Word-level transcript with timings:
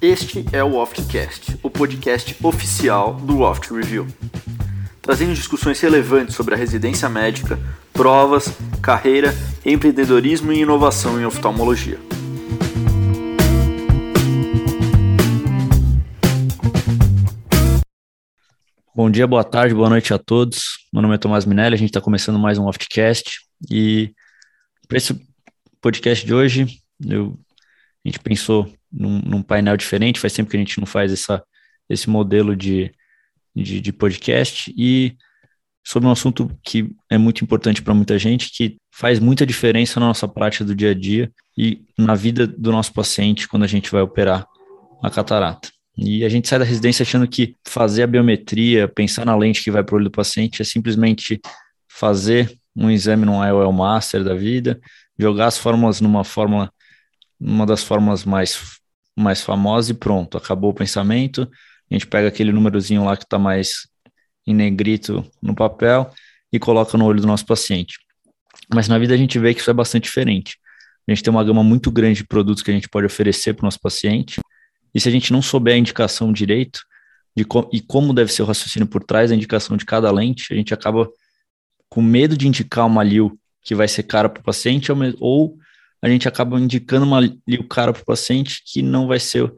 Este 0.00 0.44
é 0.52 0.64
o 0.64 0.76
Oftcast, 0.76 1.58
o 1.62 1.68
podcast 1.68 2.34
oficial 2.42 3.14
do 3.14 3.40
Oft 3.40 3.74
Review, 3.74 4.06
trazendo 5.02 5.34
discussões 5.34 5.80
relevantes 5.80 6.34
sobre 6.34 6.54
a 6.54 6.56
residência 6.56 7.08
médica, 7.08 7.58
provas, 7.92 8.48
carreira, 8.80 9.34
empreendedorismo 9.66 10.52
e 10.52 10.60
inovação 10.60 11.20
em 11.20 11.26
oftalmologia. 11.26 11.98
Bom 18.94 19.10
dia, 19.10 19.26
boa 19.26 19.44
tarde, 19.44 19.74
boa 19.74 19.90
noite 19.90 20.14
a 20.14 20.18
todos. 20.18 20.78
Meu 20.92 21.02
nome 21.02 21.16
é 21.16 21.18
Tomás 21.18 21.44
Minelli, 21.44 21.74
a 21.74 21.78
gente 21.78 21.90
está 21.90 22.00
começando 22.00 22.38
mais 22.38 22.56
um 22.56 22.66
Oftcast 22.66 23.40
e 23.70 24.12
para 24.88 24.96
esse 24.96 25.27
podcast 25.80 26.24
de 26.24 26.34
hoje, 26.34 26.66
eu, 27.06 27.38
a 28.04 28.08
gente 28.08 28.20
pensou 28.20 28.72
num, 28.92 29.20
num, 29.20 29.42
painel 29.42 29.76
diferente, 29.76 30.20
faz 30.20 30.32
tempo 30.32 30.50
que 30.50 30.56
a 30.56 30.60
gente 30.60 30.78
não 30.78 30.86
faz 30.86 31.12
essa, 31.12 31.42
esse 31.88 32.08
modelo 32.08 32.56
de, 32.56 32.92
de, 33.54 33.80
de 33.80 33.92
podcast, 33.92 34.72
e 34.76 35.16
sobre 35.84 36.08
um 36.08 36.12
assunto 36.12 36.50
que 36.62 36.94
é 37.10 37.16
muito 37.16 37.42
importante 37.42 37.80
para 37.80 37.94
muita 37.94 38.18
gente, 38.18 38.50
que 38.50 38.76
faz 38.92 39.18
muita 39.18 39.46
diferença 39.46 39.98
na 39.98 40.06
nossa 40.06 40.28
prática 40.28 40.64
do 40.64 40.74
dia 40.74 40.90
a 40.90 40.94
dia 40.94 41.32
e 41.56 41.82
na 41.98 42.14
vida 42.14 42.46
do 42.46 42.70
nosso 42.70 42.92
paciente 42.92 43.48
quando 43.48 43.62
a 43.62 43.66
gente 43.66 43.90
vai 43.90 44.02
operar 44.02 44.46
a 45.02 45.10
catarata. 45.10 45.70
E 45.96 46.24
a 46.24 46.28
gente 46.28 46.46
sai 46.46 46.58
da 46.58 46.64
residência 46.64 47.02
achando 47.02 47.26
que 47.26 47.56
fazer 47.66 48.02
a 48.02 48.06
biometria, 48.06 48.86
pensar 48.86 49.24
na 49.24 49.34
lente 49.34 49.64
que 49.64 49.70
vai 49.70 49.82
para 49.82 49.94
o 49.94 49.96
olho 49.96 50.04
do 50.04 50.10
paciente 50.10 50.60
é 50.60 50.64
simplesmente 50.64 51.40
fazer 51.88 52.54
um 52.76 52.90
exame 52.90 53.24
no 53.24 53.44
IOL 53.44 53.72
Master 53.72 54.22
da 54.22 54.34
vida, 54.34 54.78
jogar 55.18 55.46
as 55.46 55.58
fórmulas 55.58 56.00
numa 56.00 56.24
fórmula, 56.24 56.72
uma 57.40 57.66
das 57.66 57.82
fórmulas 57.82 58.24
mais, 58.24 58.78
mais 59.16 59.42
famosas 59.42 59.90
e 59.90 59.94
pronto, 59.94 60.36
acabou 60.36 60.70
o 60.70 60.74
pensamento. 60.74 61.48
A 61.90 61.94
gente 61.94 62.06
pega 62.06 62.28
aquele 62.28 62.52
númerozinho 62.52 63.04
lá 63.04 63.16
que 63.16 63.24
está 63.24 63.38
mais 63.38 63.88
em 64.46 64.54
negrito 64.54 65.24
no 65.42 65.54
papel 65.54 66.10
e 66.52 66.58
coloca 66.58 66.96
no 66.96 67.04
olho 67.04 67.20
do 67.20 67.26
nosso 67.26 67.44
paciente. 67.44 67.98
Mas 68.72 68.88
na 68.88 68.98
vida 68.98 69.14
a 69.14 69.16
gente 69.16 69.38
vê 69.38 69.54
que 69.54 69.60
isso 69.60 69.70
é 69.70 69.74
bastante 69.74 70.04
diferente. 70.04 70.58
A 71.06 71.12
gente 71.12 71.22
tem 71.22 71.30
uma 71.30 71.42
gama 71.42 71.64
muito 71.64 71.90
grande 71.90 72.18
de 72.18 72.26
produtos 72.26 72.62
que 72.62 72.70
a 72.70 72.74
gente 72.74 72.88
pode 72.88 73.06
oferecer 73.06 73.54
para 73.54 73.64
o 73.64 73.66
nosso 73.66 73.80
paciente, 73.80 74.40
e 74.94 75.00
se 75.00 75.08
a 75.08 75.12
gente 75.12 75.32
não 75.32 75.40
souber 75.40 75.74
a 75.74 75.78
indicação 75.78 76.32
direito 76.32 76.80
de 77.36 77.44
co 77.44 77.68
e 77.72 77.80
como 77.80 78.12
deve 78.12 78.32
ser 78.32 78.42
o 78.42 78.46
raciocínio 78.46 78.88
por 78.88 79.04
trás 79.04 79.30
da 79.30 79.36
indicação 79.36 79.76
de 79.76 79.84
cada 79.84 80.10
lente, 80.10 80.52
a 80.52 80.56
gente 80.56 80.74
acaba 80.74 81.08
com 81.88 82.02
medo 82.02 82.36
de 82.36 82.48
indicar 82.48 82.86
uma 82.86 83.02
LIU 83.02 83.38
que 83.62 83.74
vai 83.74 83.88
ser 83.88 84.04
cara 84.04 84.28
para 84.28 84.40
o 84.40 84.44
paciente, 84.44 84.90
ou 85.20 85.58
a 86.00 86.08
gente 86.08 86.28
acaba 86.28 86.58
indicando 86.58 87.04
uma 87.04 87.20
LIU 87.20 87.64
cara 87.68 87.92
para 87.92 88.02
o 88.02 88.06
paciente 88.06 88.62
que 88.64 88.82
não 88.82 89.06
vai 89.06 89.18
ser 89.18 89.52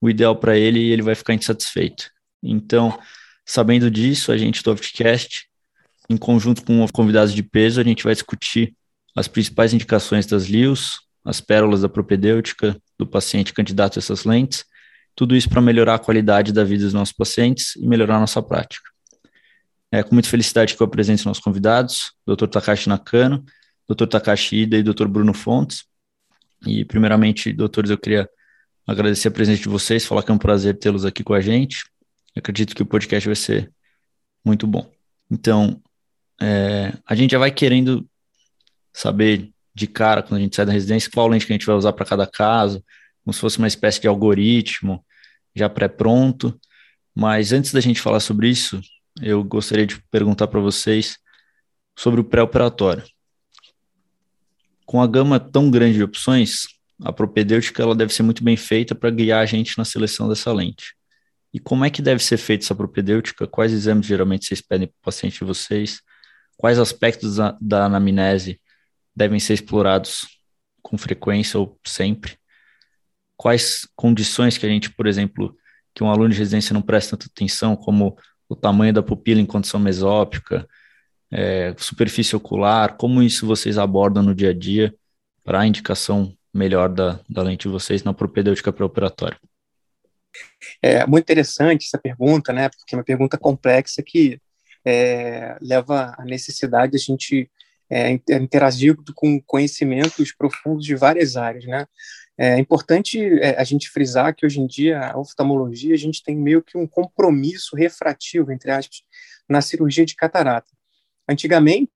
o 0.00 0.10
ideal 0.10 0.36
para 0.36 0.56
ele 0.56 0.80
e 0.80 0.90
ele 0.90 1.02
vai 1.02 1.14
ficar 1.14 1.34
insatisfeito. 1.34 2.10
Então, 2.42 2.98
sabendo 3.46 3.90
disso, 3.90 4.32
a 4.32 4.36
gente 4.36 4.62
do 4.62 4.72
Oftcast, 4.72 5.46
em 6.10 6.16
conjunto 6.16 6.64
com 6.64 6.86
convidados 6.88 7.32
de 7.32 7.42
peso, 7.42 7.80
a 7.80 7.84
gente 7.84 8.04
vai 8.04 8.12
discutir 8.12 8.74
as 9.16 9.28
principais 9.28 9.72
indicações 9.72 10.26
das 10.26 10.44
LIUs, 10.44 11.00
as 11.24 11.40
pérolas 11.40 11.80
da 11.80 11.88
propedêutica 11.88 12.76
do 12.98 13.06
paciente 13.06 13.54
candidato 13.54 13.98
a 13.98 14.00
essas 14.00 14.24
lentes, 14.24 14.64
tudo 15.14 15.36
isso 15.36 15.48
para 15.48 15.60
melhorar 15.60 15.94
a 15.94 15.98
qualidade 15.98 16.52
da 16.52 16.64
vida 16.64 16.84
dos 16.84 16.92
nossos 16.92 17.14
pacientes 17.14 17.76
e 17.76 17.86
melhorar 17.86 18.16
a 18.16 18.20
nossa 18.20 18.42
prática. 18.42 18.90
É 19.94 20.02
com 20.02 20.12
muita 20.12 20.28
felicidade 20.28 20.74
que 20.74 20.82
eu 20.82 20.86
apresento 20.88 21.24
nossos 21.24 21.40
convidados, 21.40 22.14
Dr. 22.26 22.48
Takashi 22.48 22.88
Nakano, 22.88 23.44
Dr. 23.88 24.06
Takashi 24.06 24.56
Ida 24.56 24.76
e 24.76 24.82
Dr. 24.82 25.06
Bruno 25.06 25.32
Fontes. 25.32 25.84
E, 26.66 26.84
primeiramente, 26.84 27.52
doutores, 27.52 27.92
eu 27.92 27.98
queria 27.98 28.28
agradecer 28.84 29.28
a 29.28 29.30
presença 29.30 29.62
de 29.62 29.68
vocês, 29.68 30.04
falar 30.04 30.24
que 30.24 30.32
é 30.32 30.34
um 30.34 30.38
prazer 30.38 30.76
tê-los 30.80 31.04
aqui 31.04 31.22
com 31.22 31.32
a 31.32 31.40
gente. 31.40 31.84
Eu 32.34 32.40
acredito 32.40 32.74
que 32.74 32.82
o 32.82 32.86
podcast 32.86 33.28
vai 33.28 33.36
ser 33.36 33.72
muito 34.44 34.66
bom. 34.66 34.90
Então, 35.30 35.80
é, 36.42 36.92
a 37.06 37.14
gente 37.14 37.30
já 37.30 37.38
vai 37.38 37.52
querendo 37.52 38.04
saber 38.92 39.52
de 39.72 39.86
cara, 39.86 40.24
quando 40.24 40.40
a 40.40 40.42
gente 40.42 40.56
sai 40.56 40.66
da 40.66 40.72
residência, 40.72 41.08
qual 41.08 41.28
lente 41.28 41.46
que 41.46 41.52
a 41.52 41.54
gente 41.54 41.66
vai 41.66 41.76
usar 41.76 41.92
para 41.92 42.04
cada 42.04 42.26
caso, 42.26 42.84
como 43.22 43.32
se 43.32 43.38
fosse 43.38 43.58
uma 43.58 43.68
espécie 43.68 44.00
de 44.00 44.08
algoritmo 44.08 45.06
já 45.54 45.68
pré-pronto. 45.68 46.58
Mas 47.14 47.52
antes 47.52 47.72
da 47.72 47.80
gente 47.80 48.00
falar 48.00 48.18
sobre 48.18 48.48
isso, 48.48 48.80
eu 49.20 49.42
gostaria 49.44 49.86
de 49.86 50.02
perguntar 50.10 50.48
para 50.48 50.60
vocês 50.60 51.16
sobre 51.96 52.20
o 52.20 52.24
pré-operatório. 52.24 53.04
Com 54.84 55.00
a 55.00 55.06
gama 55.06 55.38
tão 55.38 55.70
grande 55.70 55.94
de 55.94 56.02
opções, 56.02 56.64
a 57.02 57.12
propedêutica 57.12 57.82
ela 57.82 57.94
deve 57.94 58.12
ser 58.12 58.22
muito 58.22 58.42
bem 58.42 58.56
feita 58.56 58.94
para 58.94 59.10
guiar 59.10 59.42
a 59.42 59.46
gente 59.46 59.78
na 59.78 59.84
seleção 59.84 60.28
dessa 60.28 60.52
lente. 60.52 60.94
E 61.52 61.60
como 61.60 61.84
é 61.84 61.90
que 61.90 62.02
deve 62.02 62.22
ser 62.22 62.36
feita 62.36 62.64
essa 62.64 62.74
propedêutica? 62.74 63.46
Quais 63.46 63.72
exames 63.72 64.06
geralmente 64.06 64.46
vocês 64.46 64.60
pedem 64.60 64.88
para 64.88 64.96
o 64.96 65.04
paciente 65.04 65.38
de 65.38 65.44
vocês? 65.44 66.02
Quais 66.56 66.78
aspectos 66.78 67.36
da, 67.36 67.56
da 67.60 67.84
anamnese 67.84 68.60
devem 69.14 69.38
ser 69.38 69.54
explorados 69.54 70.26
com 70.82 70.98
frequência 70.98 71.58
ou 71.58 71.78
sempre? 71.86 72.36
Quais 73.36 73.86
condições 73.94 74.58
que 74.58 74.66
a 74.66 74.68
gente, 74.68 74.90
por 74.90 75.06
exemplo, 75.06 75.56
que 75.94 76.02
um 76.02 76.10
aluno 76.10 76.30
de 76.30 76.38
residência 76.38 76.74
não 76.74 76.82
presta 76.82 77.16
tanta 77.16 77.30
atenção, 77.30 77.76
como 77.76 78.16
o 78.48 78.56
tamanho 78.56 78.92
da 78.92 79.02
pupila 79.02 79.40
em 79.40 79.46
condição 79.46 79.80
mesópica, 79.80 80.68
é, 81.30 81.74
superfície 81.78 82.36
ocular, 82.36 82.96
como 82.96 83.22
isso 83.22 83.46
vocês 83.46 83.78
abordam 83.78 84.22
no 84.22 84.34
dia 84.34 84.50
a 84.50 84.54
dia 84.54 84.94
para 85.42 85.60
a 85.60 85.66
indicação 85.66 86.32
melhor 86.52 86.88
da, 86.88 87.20
da 87.28 87.42
lente 87.42 87.62
de 87.62 87.68
vocês 87.68 88.04
na 88.04 88.14
propedêutica 88.14 88.72
pré-operatória? 88.72 89.38
É 90.80 91.06
muito 91.06 91.24
interessante 91.24 91.86
essa 91.86 91.98
pergunta, 91.98 92.52
né? 92.52 92.68
Porque 92.68 92.94
é 92.94 92.98
uma 92.98 93.04
pergunta 93.04 93.36
complexa 93.36 94.02
que 94.02 94.40
é, 94.84 95.56
leva 95.60 96.14
à 96.18 96.24
necessidade 96.24 96.92
de 96.92 96.98
a 96.98 97.00
gente 97.00 97.50
é, 97.90 98.10
interagir 98.10 98.96
com 99.14 99.40
conhecimentos 99.42 100.32
profundos 100.32 100.84
de 100.84 100.94
várias 100.94 101.36
áreas, 101.36 101.64
né? 101.64 101.86
É 102.36 102.58
importante 102.58 103.20
é, 103.40 103.60
a 103.60 103.64
gente 103.64 103.88
frisar 103.88 104.34
que 104.34 104.44
hoje 104.44 104.60
em 104.60 104.66
dia 104.66 105.00
a 105.00 105.18
oftalmologia 105.18 105.94
a 105.94 105.98
gente 105.98 106.22
tem 106.22 106.36
meio 106.36 106.62
que 106.62 106.76
um 106.76 106.86
compromisso 106.86 107.76
refrativo, 107.76 108.50
entre 108.50 108.70
aspas, 108.72 109.02
na 109.48 109.60
cirurgia 109.60 110.04
de 110.04 110.16
catarata. 110.16 110.70
Antigamente, 111.28 111.90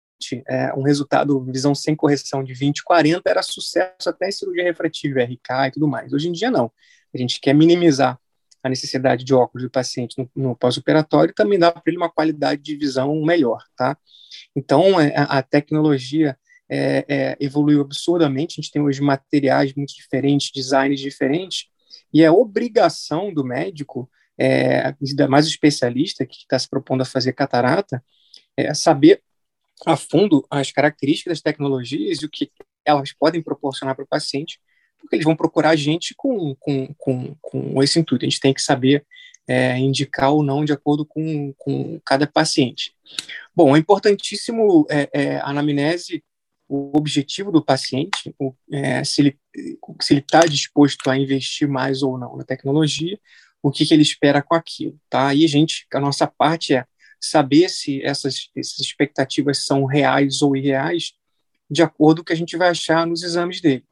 é, 0.47 0.73
um 0.75 0.83
resultado 0.83 1.41
visão 1.45 1.75
sem 1.75 1.95
correção 1.95 2.43
de 2.45 2.55
20, 2.55 2.85
40 2.85 3.23
era 3.29 3.43
sucesso 3.43 4.09
até 4.09 4.29
em 4.29 4.33
cirurgia 4.33 4.65
refrativa, 4.65 5.23
RK 5.23 5.69
e 5.69 5.71
tudo 5.73 5.89
mais. 5.89 6.13
Hoje 6.13 6.29
em 6.29 6.33
dia, 6.33 6.51
não. 6.51 6.71
A 7.13 7.19
gente 7.19 7.41
quer 7.41 7.55
minimizar 7.55 8.19
a 8.63 8.69
necessidade 8.69 9.25
de 9.25 9.35
óculos 9.35 9.65
do 9.65 9.71
paciente 9.71 10.17
no, 10.19 10.31
no 10.35 10.57
pós-operatório 10.57 11.33
e 11.33 11.35
também 11.35 11.59
dar 11.59 11.73
para 11.73 11.83
ele 11.87 11.97
uma 11.97 12.11
qualidade 12.11 12.63
de 12.63 12.77
visão 12.77 13.15
melhor, 13.23 13.63
tá? 13.77 13.97
Então, 14.55 15.01
é, 15.01 15.17
a, 15.17 15.39
a 15.39 15.43
tecnologia 15.43 16.37
é, 16.69 17.05
é, 17.09 17.37
evoluiu 17.41 17.81
absurdamente. 17.81 18.55
A 18.55 18.63
gente 18.63 18.73
tem 18.73 18.83
hoje 18.83 19.01
materiais 19.01 19.73
muito 19.75 19.95
diferentes, 19.95 20.51
designs 20.53 21.01
diferentes, 21.01 21.67
e 22.13 22.23
é 22.23 22.31
obrigação 22.31 23.33
do 23.33 23.45
médico, 23.45 24.11
é, 24.39 24.95
ainda 25.01 25.29
mais 25.29 25.47
o 25.47 25.51
especialista 25.51 26.25
que 26.27 26.39
está 26.39 26.59
se 26.59 26.69
propondo 26.69 27.03
a 27.03 27.07
fazer 27.07 27.33
catarata, 27.33 28.03
é 28.57 28.73
saber 28.75 29.23
a 29.87 29.97
fundo 29.97 30.45
as 30.51 30.73
características 30.73 31.33
das 31.33 31.43
tecnologias 31.43 32.19
e 32.19 32.27
o 32.27 32.31
que 32.31 32.51
elas 32.85 33.13
podem 33.13 33.43
proporcionar 33.43 33.95
para 33.95 34.05
o 34.05 34.09
paciente, 34.09 34.61
porque 34.99 35.17
eles 35.17 35.25
vão 35.25 35.37
procurar 35.37 35.71
a 35.71 35.77
gente 35.77 36.15
com, 36.17 36.55
com, 36.57 36.93
com, 36.99 37.37
com 37.41 37.83
esse 37.83 37.99
intuito. 37.99 38.25
A 38.25 38.29
gente 38.29 38.41
tem 38.41 38.53
que 38.53 38.63
saber 38.63 39.07
é, 39.47 39.79
indicar 39.79 40.33
ou 40.33 40.43
não 40.43 40.65
de 40.65 40.73
acordo 40.73 41.07
com, 41.07 41.53
com 41.55 42.01
cada 42.05 42.27
paciente. 42.27 42.95
Bom, 43.55 43.75
é 43.75 43.79
importantíssimo 43.79 44.87
é, 44.91 45.09
é, 45.13 45.37
a 45.37 45.49
anamnese 45.49 46.23
o 46.69 46.97
objetivo 46.97 47.51
do 47.51 47.65
paciente, 47.65 48.35
o, 48.39 48.55
é, 48.71 49.03
se 49.03 49.23
ele 49.23 49.39
se 50.01 50.13
ele 50.13 50.21
está 50.21 50.41
disposto 50.41 51.11
a 51.11 51.17
investir 51.17 51.67
mais 51.69 52.03
ou 52.03 52.19
não 52.19 52.37
na 52.37 52.45
tecnologia, 52.45 53.19
o 53.63 53.71
que, 53.71 53.85
que 53.85 53.93
ele 53.93 54.03
espera 54.03 54.43
com 54.43 54.55
aquilo, 54.55 54.99
tá? 55.11 55.35
E 55.35 55.45
a 55.45 55.49
gente, 55.49 55.87
a 55.93 55.99
nossa 55.99 56.27
parte 56.27 56.75
é 56.75 56.85
saber 57.21 57.69
se 57.69 58.01
essas, 58.03 58.51
essas 58.57 58.79
expectativas 58.79 59.65
são 59.65 59.85
reais 59.85 60.43
ou 60.43 60.57
irreais, 60.57 61.13
de 61.69 61.83
acordo 61.83 62.19
com 62.19 62.23
o 62.23 62.25
que 62.27 62.33
a 62.33 62.37
gente 62.37 62.57
vai 62.57 62.69
achar 62.69 63.07
nos 63.07 63.23
exames 63.23 63.61
dele. 63.61 63.85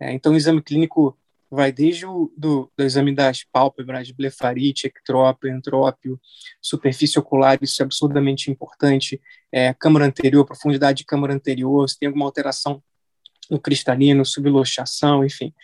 É, 0.00 0.12
então, 0.12 0.32
o 0.32 0.36
exame 0.36 0.62
clínico 0.62 1.17
vai 1.50 1.72
desde 1.72 2.06
o 2.06 2.32
do, 2.36 2.70
do 2.76 2.84
exame 2.84 3.14
das 3.14 3.44
pálpebras, 3.44 4.10
blefarite, 4.10 4.86
ectrópio, 4.86 5.50
entrópio, 5.50 6.20
superfície 6.60 7.18
ocular, 7.18 7.58
isso 7.62 7.82
é 7.82 7.84
absurdamente 7.84 8.50
importante, 8.50 9.20
é, 9.50 9.72
câmara 9.72 10.04
anterior, 10.04 10.44
profundidade 10.44 10.98
de 10.98 11.04
câmara 11.04 11.32
anterior, 11.32 11.88
se 11.88 11.98
tem 11.98 12.08
alguma 12.08 12.26
alteração 12.26 12.82
no 13.50 13.58
cristalino, 13.58 14.24
subluxação, 14.24 15.24
enfim, 15.24 15.54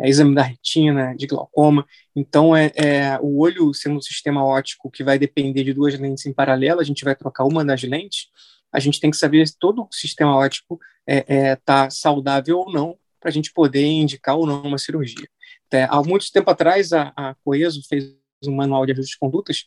é, 0.00 0.08
exame 0.08 0.34
da 0.34 0.42
retina, 0.42 1.14
de 1.14 1.26
glaucoma. 1.26 1.86
Então, 2.16 2.56
é, 2.56 2.72
é, 2.74 3.18
o 3.20 3.38
olho 3.40 3.72
sendo 3.74 3.96
um 3.96 4.00
sistema 4.00 4.44
óptico 4.44 4.90
que 4.90 5.04
vai 5.04 5.18
depender 5.18 5.62
de 5.62 5.74
duas 5.74 5.98
lentes 5.98 6.24
em 6.26 6.32
paralelo, 6.32 6.80
a 6.80 6.84
gente 6.84 7.04
vai 7.04 7.14
trocar 7.14 7.44
uma 7.44 7.64
das 7.64 7.82
lentes, 7.82 8.28
a 8.72 8.80
gente 8.80 8.98
tem 8.98 9.10
que 9.10 9.16
saber 9.16 9.46
se 9.46 9.56
todo 9.58 9.82
o 9.82 9.88
sistema 9.92 10.36
óptico 10.36 10.80
está 11.06 11.84
é, 11.84 11.86
é, 11.86 11.90
saudável 11.90 12.58
ou 12.58 12.72
não, 12.72 12.96
para 13.24 13.30
a 13.30 13.32
gente 13.32 13.50
poder 13.54 13.86
indicar 13.86 14.36
ou 14.36 14.46
não 14.46 14.60
uma 14.60 14.76
cirurgia. 14.76 15.26
É, 15.72 15.84
há 15.84 16.02
muito 16.02 16.30
tempo 16.30 16.50
atrás, 16.50 16.92
a, 16.92 17.10
a 17.16 17.34
Coeso 17.42 17.82
fez 17.88 18.14
um 18.46 18.54
manual 18.54 18.84
de 18.84 18.92
ajuste 18.92 19.12
de 19.12 19.18
condutas 19.18 19.64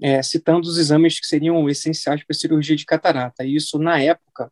é, 0.00 0.22
citando 0.22 0.68
os 0.68 0.78
exames 0.78 1.18
que 1.18 1.26
seriam 1.26 1.68
essenciais 1.68 2.22
para 2.22 2.32
a 2.32 2.38
cirurgia 2.38 2.76
de 2.76 2.86
catarata. 2.86 3.44
E 3.44 3.56
isso, 3.56 3.80
na 3.80 4.00
época, 4.00 4.50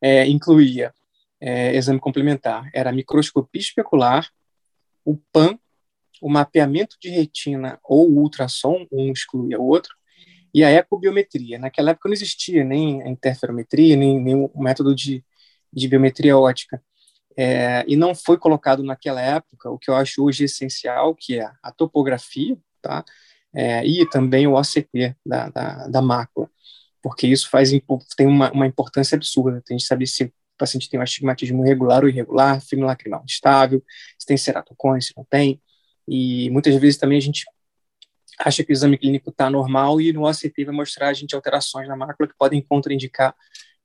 é, 0.00 0.24
incluía 0.28 0.94
é, 1.40 1.74
exame 1.74 1.98
complementar. 1.98 2.70
Era 2.72 2.90
a 2.90 2.92
microscopia 2.92 3.60
especular, 3.60 4.30
o 5.04 5.18
PAN, 5.32 5.58
o 6.20 6.30
mapeamento 6.30 6.96
de 7.00 7.10
retina 7.10 7.80
ou 7.82 8.08
ultrassom, 8.08 8.86
um 8.92 9.10
excluía 9.10 9.60
o 9.60 9.66
outro, 9.66 9.96
e 10.54 10.62
a 10.62 10.70
ecobiometria. 10.70 11.58
Naquela 11.58 11.90
época 11.90 12.08
não 12.08 12.14
existia 12.14 12.62
nem 12.62 13.02
a 13.02 13.08
interferometria, 13.08 13.96
nem, 13.96 14.34
o 14.36 14.62
método 14.62 14.94
de, 14.94 15.24
de 15.72 15.88
biometria 15.88 16.38
ótica. 16.38 16.80
É, 17.36 17.84
e 17.86 17.96
não 17.96 18.14
foi 18.14 18.36
colocado 18.36 18.82
naquela 18.82 19.20
época 19.20 19.70
o 19.70 19.78
que 19.78 19.90
eu 19.90 19.94
acho 19.94 20.22
hoje 20.22 20.44
essencial, 20.44 21.14
que 21.14 21.38
é 21.38 21.50
a 21.62 21.72
topografia, 21.72 22.56
tá? 22.80 23.04
É, 23.54 23.84
e 23.86 24.08
também 24.08 24.46
o 24.46 24.54
OCT 24.54 25.16
da, 25.24 25.48
da, 25.50 25.86
da 25.88 26.02
mácula, 26.02 26.50
porque 27.02 27.26
isso 27.26 27.50
faz 27.50 27.70
tem 28.16 28.26
uma, 28.26 28.50
uma 28.52 28.66
importância 28.66 29.16
absurda. 29.16 29.62
Tem 29.64 29.76
que 29.76 29.82
saber 29.82 30.06
se 30.06 30.24
o 30.24 30.32
paciente 30.58 30.88
tem 30.88 30.98
um 30.98 31.02
astigmatismo 31.02 31.62
regular 31.62 32.02
ou 32.02 32.08
irregular, 32.08 32.60
filme 32.60 32.84
lacrimal 32.84 33.24
estável, 33.26 33.82
se 34.18 34.26
tem 34.26 34.36
ceratocone, 34.36 35.02
se 35.02 35.12
não 35.16 35.24
tem. 35.24 35.60
E 36.08 36.50
muitas 36.50 36.74
vezes 36.76 36.98
também 36.98 37.18
a 37.18 37.20
gente 37.20 37.44
acha 38.38 38.64
que 38.64 38.72
o 38.72 38.74
exame 38.74 38.98
clínico 38.98 39.30
está 39.30 39.50
normal 39.50 40.00
e 40.00 40.12
no 40.12 40.26
OCT 40.28 40.64
vai 40.64 40.74
mostrar 40.74 41.08
a 41.08 41.12
gente 41.12 41.34
alterações 41.34 41.86
na 41.88 41.96
mácula 41.96 42.28
que 42.28 42.34
podem 42.36 42.60
contraindicar 42.62 43.34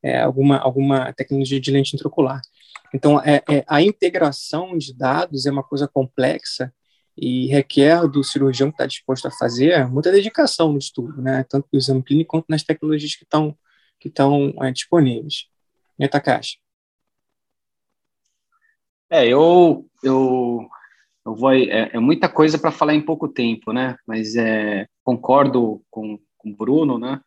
é, 0.01 0.19
alguma, 0.19 0.57
alguma 0.57 1.13
tecnologia 1.13 1.59
de 1.59 1.71
lente 1.71 1.95
intraocular. 1.95 2.41
Então, 2.93 3.19
é, 3.21 3.43
é, 3.49 3.65
a 3.67 3.81
integração 3.81 4.77
de 4.77 4.93
dados 4.93 5.45
é 5.45 5.51
uma 5.51 5.63
coisa 5.63 5.87
complexa 5.87 6.73
e 7.17 7.47
requer 7.47 8.07
do 8.07 8.23
cirurgião 8.23 8.69
que 8.69 8.75
está 8.75 8.85
disposto 8.85 9.27
a 9.27 9.31
fazer 9.31 9.87
muita 9.87 10.11
dedicação 10.11 10.71
no 10.71 10.77
estudo, 10.77 11.21
né? 11.21 11.43
tanto 11.49 11.67
no 11.71 11.79
exame 11.79 12.03
clínico 12.03 12.31
quanto 12.31 12.45
nas 12.47 12.63
tecnologias 12.63 13.15
que 13.15 13.23
estão 13.23 13.57
que 13.99 14.13
é, 14.61 14.71
disponíveis. 14.71 15.47
Né, 15.97 16.07
Takashi? 16.07 16.59
É, 19.09 19.25
eu, 19.25 19.89
eu, 20.03 20.67
eu 21.25 21.35
vou, 21.35 21.51
é, 21.51 21.89
é 21.93 21.99
muita 21.99 22.29
coisa 22.29 22.59
para 22.59 22.71
falar 22.71 22.93
em 22.93 23.01
pouco 23.01 23.27
tempo, 23.27 23.71
né? 23.71 23.97
Mas 24.05 24.35
é, 24.35 24.85
concordo 25.03 25.81
com, 25.89 26.19
com 26.37 26.51
o 26.51 26.55
Bruno, 26.55 26.99
né? 26.99 27.19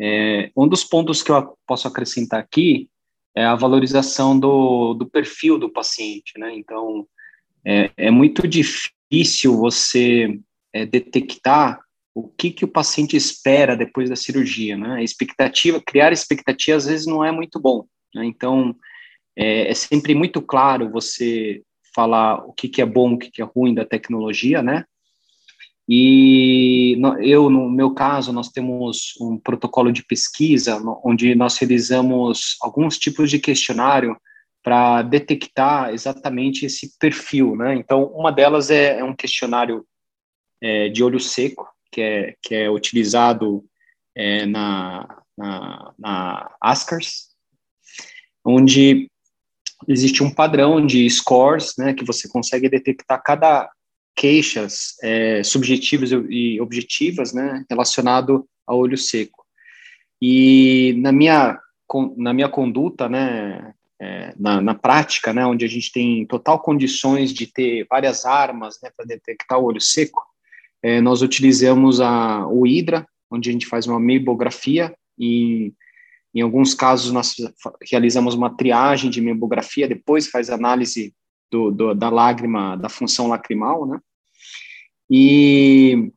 É, 0.00 0.50
um 0.56 0.66
dos 0.66 0.84
pontos 0.84 1.22
que 1.22 1.30
eu 1.30 1.58
posso 1.66 1.86
acrescentar 1.86 2.40
aqui 2.40 2.88
é 3.34 3.44
a 3.44 3.54
valorização 3.54 4.38
do, 4.38 4.94
do 4.94 5.08
perfil 5.08 5.58
do 5.58 5.70
paciente, 5.70 6.38
né? 6.38 6.54
Então, 6.54 7.06
é, 7.64 7.90
é 7.96 8.10
muito 8.10 8.46
difícil 8.46 9.56
você 9.56 10.38
é, 10.72 10.84
detectar 10.84 11.80
o 12.14 12.28
que, 12.28 12.50
que 12.50 12.64
o 12.64 12.68
paciente 12.68 13.16
espera 13.16 13.76
depois 13.76 14.10
da 14.10 14.16
cirurgia, 14.16 14.76
né? 14.76 14.96
A 14.96 15.02
expectativa, 15.02 15.82
criar 15.84 16.12
expectativa 16.12 16.76
às 16.76 16.86
vezes 16.86 17.06
não 17.06 17.24
é 17.24 17.32
muito 17.32 17.58
bom, 17.58 17.86
né? 18.14 18.24
Então, 18.24 18.76
é, 19.36 19.70
é 19.70 19.74
sempre 19.74 20.14
muito 20.14 20.42
claro 20.42 20.90
você 20.90 21.62
falar 21.94 22.44
o 22.44 22.52
que, 22.52 22.68
que 22.68 22.82
é 22.82 22.86
bom, 22.86 23.14
o 23.14 23.18
que, 23.18 23.30
que 23.30 23.42
é 23.42 23.44
ruim 23.44 23.74
da 23.74 23.84
tecnologia, 23.84 24.62
né? 24.62 24.84
E 25.88 26.96
eu, 27.20 27.50
no 27.50 27.68
meu 27.68 27.92
caso, 27.92 28.32
nós 28.32 28.48
temos 28.48 29.14
um 29.20 29.36
protocolo 29.36 29.92
de 29.92 30.04
pesquisa 30.04 30.80
onde 31.04 31.34
nós 31.34 31.58
realizamos 31.58 32.56
alguns 32.60 32.98
tipos 32.98 33.30
de 33.30 33.38
questionário 33.38 34.16
para 34.62 35.02
detectar 35.02 35.92
exatamente 35.92 36.66
esse 36.66 36.96
perfil, 36.98 37.56
né? 37.56 37.74
Então, 37.74 38.04
uma 38.14 38.30
delas 38.30 38.70
é, 38.70 39.00
é 39.00 39.04
um 39.04 39.14
questionário 39.14 39.84
é, 40.60 40.88
de 40.88 41.02
olho 41.02 41.18
seco, 41.18 41.68
que 41.90 42.00
é, 42.00 42.36
que 42.40 42.54
é 42.54 42.70
utilizado 42.70 43.64
é, 44.14 44.46
na, 44.46 45.22
na, 45.36 45.94
na 45.98 46.50
ASCARS, 46.60 47.30
onde 48.44 49.10
existe 49.88 50.22
um 50.22 50.32
padrão 50.32 50.84
de 50.84 51.08
scores, 51.10 51.74
né, 51.76 51.92
que 51.92 52.04
você 52.04 52.28
consegue 52.28 52.68
detectar 52.68 53.20
cada 53.22 53.68
queixas 54.14 54.96
é, 55.02 55.42
subjetivas 55.42 56.10
e 56.28 56.60
objetivas, 56.60 57.32
né, 57.32 57.64
relacionado 57.68 58.46
ao 58.66 58.78
olho 58.78 58.96
seco. 58.96 59.44
E 60.20 60.94
na 60.98 61.12
minha 61.12 61.58
na 62.16 62.32
minha 62.32 62.48
conduta, 62.48 63.06
né, 63.06 63.74
é, 64.00 64.32
na, 64.38 64.60
na, 64.62 64.74
prática, 64.74 65.30
né, 65.32 65.44
onde 65.44 65.64
a 65.64 65.68
gente 65.68 65.92
tem 65.92 66.24
total 66.24 66.58
condições 66.58 67.34
de 67.34 67.46
ter 67.46 67.86
várias 67.88 68.24
armas, 68.24 68.78
né, 68.82 68.90
para 68.96 69.04
detectar 69.04 69.58
o 69.58 69.64
olho 69.64 69.80
seco, 69.80 70.22
é, 70.82 71.00
nós 71.00 71.20
utilizamos 71.20 72.00
a, 72.00 72.46
o 72.46 72.62
Hydra, 72.62 73.06
onde 73.30 73.50
a 73.50 73.52
gente 73.52 73.66
faz 73.66 73.86
uma 73.86 74.00
mebografia 74.00 74.94
e 75.18 75.72
em 76.34 76.40
alguns 76.40 76.72
casos 76.74 77.12
nós 77.12 77.36
realizamos 77.90 78.34
uma 78.34 78.56
triagem 78.56 79.10
de 79.10 79.20
mebografia, 79.20 79.86
depois 79.86 80.28
faz 80.28 80.48
análise 80.48 81.14
do, 81.52 81.70
do, 81.70 81.94
da 81.94 82.08
lágrima, 82.08 82.76
da 82.76 82.88
função 82.88 83.28
lacrimal, 83.28 83.86
né? 83.86 84.00
E 85.10 86.10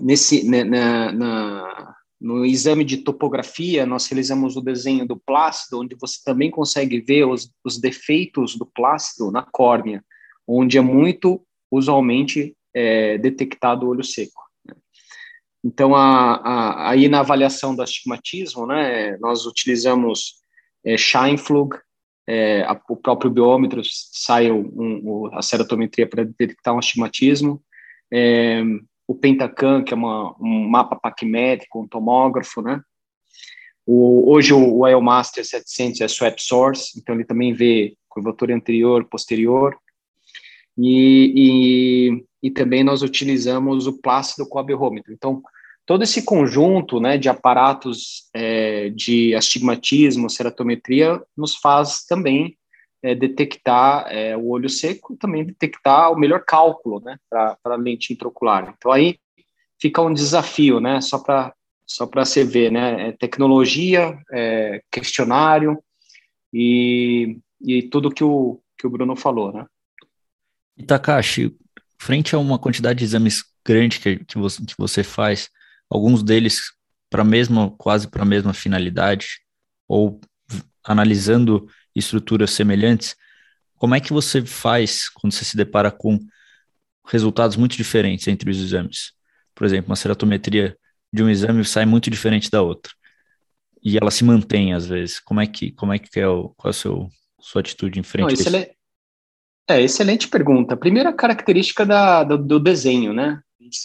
nesse, 0.00 0.48
né, 0.48 0.64
na, 0.64 1.12
na, 1.12 1.94
no 2.18 2.46
exame 2.46 2.82
de 2.82 2.96
topografia, 2.96 3.84
nós 3.84 4.06
realizamos 4.06 4.56
o 4.56 4.62
desenho 4.62 5.06
do 5.06 5.18
plácido, 5.18 5.80
onde 5.80 5.94
você 6.00 6.18
também 6.24 6.50
consegue 6.50 6.98
ver 7.02 7.26
os, 7.26 7.52
os 7.62 7.78
defeitos 7.78 8.56
do 8.56 8.64
plácido 8.64 9.30
na 9.30 9.42
córnea, 9.42 10.02
onde 10.48 10.78
é 10.78 10.80
muito 10.80 11.46
usualmente 11.70 12.56
é, 12.72 13.18
detectado 13.18 13.84
o 13.84 13.90
olho 13.90 14.02
seco. 14.02 14.42
Né? 14.64 14.74
Então, 15.62 15.94
a, 15.94 16.36
a, 16.36 16.90
aí 16.90 17.06
na 17.08 17.20
avaliação 17.20 17.76
do 17.76 17.82
astigmatismo, 17.82 18.66
né, 18.66 19.18
nós 19.18 19.44
utilizamos 19.44 20.36
é, 20.82 20.96
Scheinflug, 20.96 21.76
é, 22.26 22.62
a, 22.62 22.80
o 22.88 22.96
próprio 22.96 23.30
biômetro 23.30 23.82
sai 23.84 24.50
um, 24.50 24.70
um, 24.74 25.30
a 25.32 25.42
serotometria 25.42 26.08
para 26.08 26.24
detectar 26.24 26.74
um 26.74 26.78
astigmatismo, 26.78 27.62
é, 28.12 28.62
o 29.06 29.14
Pentacan, 29.14 29.82
que 29.82 29.92
é 29.92 29.96
uma, 29.96 30.34
um 30.40 30.68
mapa 30.68 30.96
paquimétrico, 30.96 31.80
um 31.80 31.88
tomógrafo, 31.88 32.62
né? 32.62 32.80
O, 33.86 34.32
hoje 34.32 34.54
o, 34.54 34.78
o 34.78 34.86
EOMaster 34.86 35.44
700 35.44 36.00
é 36.00 36.08
Swap 36.08 36.38
Source, 36.38 36.98
então 36.98 37.14
ele 37.14 37.24
também 37.24 37.52
vê 37.52 37.94
curvatura 38.08 38.54
anterior, 38.54 39.04
posterior, 39.04 39.76
e, 40.78 41.32
e, 41.36 42.24
e 42.42 42.50
também 42.50 42.82
nós 42.82 43.02
utilizamos 43.02 43.86
o 43.86 44.00
plácido 44.00 44.48
coabirrômetro. 44.48 45.12
Então, 45.12 45.42
todo 45.86 46.02
esse 46.02 46.22
conjunto 46.22 47.00
né, 47.00 47.18
de 47.18 47.28
aparatos 47.28 48.28
é, 48.32 48.88
de 48.90 49.34
astigmatismo, 49.34 50.30
ceratometria, 50.30 51.20
nos 51.36 51.54
faz 51.56 52.04
também 52.04 52.56
é, 53.02 53.14
detectar 53.14 54.06
é, 54.08 54.36
o 54.36 54.48
olho 54.48 54.68
seco 54.68 55.12
e 55.12 55.16
também 55.16 55.44
detectar 55.44 56.10
o 56.10 56.18
melhor 56.18 56.42
cálculo 56.44 57.00
né, 57.00 57.18
para 57.28 57.58
a 57.64 57.76
lente 57.76 58.12
intraocular. 58.12 58.74
Então, 58.76 58.90
aí 58.90 59.18
fica 59.78 60.00
um 60.00 60.12
desafio, 60.12 60.80
né, 60.80 61.00
só 61.00 61.18
para 61.18 61.54
só 61.86 62.06
você 62.06 62.44
ver, 62.44 62.72
né, 62.72 63.08
é 63.08 63.12
tecnologia, 63.12 64.18
é, 64.32 64.82
questionário 64.90 65.78
e, 66.50 67.36
e 67.60 67.82
tudo 67.82 68.10
que 68.10 68.24
o, 68.24 68.58
que 68.78 68.86
o 68.86 68.90
Bruno 68.90 69.14
falou, 69.14 69.52
né. 69.52 69.66
E 70.78 70.82
Takashi, 70.82 71.54
frente 71.98 72.34
a 72.34 72.38
uma 72.38 72.58
quantidade 72.58 73.00
de 73.00 73.04
exames 73.04 73.44
grande 73.64 74.00
que, 74.00 74.24
que, 74.24 74.38
você, 74.38 74.64
que 74.64 74.74
você 74.78 75.04
faz, 75.04 75.50
alguns 75.94 76.22
deles 76.22 76.62
para 77.08 77.22
mesma, 77.24 77.70
quase 77.78 78.08
para 78.08 78.22
a 78.22 78.26
mesma 78.26 78.52
finalidade, 78.52 79.40
ou 79.86 80.20
analisando 80.82 81.66
estruturas 81.94 82.50
semelhantes, 82.50 83.14
como 83.76 83.94
é 83.94 84.00
que 84.00 84.12
você 84.12 84.44
faz 84.44 85.08
quando 85.08 85.32
você 85.32 85.44
se 85.44 85.56
depara 85.56 85.90
com 85.90 86.18
resultados 87.06 87.56
muito 87.56 87.76
diferentes 87.76 88.26
entre 88.28 88.50
os 88.50 88.58
exames? 88.58 89.12
Por 89.54 89.64
exemplo, 89.64 89.90
uma 89.90 89.96
ceratometria 89.96 90.76
de 91.12 91.22
um 91.22 91.30
exame 91.30 91.64
sai 91.64 91.86
muito 91.86 92.10
diferente 92.10 92.50
da 92.50 92.62
outra. 92.62 92.92
E 93.82 93.96
ela 93.96 94.10
se 94.10 94.24
mantém 94.24 94.72
às 94.72 94.86
vezes. 94.86 95.20
Como 95.20 95.40
é 95.40 95.46
que 95.46 95.70
como 95.72 95.92
é 95.92 95.98
que 95.98 96.18
é 96.18 96.26
o 96.26 96.48
qual 96.56 96.70
é 96.70 96.70
a 96.70 96.72
seu, 96.72 97.08
sua 97.40 97.60
atitude 97.60 98.00
em 98.00 98.02
frente 98.02 98.22
Não, 98.22 98.30
a 98.30 98.32
isso? 98.32 98.56
É, 98.56 98.72
excelente 99.80 100.28
pergunta. 100.28 100.76
Primeira 100.76 101.12
característica 101.12 101.86
da, 101.86 102.22
do, 102.22 102.36
do, 102.36 102.60
desenho, 102.60 103.12
né? 103.12 103.40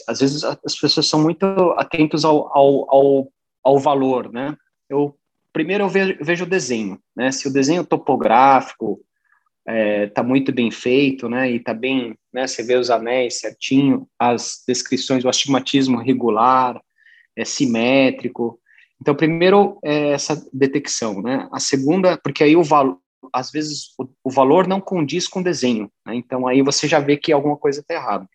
Às 0.07 0.19
vezes 0.19 0.43
as 0.43 0.75
pessoas 0.79 1.07
são 1.07 1.21
muito 1.21 1.45
atentos 1.77 2.25
ao, 2.25 2.55
ao, 2.55 2.93
ao, 2.93 3.31
ao 3.63 3.79
valor, 3.79 4.31
né? 4.31 4.55
Eu 4.89 5.15
primeiro 5.53 5.86
eu 5.86 5.89
vejo, 5.89 6.17
vejo, 6.21 6.43
o 6.43 6.50
desenho, 6.50 7.00
né? 7.15 7.31
Se 7.31 7.48
o 7.48 7.53
desenho 7.53 7.86
topográfico 7.86 9.00
está 9.65 9.74
é, 9.74 10.07
tá 10.07 10.24
muito 10.24 10.51
bem 10.51 10.69
feito, 10.69 11.29
né? 11.29 11.50
E 11.50 11.55
está 11.55 11.74
bem, 11.74 12.15
né? 12.33 12.45
Você 12.45 12.62
vê 12.62 12.75
os 12.75 12.89
anéis 12.89 13.39
certinho, 13.39 14.07
as 14.17 14.63
descrições, 14.67 15.24
o 15.24 15.29
astigmatismo 15.29 15.98
regular, 15.98 16.79
é 17.38 17.45
simétrico. 17.45 18.59
Então, 19.01 19.15
primeiro 19.15 19.79
é 19.83 20.09
essa 20.09 20.45
detecção, 20.51 21.21
né? 21.21 21.48
A 21.53 21.59
segunda, 21.59 22.17
porque 22.21 22.43
aí 22.43 22.55
o, 22.55 22.63
val, 22.63 23.00
às 23.34 23.52
vezes 23.52 23.94
o, 23.98 24.08
o 24.24 24.32
valor 24.32 24.68
não 24.68 24.82
condiz 24.82 25.28
com 25.28 25.40
o 25.40 25.44
desenho, 25.44 25.92
né? 26.06 26.16
então 26.16 26.48
aí 26.48 26.62
você 26.62 26.88
já 26.88 27.00
vê 27.00 27.18
que 27.18 27.32
alguma 27.32 27.58
coisa 27.58 27.82
está 27.82 27.94
errada. 27.94 28.28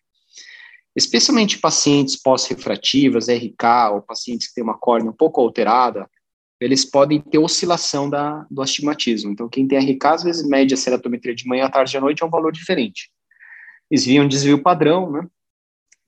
Especialmente 0.95 1.59
pacientes 1.59 2.15
pós-refrativas, 2.15 3.27
RK, 3.27 3.93
ou 3.93 4.01
pacientes 4.01 4.47
que 4.47 4.55
têm 4.55 4.63
uma 4.63 4.77
córnea 4.77 5.11
um 5.11 5.15
pouco 5.15 5.41
alterada, 5.41 6.09
eles 6.59 6.85
podem 6.85 7.19
ter 7.19 7.37
oscilação 7.37 8.09
da, 8.09 8.45
do 8.49 8.61
astigmatismo. 8.61 9.31
Então, 9.31 9.49
quem 9.49 9.67
tem 9.67 9.77
RK, 9.77 10.05
às 10.05 10.23
vezes 10.23 10.47
mede 10.47 10.73
a 10.73 10.77
ceratometria 10.77 11.35
de 11.35 11.45
manhã, 11.45 11.65
à 11.65 11.69
tarde 11.69 11.95
e 11.95 11.97
à 11.97 12.01
noite 12.01 12.23
é 12.23 12.25
um 12.25 12.29
valor 12.29 12.51
diferente. 12.51 13.11
Eles 13.91 14.05
viam 14.05 14.27
desvio 14.27 14.63
padrão, 14.63 15.11
né? 15.11 15.27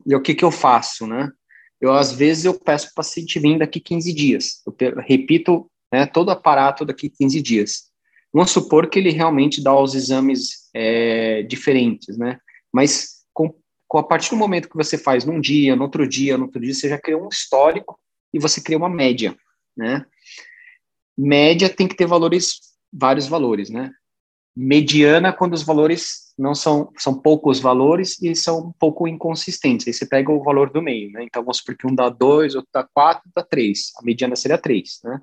E 0.05 0.15
o 0.15 0.21
que, 0.21 0.33
que 0.33 0.45
eu 0.45 0.51
faço, 0.51 1.05
né? 1.05 1.29
Eu, 1.81 1.91
às 1.91 2.13
vezes, 2.13 2.45
eu 2.45 2.57
peço 2.57 2.85
para 2.85 2.91
o 2.93 2.95
paciente 2.95 3.39
vir 3.39 3.59
daqui 3.59 3.79
15 3.79 4.13
dias. 4.13 4.63
Eu 4.65 4.73
repito 5.01 5.69
né, 5.91 6.05
todo 6.05 6.29
o 6.29 6.31
aparato 6.31 6.85
daqui 6.85 7.09
15 7.09 7.41
dias. 7.41 7.86
Vamos 8.37 8.51
supor 8.51 8.87
que 8.87 8.99
ele 8.99 9.09
realmente 9.09 9.63
dá 9.63 9.75
os 9.75 9.95
exames 9.95 10.69
é, 10.71 11.41
diferentes, 11.41 12.19
né? 12.19 12.39
Mas 12.71 13.23
com, 13.33 13.51
com, 13.87 13.97
a 13.97 14.03
partir 14.03 14.29
do 14.29 14.35
momento 14.35 14.69
que 14.69 14.75
você 14.75 14.95
faz 14.95 15.25
num 15.25 15.41
dia, 15.41 15.75
no 15.75 15.81
outro 15.81 16.07
dia, 16.07 16.37
no 16.37 16.45
outro 16.45 16.61
dia, 16.61 16.71
você 16.71 16.87
já 16.87 16.99
criou 16.99 17.25
um 17.25 17.29
histórico 17.29 17.99
e 18.31 18.37
você 18.37 18.61
cria 18.61 18.77
uma 18.77 18.89
média, 18.89 19.35
né? 19.75 20.05
Média 21.17 21.67
tem 21.67 21.87
que 21.87 21.95
ter 21.95 22.05
valores, 22.05 22.59
vários 22.93 23.25
valores, 23.25 23.71
né? 23.71 23.91
Mediana 24.55 25.33
quando 25.33 25.53
os 25.53 25.63
valores 25.63 26.31
não 26.37 26.53
são, 26.53 26.93
são 26.95 27.19
poucos 27.19 27.59
valores 27.59 28.21
e 28.21 28.35
são 28.35 28.67
um 28.67 28.73
pouco 28.73 29.07
inconsistentes. 29.07 29.87
Aí 29.87 29.93
você 29.93 30.05
pega 30.05 30.31
o 30.31 30.43
valor 30.43 30.69
do 30.69 30.79
meio, 30.79 31.11
né? 31.11 31.23
Então 31.23 31.41
vamos 31.41 31.57
supor 31.57 31.75
que 31.75 31.87
um 31.87 31.95
dá 31.95 32.07
dois, 32.07 32.53
outro 32.53 32.69
dá 32.71 32.83
quatro, 32.83 33.27
dá 33.35 33.41
três. 33.41 33.93
A 33.97 34.05
mediana 34.05 34.35
seria 34.35 34.59
três, 34.59 34.99
né? 35.03 35.19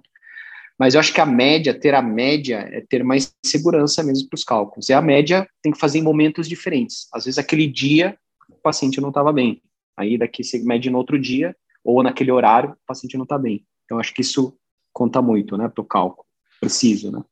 Mas 0.78 0.94
eu 0.94 1.00
acho 1.00 1.12
que 1.12 1.20
a 1.20 1.26
média, 1.26 1.78
ter 1.78 1.94
a 1.94 2.02
média, 2.02 2.68
é 2.72 2.80
ter 2.80 3.04
mais 3.04 3.32
segurança 3.44 4.02
mesmo 4.02 4.28
para 4.28 4.36
os 4.36 4.44
cálculos. 4.44 4.88
E 4.88 4.92
a 4.92 5.00
média 5.00 5.48
tem 5.62 5.72
que 5.72 5.78
fazer 5.78 5.98
em 5.98 6.02
momentos 6.02 6.48
diferentes. 6.48 7.06
Às 7.12 7.24
vezes, 7.26 7.38
aquele 7.38 7.66
dia, 7.66 8.18
o 8.48 8.56
paciente 8.56 9.00
não 9.00 9.10
estava 9.10 9.32
bem. 9.32 9.62
Aí, 9.96 10.18
daqui 10.18 10.42
você 10.42 10.58
mede 10.58 10.90
no 10.90 10.98
outro 10.98 11.18
dia, 11.18 11.54
ou 11.84 12.02
naquele 12.02 12.32
horário, 12.32 12.70
o 12.70 12.86
paciente 12.86 13.16
não 13.16 13.22
está 13.22 13.38
bem. 13.38 13.64
Então, 13.84 13.98
acho 13.98 14.12
que 14.12 14.22
isso 14.22 14.56
conta 14.92 15.22
muito, 15.22 15.56
né, 15.56 15.68
para 15.68 15.82
o 15.82 15.86
cálculo. 15.86 16.26
Preciso, 16.60 17.12
né? 17.12 17.22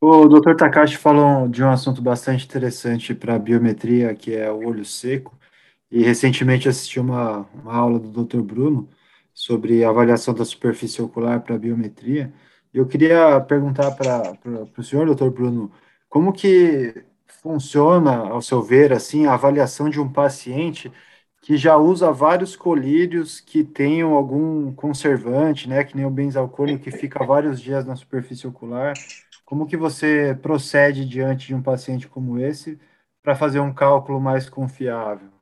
O 0.00 0.28
Dr. 0.28 0.54
Takashi 0.54 0.96
falou 0.96 1.48
de 1.48 1.62
um 1.62 1.70
assunto 1.70 2.02
bastante 2.02 2.44
interessante 2.44 3.14
para 3.14 3.34
a 3.34 3.38
biometria, 3.38 4.14
que 4.14 4.34
é 4.34 4.50
o 4.50 4.66
olho 4.66 4.84
seco, 4.84 5.36
e 5.90 6.02
recentemente 6.02 6.68
assisti 6.68 7.00
uma, 7.00 7.48
uma 7.54 7.74
aula 7.74 7.98
do 7.98 8.24
Dr. 8.24 8.42
Bruno, 8.42 8.88
sobre 9.36 9.84
avaliação 9.84 10.32
da 10.34 10.44
superfície 10.46 11.02
ocular 11.02 11.42
para 11.42 11.58
biometria. 11.58 12.32
Eu 12.72 12.86
queria 12.88 13.40
perguntar 13.42 13.92
para 13.92 14.38
o 14.78 14.82
senhor, 14.82 15.06
doutor 15.06 15.30
Bruno, 15.30 15.70
como 16.08 16.32
que 16.32 17.04
funciona, 17.42 18.16
ao 18.30 18.40
seu 18.42 18.62
ver, 18.62 18.92
assim, 18.94 19.26
a 19.26 19.34
avaliação 19.34 19.90
de 19.90 20.00
um 20.00 20.10
paciente 20.10 20.90
que 21.42 21.56
já 21.56 21.76
usa 21.76 22.10
vários 22.12 22.56
colírios 22.56 23.40
que 23.40 23.62
tenham 23.62 24.14
algum 24.14 24.72
conservante, 24.74 25.68
né, 25.68 25.84
que 25.84 25.96
nem 25.96 26.06
o 26.06 26.10
benzalcônio 26.10 26.78
que 26.78 26.90
fica 26.90 27.22
vários 27.24 27.60
dias 27.60 27.84
na 27.86 27.94
superfície 27.94 28.46
ocular. 28.46 28.98
Como 29.44 29.66
que 29.66 29.76
você 29.76 30.36
procede 30.42 31.04
diante 31.06 31.48
de 31.48 31.54
um 31.54 31.62
paciente 31.62 32.08
como 32.08 32.38
esse 32.38 32.78
para 33.22 33.36
fazer 33.36 33.60
um 33.60 33.72
cálculo 33.74 34.20
mais 34.20 34.48
confiável? 34.48 35.35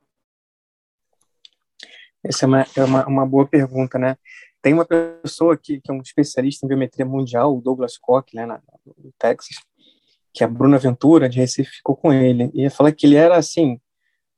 Essa 2.25 2.45
é 2.45 2.47
uma, 2.47 2.65
é 2.75 2.83
uma, 2.83 3.07
uma 3.07 3.25
boa 3.25 3.47
pergunta, 3.47 3.99
né? 3.99 4.17
Tem 4.61 4.73
uma 4.73 4.85
pessoa 4.85 5.55
que, 5.55 5.79
que 5.79 5.91
é 5.91 5.93
um 5.93 6.01
especialista 6.01 6.65
em 6.65 6.69
biometria 6.69 7.05
mundial, 7.05 7.55
o 7.55 7.61
Douglas 7.61 7.97
Koch, 7.99 8.35
né, 8.35 8.47
na, 8.47 8.59
no 8.85 9.13
Texas, 9.19 9.57
que 10.33 10.43
é 10.43 10.47
a 10.47 10.49
Bruna 10.49 10.79
Ventura, 10.79 11.29
de 11.29 11.39
Recife, 11.39 11.69
ficou 11.69 11.95
com 11.95 12.11
ele. 12.11 12.49
E 12.53 12.67
fala 12.71 12.91
que 12.91 13.05
ele 13.05 13.15
era, 13.15 13.37
assim, 13.37 13.79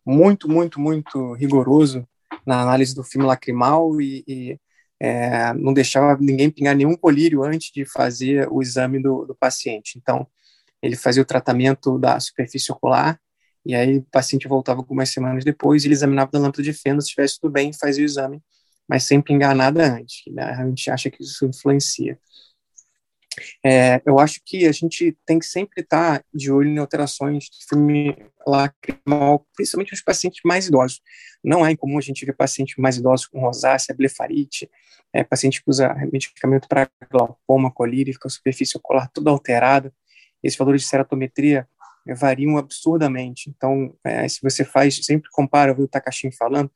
muito, 0.06 0.50
muito, 0.50 0.82
muito 0.82 1.34
rigoroso 1.34 2.06
na 2.46 2.62
análise 2.62 2.94
do 2.94 3.04
filme 3.04 3.26
lacrimal 3.26 4.02
e, 4.02 4.24
e 4.28 4.60
é, 5.00 5.54
não 5.54 5.74
deixava 5.74 6.18
ninguém 6.20 6.50
pingar 6.50 6.76
nenhum 6.76 6.96
colírio 6.96 7.44
antes 7.44 7.72
de 7.72 7.86
fazer 7.86 8.48
o 8.52 8.62
exame 8.62 9.02
do, 9.02 9.26
do 9.26 9.34
paciente. 9.34 9.98
Então, 9.98 10.28
ele 10.82 10.98
fazia 10.98 11.24
o 11.24 11.26
tratamento 11.26 11.98
da 11.98 12.20
superfície 12.20 12.72
ocular 12.72 13.18
e 13.68 13.76
aí 13.76 13.98
o 13.98 14.04
paciente 14.10 14.48
voltava 14.48 14.80
algumas 14.80 15.10
semanas 15.10 15.44
depois, 15.44 15.84
ele 15.84 15.94
examinava 15.94 16.32
da 16.32 16.40
lâmpada 16.40 16.64
de 16.64 16.72
feno, 16.72 17.02
se 17.02 17.08
estivesse 17.08 17.38
tudo 17.38 17.52
bem, 17.52 17.74
fazia 17.74 18.02
o 18.02 18.06
exame, 18.06 18.42
mas 18.88 19.04
sempre 19.04 19.34
enganada 19.34 19.86
antes. 19.94 20.24
Né? 20.34 20.42
A 20.42 20.66
gente 20.66 20.90
acha 20.90 21.12
que 21.12 21.22
isso 21.22 21.46
influencia. 21.46 22.18
É, 23.64 24.02
eu 24.06 24.20
acho 24.20 24.40
que 24.46 24.66
a 24.66 24.72
gente 24.72 25.18
tem 25.26 25.38
que 25.38 25.46
sempre 25.46 25.82
estar 25.82 26.24
de 26.34 26.50
olho 26.50 26.70
em 26.70 26.78
alterações 26.78 27.44
de 27.44 27.68
filme 27.68 28.16
lacrimal, 28.48 29.46
principalmente 29.54 29.92
nos 29.92 30.02
pacientes 30.02 30.40
mais 30.46 30.68
idosos. 30.68 31.02
Não 31.44 31.66
é 31.66 31.72
incomum 31.72 31.98
a 31.98 32.02
gente 32.02 32.26
ver 32.26 32.34
pacientes 32.34 32.76
mais 32.78 32.96
idosos 32.96 33.28
com 33.28 33.42
rosácea, 33.42 33.94
blefarite, 33.94 34.72
é, 35.12 35.26
paciente 35.26 35.62
que 35.62 35.70
usa 35.70 35.94
medicamento 36.10 36.70
para 36.70 36.90
glaucoma, 37.12 37.70
colírio, 37.70 38.14
fica 38.14 38.30
a 38.30 38.32
superfície 38.32 38.78
ocular 38.78 39.12
toda 39.12 39.30
alterada. 39.30 39.94
Esse 40.42 40.58
valor 40.58 40.78
de 40.78 40.84
ceratometria 40.84 41.68
variam 42.16 42.58
absurdamente. 42.58 43.50
Então, 43.50 43.94
é, 44.04 44.28
se 44.28 44.40
você 44.42 44.64
faz, 44.64 45.06
sempre 45.06 45.30
compara, 45.32 45.72
eu 45.72 45.84
o 45.84 45.88
Takashi 45.88 46.32
falando, 46.32 46.72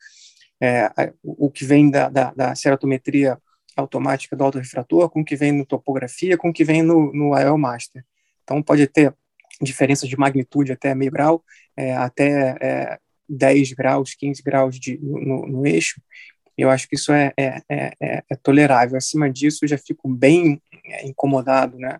é, 0.61 0.91
o 1.23 1.49
que 1.49 1.65
vem 1.65 1.89
da, 1.89 2.09
da, 2.09 2.31
da 2.33 2.55
ceratometria 2.55 3.37
automática 3.75 4.35
do 4.35 4.43
autorrefrator 4.43 5.09
com 5.09 5.21
o 5.21 5.25
que 5.25 5.35
vem 5.35 5.51
no 5.51 5.65
topografia, 5.65 6.37
com 6.37 6.49
o 6.49 6.53
que 6.53 6.63
vem 6.63 6.83
no, 6.83 7.11
no 7.13 7.37
IEL 7.37 7.57
Master. 7.57 8.05
Então, 8.43 8.61
pode 8.61 8.85
ter 8.87 9.15
diferenças 9.61 10.07
de 10.07 10.17
magnitude 10.17 10.71
até 10.71 10.93
meio 10.93 11.11
grau, 11.11 11.43
é, 11.77 11.93
até 11.95 12.57
é, 12.61 12.99
10 13.27 13.73
graus, 13.73 14.13
15 14.13 14.43
graus 14.43 14.79
de, 14.79 14.99
no, 15.01 15.47
no 15.47 15.65
eixo. 15.65 16.01
Eu 16.57 16.69
acho 16.69 16.87
que 16.87 16.95
isso 16.95 17.11
é, 17.11 17.33
é, 17.37 17.61
é, 17.69 17.93
é, 17.99 18.23
é 18.29 18.35
tolerável. 18.35 18.97
Acima 18.97 19.29
disso, 19.29 19.63
eu 19.63 19.69
já 19.69 19.77
fico 19.77 20.07
bem 20.09 20.61
é, 20.85 21.07
incomodado, 21.07 21.77
né? 21.77 21.97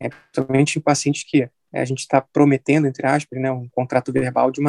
É, 0.00 0.08
principalmente 0.08 0.78
em 0.78 0.82
pacientes 0.82 1.24
que 1.24 1.48
a 1.80 1.84
gente 1.84 2.00
está 2.00 2.20
prometendo, 2.20 2.86
entre 2.86 3.06
aspas, 3.06 3.40
né, 3.40 3.50
um 3.50 3.68
contrato 3.68 4.12
verbal 4.12 4.50
de 4.50 4.60
um 4.60 4.66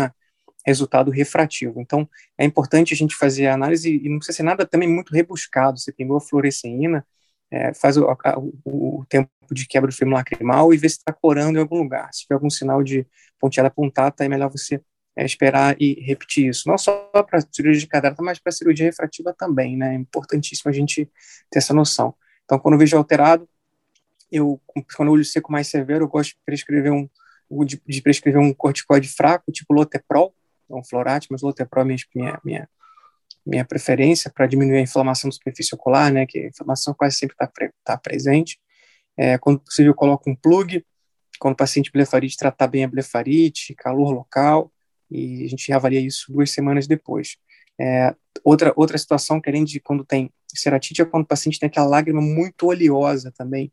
resultado 0.65 1.11
refrativo. 1.11 1.81
Então, 1.81 2.07
é 2.37 2.45
importante 2.45 2.93
a 2.93 2.97
gente 2.97 3.15
fazer 3.15 3.47
a 3.47 3.53
análise, 3.53 3.99
e 4.03 4.09
não 4.09 4.17
precisa 4.17 4.37
ser 4.37 4.43
nada 4.43 4.65
também 4.65 4.87
muito 4.87 5.13
rebuscado, 5.13 5.79
você 5.79 5.91
pegou 5.91 6.17
a 6.17 6.21
fluoresceína, 6.21 7.05
é, 7.51 7.73
faz 7.73 7.97
o, 7.97 8.05
o, 8.65 9.01
o, 9.01 9.05
tempo 9.05 9.29
de 9.51 9.67
quebra 9.67 9.89
do 9.89 9.95
fêmur 9.95 10.15
lacrimal 10.15 10.73
e 10.73 10.77
vê 10.77 10.89
se 10.89 10.97
está 10.97 11.13
corando 11.13 11.57
em 11.57 11.59
algum 11.59 11.77
lugar. 11.77 12.11
Se 12.11 12.21
tiver 12.21 12.33
algum 12.33 12.49
sinal 12.49 12.81
de 12.81 13.05
ponteada 13.39 13.67
apontada, 13.67 14.15
é 14.25 14.27
melhor 14.27 14.49
você 14.49 14.81
é, 15.15 15.23
esperar 15.23 15.75
e 15.79 15.93
repetir 16.01 16.49
isso. 16.49 16.67
Não 16.67 16.77
só 16.77 17.09
para 17.11 17.41
cirurgia 17.51 17.79
de 17.79 17.87
catarata, 17.87 18.23
mas 18.23 18.39
para 18.39 18.51
cirurgia 18.51 18.87
refrativa 18.87 19.35
também, 19.37 19.77
né? 19.77 19.93
É 19.93 19.97
importantíssimo 19.97 20.71
a 20.71 20.73
gente 20.73 21.07
ter 21.51 21.59
essa 21.59 21.73
noção. 21.73 22.15
Então, 22.45 22.57
quando 22.57 22.73
eu 22.73 22.79
vejo 22.79 22.97
alterado, 22.97 23.47
eu, 24.33 24.59
quando 24.95 25.09
o 25.09 25.11
olho 25.11 25.23
seco 25.23 25.51
mais 25.51 25.67
severo, 25.67 26.05
eu 26.05 26.09
gosto 26.09 26.31
de 26.31 26.37
prescrever 26.43 26.91
um, 26.91 27.07
de, 27.63 27.79
de 27.87 28.01
prescrever 28.01 28.41
um 28.41 28.51
corticoide 28.51 29.07
fraco, 29.07 29.51
tipo 29.51 29.73
Loteprol, 29.73 30.33
um 30.69 30.83
florate, 30.83 31.27
mas 31.29 31.43
Loteprol 31.43 31.83
é 31.83 31.85
minha, 31.85 31.99
minha, 32.15 32.41
minha, 32.43 32.69
minha 33.45 33.65
preferência 33.65 34.31
para 34.33 34.47
diminuir 34.47 34.77
a 34.77 34.81
inflamação 34.81 35.29
da 35.29 35.35
superfície 35.35 35.75
ocular, 35.75 36.11
né, 36.11 36.25
que 36.25 36.39
a 36.39 36.47
inflamação 36.47 36.95
quase 36.95 37.17
sempre 37.17 37.35
está 37.35 37.71
tá 37.83 37.97
presente. 37.97 38.59
É, 39.15 39.37
quando 39.37 39.59
possível, 39.59 39.91
eu 39.91 39.95
coloco 39.95 40.27
um 40.29 40.35
plug, 40.35 40.83
quando 41.39 41.53
o 41.53 41.57
paciente 41.57 41.91
blefarite 41.91 42.37
tratar 42.37 42.67
bem 42.67 42.83
a 42.83 42.87
blefarite, 42.87 43.75
calor 43.75 44.11
local, 44.11 44.71
e 45.11 45.45
a 45.45 45.47
gente 45.47 45.71
avalia 45.71 45.99
isso 45.99 46.31
duas 46.31 46.49
semanas 46.49 46.87
depois. 46.87 47.37
É, 47.79 48.15
outra, 48.43 48.73
outra 48.75 48.97
situação 48.97 49.39
que 49.39 49.49
além 49.49 49.63
de 49.63 49.79
quando 49.79 50.03
tem 50.03 50.31
ceratite 50.47 51.01
é 51.01 51.05
quando 51.05 51.23
o 51.23 51.27
paciente 51.27 51.59
tem 51.59 51.67
aquela 51.67 51.87
lágrima 51.87 52.21
muito 52.21 52.67
oleosa 52.67 53.31
também, 53.35 53.71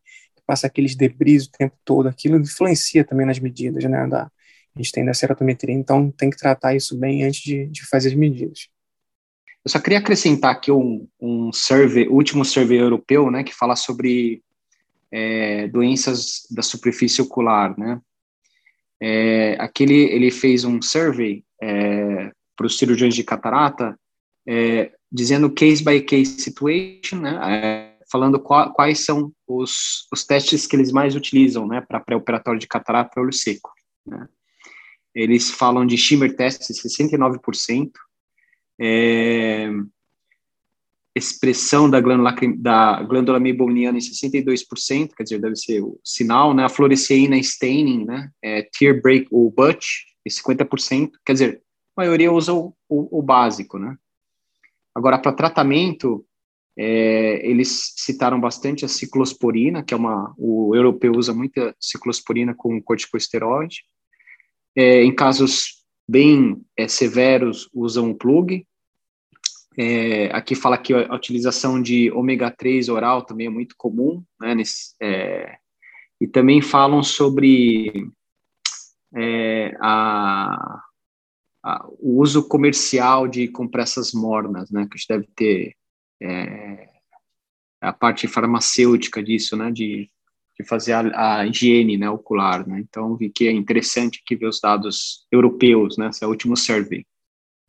passa 0.50 0.66
aqueles 0.66 0.97
debris 0.97 1.45
o 1.45 1.52
tempo 1.52 1.76
todo, 1.85 2.09
aquilo 2.09 2.37
influencia 2.37 3.04
também 3.04 3.25
nas 3.25 3.38
medidas, 3.38 3.85
né, 3.85 4.04
da, 4.09 4.25
a 4.25 4.83
gente 4.83 4.90
tem 4.90 5.04
da 5.04 5.14
ceratometria, 5.14 5.73
então 5.73 6.11
tem 6.11 6.28
que 6.28 6.37
tratar 6.37 6.75
isso 6.75 6.99
bem 6.99 7.23
antes 7.23 7.40
de, 7.40 7.69
de 7.69 7.87
fazer 7.87 8.09
as 8.09 8.14
medidas. 8.16 8.69
Eu 9.64 9.71
só 9.71 9.78
queria 9.78 10.00
acrescentar 10.00 10.50
aqui 10.50 10.73
um, 10.73 11.07
um 11.21 11.52
survey, 11.52 12.09
último 12.09 12.45
survey 12.45 12.80
europeu, 12.80 13.30
né, 13.30 13.45
que 13.45 13.54
fala 13.54 13.76
sobre 13.76 14.42
é, 15.12 15.69
doenças 15.69 16.49
da 16.50 16.62
superfície 16.62 17.23
ocular, 17.23 17.78
né, 17.78 18.00
é, 19.00 19.57
aquele, 19.61 19.95
ele 19.95 20.33
fez 20.33 20.64
um 20.64 20.83
survey 20.83 21.45
é, 21.62 22.33
para 22.57 22.66
os 22.66 22.76
cirurgiões 22.76 23.14
de 23.14 23.23
catarata, 23.23 23.97
é, 24.49 24.90
dizendo 25.12 25.49
case 25.49 25.85
by 25.85 26.00
case 26.00 26.40
situation, 26.40 27.21
né, 27.21 27.38
é, 27.40 27.90
falando 28.11 28.40
qual, 28.40 28.73
quais 28.73 29.05
são 29.05 29.33
os, 29.47 30.07
os 30.12 30.25
testes 30.25 30.67
que 30.67 30.76
eles 30.76 30.93
mais 30.93 31.14
utilizam, 31.14 31.67
né, 31.67 31.81
para 31.81 32.00
pré-operatório 32.00 32.61
de 32.61 32.67
catarata 32.67 33.12
e 33.17 33.23
olho 33.23 33.33
seco. 33.33 33.71
Né. 34.07 34.29
Eles 35.14 35.50
falam 35.50 35.87
de 35.87 35.97
shimmer 35.97 36.35
test 36.35 36.62
69%, 36.62 37.90
é, 38.81 39.71
expressão 41.14 41.90
da 41.90 42.00
glândula, 42.00 42.35
da 42.57 43.02
glândula 43.02 43.40
meibomiana 43.40 43.99
em 43.99 44.00
62%, 44.00 45.11
quer 45.17 45.23
dizer, 45.23 45.40
deve 45.40 45.57
ser 45.57 45.83
o 45.83 46.00
sinal, 46.05 46.55
né? 46.55 46.64
A 46.64 46.69
fluoresceína 46.69 47.37
staining, 47.38 48.05
né? 48.05 48.31
É, 48.43 48.62
tear 48.62 49.00
break 49.02 49.26
ou 49.31 49.50
butch, 49.50 50.11
e 50.25 50.31
50%, 50.31 51.12
quer 51.25 51.33
dizer, 51.33 51.62
a 51.97 52.02
maioria 52.02 52.33
usa 52.33 52.52
o, 52.52 52.75
o, 52.88 53.19
o 53.19 53.23
básico, 53.23 53.79
né? 53.79 53.97
Agora, 54.95 55.19
para 55.19 55.33
tratamento, 55.33 56.25
é, 56.77 57.47
eles 57.47 57.93
citaram 57.97 58.41
bastante 58.41 58.85
a 58.85 58.89
ciclosporina, 58.89 59.83
que 59.83 59.93
é 59.93 59.97
uma, 59.97 60.35
o 60.39 60.75
europeu 60.75 61.12
usa 61.12 61.35
muita 61.35 61.75
ciclosporina 61.81 62.55
com 62.55 62.81
corticosteroide. 62.83 63.83
É, 64.77 65.03
em 65.03 65.15
casos 65.15 65.85
bem 66.09 66.61
é, 66.77 66.89
severos, 66.89 67.69
usam 67.73 68.11
o 68.11 68.15
plug, 68.15 68.67
é, 69.77 70.27
aqui 70.35 70.55
fala 70.55 70.77
que 70.77 70.93
a 70.93 71.15
utilização 71.15 71.81
de 71.81 72.11
ômega 72.11 72.50
3 72.50 72.89
oral 72.89 73.25
também 73.25 73.47
é 73.47 73.50
muito 73.50 73.75
comum, 73.79 74.23
né, 74.41 74.55
nesse, 74.55 74.95
é, 75.00 75.57
e 76.21 76.27
também 76.27 76.61
falam 76.61 77.03
sobre 77.03 78.11
é, 79.15 79.77
a, 79.81 80.83
a, 81.65 81.87
o 81.99 82.21
uso 82.21 82.47
comercial 82.49 83.29
de 83.29 83.49
compressas 83.49 84.12
mornas, 84.12 84.71
né, 84.71 84.87
que 84.87 84.95
a 84.95 84.97
gente 84.97 85.09
deve 85.09 85.29
ter 85.35 85.77
é, 86.23 86.89
a 87.81 87.93
parte 87.93 88.27
farmacêutica 88.29 89.23
disso, 89.23 89.57
né, 89.57 89.71
de, 89.71 90.11
de 90.59 90.67
fazer 90.67 90.93
a, 90.93 91.39
a 91.39 91.47
higiene 91.47 91.97
né, 91.97 92.11
ocular. 92.11 92.67
Né, 92.67 92.81
então, 92.81 93.17
vi 93.17 93.31
que 93.31 93.49
é 93.49 93.53
interessante 93.53 94.21
aqui 94.25 94.37
ver 94.37 94.49
os 94.49 94.61
dados 94.61 95.27
europeus, 95.31 95.97
né, 95.97 96.09
esse 96.09 96.23
é 96.23 96.27
o 96.27 96.31
último 96.31 96.57
survey. 96.57 97.05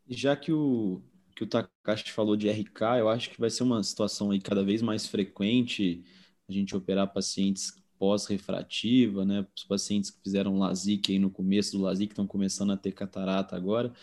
Já 0.08 0.36
que 0.36 0.52
o, 0.52 1.02
que 1.36 1.44
o 1.44 1.48
Takashi 1.48 2.12
falou 2.12 2.36
de 2.36 2.50
RK, 2.50 3.00
eu 3.00 3.10
acho 3.10 3.30
que 3.30 3.40
vai 3.40 3.50
ser 3.50 3.64
uma 3.64 3.82
situação 3.82 4.32
aí 4.32 4.42
cada 4.42 4.64
vez 4.64 4.82
mais 4.82 5.08
frequente 5.08 6.04
a 6.50 6.52
gente 6.52 6.76
operar 6.76 7.14
pacientes 7.14 7.74
pós-refrativa, 7.98 9.24
né? 9.24 9.46
Os 9.56 9.64
pacientes 9.64 10.10
que 10.10 10.20
fizeram 10.24 10.58
LASIK 10.58 11.14
aí 11.14 11.20
no 11.20 11.30
começo 11.30 11.78
do 11.78 11.84
LASIK 11.84 12.12
estão 12.12 12.26
começando 12.26 12.74
a 12.74 12.78
ter 12.78 12.92
catarata 12.92 13.56
agora. 13.56 13.94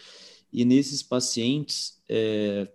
E 0.53 0.65
nesses 0.65 1.03
pacientes, 1.03 2.01
é, 2.09 2.71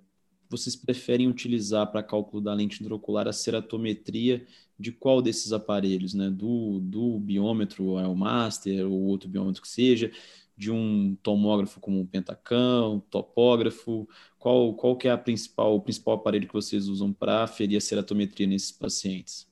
vocês 0.49 0.75
preferem 0.75 1.27
utilizar 1.27 1.91
para 1.91 2.03
cálculo 2.03 2.41
da 2.41 2.53
lente 2.53 2.81
intraocular 2.81 3.27
a 3.27 3.33
ceratometria 3.33 4.45
de 4.79 4.91
qual 4.91 5.21
desses 5.21 5.51
aparelhos, 5.51 6.13
né? 6.13 6.29
Do, 6.29 6.79
do 6.79 7.19
biômetro 7.19 7.95
o 7.95 8.15
Master 8.15 8.85
ou 8.85 9.03
outro 9.03 9.29
biômetro 9.29 9.61
que 9.61 9.67
seja, 9.67 10.11
de 10.55 10.71
um 10.71 11.15
tomógrafo 11.21 11.79
como 11.79 11.99
um 11.99 12.05
pentacão, 12.05 12.99
topógrafo? 13.09 14.07
Qual, 14.37 14.73
qual 14.73 14.95
que 14.95 15.07
é 15.07 15.11
a 15.11 15.17
principal, 15.17 15.75
o 15.75 15.81
principal 15.81 16.15
aparelho 16.15 16.47
que 16.47 16.53
vocês 16.53 16.87
usam 16.87 17.11
para 17.11 17.43
aferir 17.43 17.77
a 17.77 17.81
ceratometria 17.81 18.47
nesses 18.47 18.71
pacientes? 18.71 19.47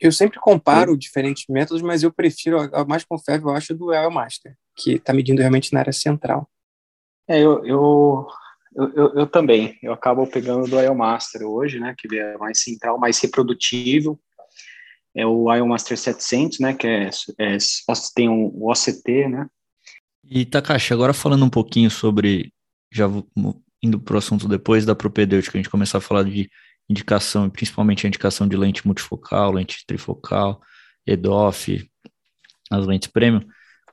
Eu 0.00 0.12
sempre 0.12 0.38
comparo 0.38 0.92
Sim. 0.92 0.98
diferentes 0.98 1.44
métodos, 1.48 1.82
mas 1.82 2.02
eu 2.02 2.12
prefiro, 2.12 2.60
a 2.72 2.84
mais 2.84 3.04
confiável, 3.04 3.48
eu 3.48 3.54
acho, 3.54 3.74
do 3.74 3.86
Master, 4.10 4.56
que 4.76 4.92
está 4.92 5.12
medindo 5.12 5.40
realmente 5.40 5.72
na 5.72 5.80
área 5.80 5.92
central. 5.92 6.48
É, 7.26 7.40
eu, 7.40 7.64
eu, 7.66 8.26
eu, 8.94 9.14
eu, 9.14 9.26
também. 9.26 9.78
Eu 9.82 9.92
acabo 9.92 10.26
pegando 10.26 10.68
do 10.68 10.94
Master 10.94 11.42
hoje, 11.42 11.80
né, 11.80 11.94
que 11.96 12.16
é 12.16 12.36
mais 12.38 12.60
central, 12.60 12.98
mais 12.98 13.18
reprodutível. 13.20 14.18
É 15.14 15.26
o 15.26 15.66
Master 15.66 15.96
700, 15.96 16.60
né, 16.60 16.74
que 16.74 16.86
é, 16.86 17.10
é 17.38 17.58
tem 18.14 18.28
um, 18.28 18.44
o 18.54 18.70
OCT, 18.70 19.28
né, 19.28 19.48
e 20.30 20.44
Takashi, 20.44 20.92
agora 20.92 21.14
falando 21.14 21.44
um 21.44 21.48
pouquinho 21.48 21.90
sobre, 21.90 22.52
já 22.92 23.06
indo 23.82 23.98
para 23.98 24.14
o 24.14 24.18
assunto 24.18 24.46
depois 24.46 24.84
da 24.84 24.94
propedêutica, 24.94 25.56
a 25.56 25.60
gente 25.60 25.70
começar 25.70 25.98
a 25.98 26.02
falar 26.02 26.24
de 26.24 26.50
indicação, 26.88 27.48
principalmente 27.48 28.06
a 28.06 28.08
indicação 28.08 28.46
de 28.46 28.54
lente 28.54 28.86
multifocal, 28.86 29.52
lente 29.52 29.86
trifocal, 29.86 30.60
EDOF, 31.06 31.90
as 32.70 32.86
lentes 32.86 33.08
premium. 33.08 33.40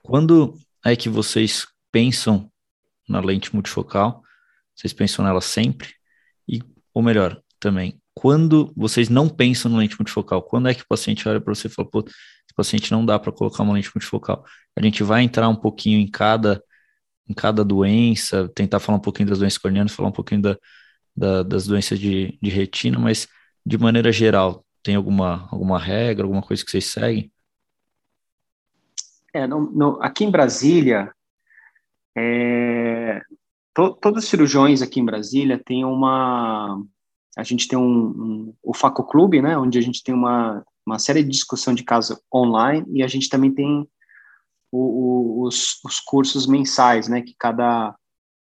Quando 0.02 0.54
é 0.84 0.94
que 0.94 1.08
vocês 1.08 1.66
pensam 1.90 2.50
na 3.08 3.20
lente 3.20 3.54
multifocal? 3.54 4.22
Vocês 4.76 4.92
pensam 4.92 5.24
nela 5.24 5.40
sempre? 5.40 5.88
E, 6.48 6.60
ou 6.92 7.02
melhor, 7.02 7.40
também, 7.58 8.00
quando 8.14 8.72
vocês 8.76 9.08
não 9.08 9.28
pensam 9.28 9.70
na 9.70 9.78
lente 9.78 9.96
multifocal? 9.98 10.42
Quando 10.42 10.68
é 10.68 10.74
que 10.74 10.82
o 10.82 10.86
paciente 10.88 11.28
olha 11.28 11.40
para 11.40 11.54
você 11.54 11.66
e 11.66 11.70
fala, 11.70 11.88
pô, 11.90 12.04
paciente 12.56 12.90
não 12.90 13.04
dá 13.04 13.18
para 13.18 13.30
colocar 13.30 13.62
uma 13.62 13.74
lente 13.74 13.90
multifocal. 13.94 14.44
A 14.74 14.82
gente 14.82 15.02
vai 15.02 15.22
entrar 15.22 15.48
um 15.48 15.54
pouquinho 15.54 16.00
em 16.00 16.10
cada, 16.10 16.62
em 17.28 17.34
cada 17.34 17.62
doença, 17.62 18.48
tentar 18.54 18.80
falar 18.80 18.98
um 18.98 19.02
pouquinho 19.02 19.28
das 19.28 19.38
doenças 19.38 19.58
corneanas, 19.58 19.92
falar 19.92 20.08
um 20.08 20.12
pouquinho 20.12 20.40
da, 20.40 20.58
da, 21.14 21.42
das 21.42 21.66
doenças 21.66 22.00
de, 22.00 22.38
de 22.40 22.50
retina, 22.50 22.98
mas 22.98 23.28
de 23.64 23.76
maneira 23.76 24.10
geral, 24.10 24.64
tem 24.82 24.94
alguma, 24.94 25.46
alguma 25.52 25.78
regra, 25.78 26.24
alguma 26.24 26.42
coisa 26.42 26.64
que 26.64 26.70
vocês 26.70 26.86
seguem? 26.86 27.30
É, 29.34 29.46
no, 29.46 29.70
no, 29.70 30.02
aqui 30.02 30.24
em 30.24 30.30
Brasília, 30.30 31.12
é, 32.16 33.20
to, 33.76 33.94
todos 34.00 34.24
os 34.24 34.30
cirurgiões 34.30 34.80
aqui 34.80 34.98
em 34.98 35.04
Brasília 35.04 35.62
têm 35.64 35.84
uma. 35.84 36.82
A 37.36 37.42
gente 37.42 37.68
tem 37.68 37.78
um, 37.78 38.08
um 38.08 38.54
o 38.62 38.74
Faco 38.74 39.04
Clube, 39.04 39.42
né, 39.42 39.56
onde 39.58 39.78
a 39.78 39.82
gente 39.82 40.02
tem 40.02 40.14
uma 40.14 40.64
uma 40.86 40.98
série 41.00 41.22
de 41.22 41.30
discussão 41.30 41.74
de 41.74 41.82
caso 41.82 42.18
online 42.32 42.86
e 42.92 43.02
a 43.02 43.08
gente 43.08 43.28
também 43.28 43.52
tem 43.52 43.86
o, 44.70 44.78
o, 44.78 45.42
os, 45.42 45.80
os 45.84 45.98
cursos 45.98 46.46
mensais, 46.46 47.08
né, 47.08 47.20
que 47.22 47.34
cada, 47.36 47.94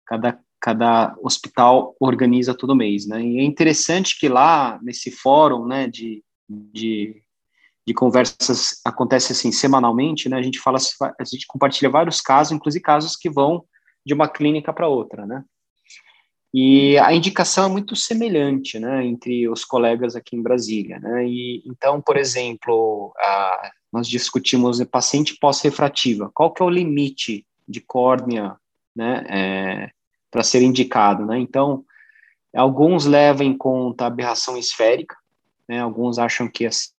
cada, 0.05 0.39
cada 0.61 1.17
hospital 1.23 1.97
organiza 1.99 2.55
todo 2.55 2.77
mês, 2.77 3.07
né, 3.07 3.23
e 3.23 3.39
é 3.39 3.43
interessante 3.43 4.19
que 4.19 4.29
lá, 4.29 4.79
nesse 4.83 5.11
fórum, 5.11 5.67
né, 5.67 5.89
de, 5.89 6.23
de, 6.49 7.23
de 7.87 7.95
conversas, 7.95 8.81
acontece 8.85 9.33
assim, 9.33 9.51
semanalmente, 9.51 10.29
né, 10.29 10.37
a 10.37 10.43
gente 10.43 10.59
fala, 10.59 10.79
a 11.19 11.25
gente 11.25 11.47
compartilha 11.47 11.89
vários 11.89 12.21
casos, 12.21 12.53
inclusive 12.53 12.83
casos 12.83 13.17
que 13.17 13.31
vão 13.31 13.65
de 14.07 14.15
uma 14.15 14.29
clínica 14.29 14.73
para 14.73 14.89
outra, 14.89 15.27
né, 15.27 15.45
e 16.59 16.97
a 17.01 17.13
indicação 17.13 17.67
é 17.67 17.69
muito 17.69 17.95
semelhante, 17.95 18.79
né, 18.79 19.05
entre 19.05 19.47
os 19.47 19.63
colegas 19.63 20.17
aqui 20.17 20.35
em 20.35 20.43
Brasília, 20.43 20.99
né? 20.99 21.27
E 21.27 21.63
então, 21.67 22.01
por 22.01 22.17
exemplo, 22.17 23.13
a, 23.19 23.73
nós 23.93 24.09
discutimos 24.09 24.83
paciente 24.85 25.37
pós-refrativa. 25.39 26.31
Qual 26.33 26.51
que 26.51 26.63
é 26.63 26.65
o 26.65 26.71
limite 26.71 27.47
de 27.69 27.83
córnea, 27.83 28.57
né, 28.95 29.27
é, 29.29 29.91
para 30.31 30.43
ser 30.43 30.63
indicado, 30.63 31.27
né? 31.27 31.39
Então, 31.39 31.85
alguns 32.55 33.05
levam 33.05 33.47
em 33.47 33.55
conta 33.55 34.07
aberração 34.07 34.57
esférica, 34.57 35.15
né? 35.69 35.81
Alguns 35.81 36.19
acham 36.19 36.49
que 36.49 36.67
acima 36.67 36.95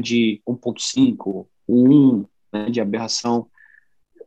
de 0.00 0.42
1.5, 0.44 1.46
1 1.68 2.24
né, 2.52 2.68
de 2.68 2.80
aberração 2.80 3.48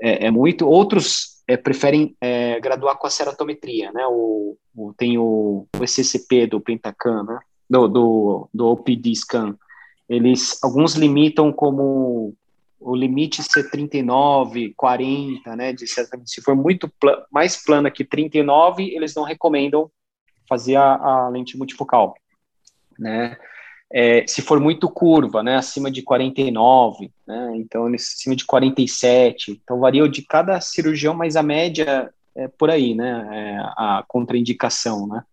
é, 0.02 0.28
é 0.28 0.32
muito. 0.32 0.68
Outros 0.68 1.42
é, 1.48 1.56
preferem 1.56 2.16
é, 2.20 2.60
graduar 2.60 2.98
com 2.98 3.08
a 3.08 3.10
ceratometria, 3.10 3.92
né? 3.92 4.06
O, 4.08 4.58
o 4.76 4.94
tem 4.94 5.18
o, 5.18 5.68
o 5.78 5.84
ECCP 5.84 6.48
do 6.48 6.60
Pentacan, 6.60 7.24
né? 7.24 7.40
Do, 7.70 7.88
do, 7.88 8.50
do 8.54 8.68
OPD 8.68 9.14
scan. 9.16 9.58
Eles, 10.08 10.58
alguns 10.64 10.96
limitam 10.96 11.52
como 11.52 12.34
o 12.80 12.96
limite 12.96 13.44
ser 13.44 13.70
39, 13.70 14.74
40, 14.76 15.56
né? 15.56 15.74
De 15.74 15.86
se 15.88 16.42
for 16.42 16.56
muito 16.56 16.88
pl 17.00 17.18
mais 17.32 17.64
plana 17.64 17.92
que 17.92 18.06
39, 18.06 18.84
eles 18.96 19.16
não 19.16 19.24
recomendam 19.24 19.90
fazer 20.48 20.76
a, 20.76 20.96
a 20.96 21.30
lente 21.30 21.58
multifocal, 21.58 22.16
né? 22.98 23.38
É, 23.92 24.26
se 24.28 24.42
for 24.42 24.60
muito 24.60 24.90
curva, 24.90 25.42
né, 25.42 25.56
acima 25.56 25.90
de 25.90 26.02
49, 26.02 27.12
né, 27.26 27.54
então 27.56 27.86
acima 27.94 28.36
de 28.36 28.46
47, 28.46 29.52
então 29.52 29.80
varia 29.80 30.08
de 30.10 30.22
cada 30.22 30.60
cirurgião, 30.60 31.14
mas 31.14 31.36
a 31.36 31.44
média 31.44 32.12
é 32.36 32.48
por 32.48 32.70
aí, 32.70 32.94
né, 32.94 33.28
é 33.32 33.58
a 33.78 34.04
contraindicação, 34.08 35.08
né. 35.08 35.24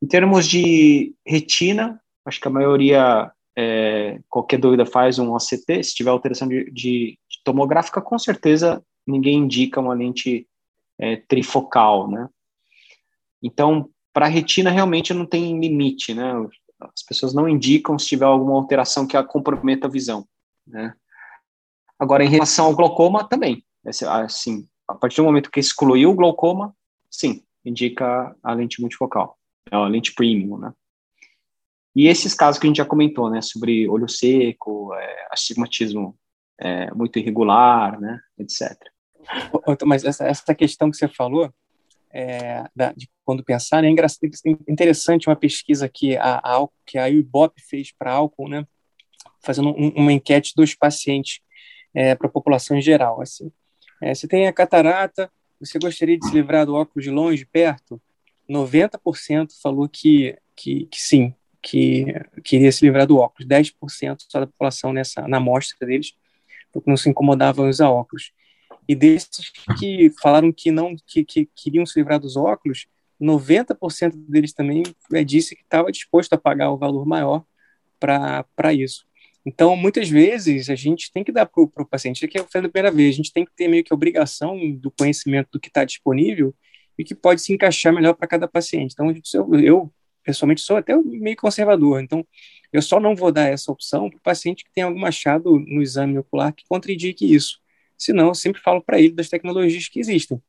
Em 0.00 0.06
termos 0.06 0.46
de 0.46 1.14
retina, 1.26 2.00
acho 2.24 2.40
que 2.40 2.48
a 2.48 2.50
maioria, 2.50 3.32
é, 3.56 4.20
qualquer 4.28 4.58
dúvida 4.58 4.86
faz 4.86 5.18
um 5.18 5.32
OCT, 5.34 5.82
se 5.82 5.94
tiver 5.94 6.10
alteração 6.10 6.46
de, 6.46 6.70
de, 6.70 7.18
de 7.28 7.42
tomográfica, 7.42 8.00
com 8.00 8.18
certeza 8.18 8.82
ninguém 9.06 9.38
indica 9.38 9.80
uma 9.80 9.94
lente 9.94 10.46
é, 10.98 11.16
trifocal, 11.16 12.08
né. 12.08 12.28
Então, 13.42 13.88
para 14.12 14.26
retina 14.26 14.70
realmente 14.70 15.12
não 15.12 15.26
tem 15.26 15.60
limite, 15.60 16.14
né? 16.14 16.32
As 16.80 17.02
pessoas 17.02 17.32
não 17.32 17.48
indicam 17.48 17.98
se 17.98 18.06
tiver 18.06 18.26
alguma 18.26 18.54
alteração 18.54 19.06
que 19.06 19.16
a 19.16 19.24
comprometa 19.24 19.86
a 19.86 19.90
visão, 19.90 20.26
né? 20.66 20.94
Agora, 21.98 22.24
em 22.24 22.28
relação 22.28 22.66
ao 22.66 22.76
glaucoma, 22.76 23.26
também. 23.26 23.64
Assim, 23.86 24.68
a 24.86 24.94
partir 24.94 25.16
do 25.16 25.24
momento 25.24 25.50
que 25.50 25.60
excluiu 25.60 26.10
o 26.10 26.14
glaucoma, 26.14 26.76
sim, 27.10 27.42
indica 27.64 28.36
a 28.42 28.52
lente 28.52 28.80
multifocal, 28.80 29.38
é 29.70 29.76
a 29.76 29.86
lente 29.86 30.12
premium, 30.14 30.58
né? 30.58 30.72
E 31.94 32.08
esses 32.08 32.34
casos 32.34 32.60
que 32.60 32.66
a 32.66 32.68
gente 32.68 32.76
já 32.76 32.84
comentou, 32.84 33.30
né, 33.30 33.40
sobre 33.40 33.88
olho 33.88 34.06
seco, 34.06 34.92
é, 34.92 35.28
astigmatismo 35.30 36.14
é, 36.60 36.92
muito 36.92 37.18
irregular, 37.18 37.98
né, 37.98 38.20
etc. 38.38 38.76
Mas 39.86 40.04
essa, 40.04 40.26
essa 40.26 40.54
questão 40.54 40.90
que 40.90 40.96
você 40.98 41.08
falou, 41.08 41.50
é, 42.12 42.64
da, 42.74 42.92
de 42.92 43.08
quando 43.24 43.44
pensar, 43.44 43.82
né? 43.82 43.88
É 43.88 44.72
interessante 44.72 45.28
uma 45.28 45.36
pesquisa 45.36 45.88
que 45.88 46.16
a, 46.16 46.36
a, 46.36 46.68
que 46.86 46.98
a 46.98 47.10
Ibope 47.10 47.60
fez 47.60 47.92
para 47.92 48.12
álcool, 48.12 48.48
né? 48.48 48.66
Fazendo 49.42 49.70
um, 49.70 49.88
uma 49.96 50.12
enquete 50.12 50.52
dos 50.56 50.74
pacientes 50.74 51.40
é, 51.94 52.14
para 52.14 52.28
a 52.28 52.30
população 52.30 52.76
em 52.76 52.82
geral. 52.82 53.20
Assim, 53.20 53.50
é, 54.02 54.14
você 54.14 54.28
tem 54.28 54.46
a 54.46 54.52
catarata, 54.52 55.30
você 55.58 55.78
gostaria 55.78 56.18
de 56.18 56.26
se 56.26 56.34
livrar 56.34 56.66
do 56.66 56.74
óculos 56.74 57.04
de 57.04 57.10
longe, 57.10 57.44
perto? 57.44 58.00
90% 58.48 59.52
falou 59.60 59.88
que, 59.88 60.36
que, 60.54 60.86
que 60.86 61.00
sim, 61.00 61.34
que 61.60 62.06
queria 62.44 62.70
se 62.70 62.84
livrar 62.84 63.06
do 63.06 63.18
óculos. 63.18 63.48
10% 63.48 64.24
só 64.28 64.40
da 64.40 64.46
população 64.46 64.92
nessa, 64.92 65.26
na 65.26 65.38
amostra 65.38 65.86
deles, 65.86 66.14
porque 66.72 66.88
não 66.88 66.96
se 66.96 67.08
incomodavam 67.08 67.68
usar 67.68 67.90
óculos. 67.90 68.32
E 68.88 68.94
desses 68.94 69.50
que 69.78 70.10
falaram 70.20 70.52
que 70.52 70.70
não 70.70 70.94
que, 71.06 71.24
que 71.24 71.48
queriam 71.54 71.84
se 71.84 71.98
livrar 71.98 72.20
dos 72.20 72.36
óculos, 72.36 72.86
90% 73.20 74.12
deles 74.28 74.52
também 74.52 74.82
é, 75.12 75.24
disse 75.24 75.56
que 75.56 75.62
estava 75.62 75.90
disposto 75.90 76.32
a 76.34 76.38
pagar 76.38 76.70
o 76.70 76.76
valor 76.76 77.06
maior 77.06 77.44
para 77.98 78.72
isso. 78.72 79.06
Então, 79.44 79.76
muitas 79.76 80.08
vezes, 80.08 80.68
a 80.68 80.74
gente 80.74 81.12
tem 81.12 81.22
que 81.22 81.30
dar 81.30 81.46
para 81.46 81.62
o 81.62 81.86
paciente, 81.86 82.26
que 82.26 82.38
eu 82.38 82.46
falei 82.50 82.66
da 82.68 82.72
primeira 82.72 82.94
vez, 82.94 83.14
a 83.14 83.16
gente 83.16 83.32
tem 83.32 83.44
que 83.44 83.52
ter 83.54 83.68
meio 83.68 83.84
que 83.84 83.94
obrigação 83.94 84.58
do 84.72 84.90
conhecimento 84.90 85.50
do 85.52 85.60
que 85.60 85.68
está 85.68 85.84
disponível 85.84 86.52
e 86.98 87.04
que 87.04 87.14
pode 87.14 87.40
se 87.40 87.52
encaixar 87.52 87.94
melhor 87.94 88.14
para 88.14 88.26
cada 88.26 88.48
paciente. 88.48 88.92
Então, 88.92 89.14
eu, 89.34 89.60
eu, 89.60 89.92
pessoalmente, 90.24 90.60
sou 90.62 90.76
até 90.76 90.96
meio 90.96 91.36
conservador, 91.36 92.02
então, 92.02 92.26
eu 92.72 92.82
só 92.82 92.98
não 92.98 93.14
vou 93.14 93.30
dar 93.30 93.46
essa 93.48 93.70
opção 93.70 94.10
para 94.10 94.18
o 94.18 94.20
paciente 94.22 94.64
que 94.64 94.72
tem 94.72 94.82
algum 94.82 95.06
achado 95.06 95.60
no 95.60 95.80
exame 95.80 96.18
ocular 96.18 96.52
que 96.52 96.64
contraindique 96.68 97.32
isso. 97.32 97.60
Senão, 97.96 98.28
eu 98.28 98.34
sempre 98.34 98.60
falo 98.60 98.82
para 98.82 98.98
ele 99.00 99.14
das 99.14 99.28
tecnologias 99.28 99.88
que 99.88 100.00
existem. 100.00 100.40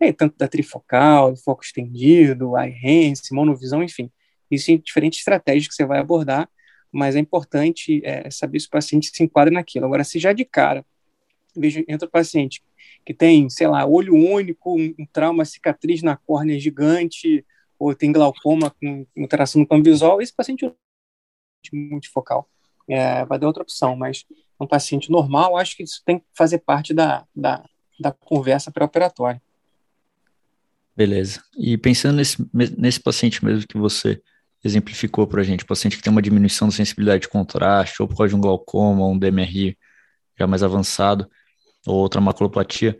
É, 0.00 0.12
tanto 0.12 0.36
da 0.36 0.48
trifocal, 0.48 1.36
foco 1.36 1.62
estendido, 1.64 2.52
iHense, 2.58 3.34
monovisão, 3.34 3.82
enfim. 3.82 4.10
Existem 4.50 4.78
diferentes 4.78 5.20
estratégias 5.20 5.68
que 5.68 5.74
você 5.74 5.84
vai 5.84 5.98
abordar, 5.98 6.48
mas 6.90 7.16
é 7.16 7.18
importante 7.18 8.02
é, 8.04 8.30
saber 8.30 8.60
se 8.60 8.66
o 8.66 8.70
paciente 8.70 9.10
se 9.12 9.22
enquadra 9.22 9.52
naquilo. 9.52 9.86
Agora, 9.86 10.04
se 10.04 10.18
já 10.18 10.32
de 10.32 10.44
cara 10.44 10.84
vejo, 11.56 11.84
entra 11.86 12.08
o 12.08 12.10
paciente 12.10 12.62
que 13.04 13.12
tem, 13.12 13.48
sei 13.50 13.66
lá, 13.66 13.84
olho 13.86 14.14
único, 14.14 14.76
um, 14.78 14.94
um 14.98 15.06
trauma, 15.06 15.44
cicatriz 15.44 16.02
na 16.02 16.16
córnea 16.16 16.58
gigante, 16.58 17.44
ou 17.78 17.94
tem 17.94 18.12
glaucoma 18.12 18.70
com 18.70 19.06
alteração 19.18 19.60
no 19.60 19.66
campo 19.66 19.84
visual, 19.84 20.22
esse 20.22 20.32
paciente 20.32 20.64
é 20.64 20.72
multifocal. 21.72 22.48
É, 22.88 23.24
vai 23.24 23.38
dar 23.38 23.46
outra 23.46 23.62
opção, 23.62 23.96
mas 23.96 24.24
um 24.60 24.66
paciente 24.66 25.10
normal, 25.10 25.56
acho 25.56 25.76
que 25.76 25.82
isso 25.82 26.02
tem 26.04 26.18
que 26.18 26.24
fazer 26.34 26.58
parte 26.58 26.94
da, 26.94 27.24
da, 27.34 27.64
da 27.98 28.12
conversa 28.12 28.70
pré-operatória. 28.70 29.40
Beleza. 30.96 31.42
E 31.56 31.76
pensando 31.78 32.16
nesse, 32.16 32.36
nesse 32.52 33.00
paciente 33.00 33.44
mesmo 33.44 33.66
que 33.66 33.78
você 33.78 34.20
exemplificou 34.62 35.26
para 35.26 35.40
a 35.40 35.44
gente, 35.44 35.64
paciente 35.64 35.96
que 35.96 36.02
tem 36.02 36.12
uma 36.12 36.22
diminuição 36.22 36.68
da 36.68 36.74
sensibilidade 36.74 37.22
de 37.22 37.28
contraste, 37.28 38.00
ou 38.00 38.06
por 38.06 38.16
causa 38.16 38.30
de 38.30 38.36
um 38.36 38.40
glaucoma, 38.40 39.06
um 39.06 39.18
DMRI 39.18 39.76
já 40.38 40.46
mais 40.46 40.62
avançado, 40.62 41.28
ou 41.86 41.96
outra 41.96 42.20
maculopatia, 42.20 42.96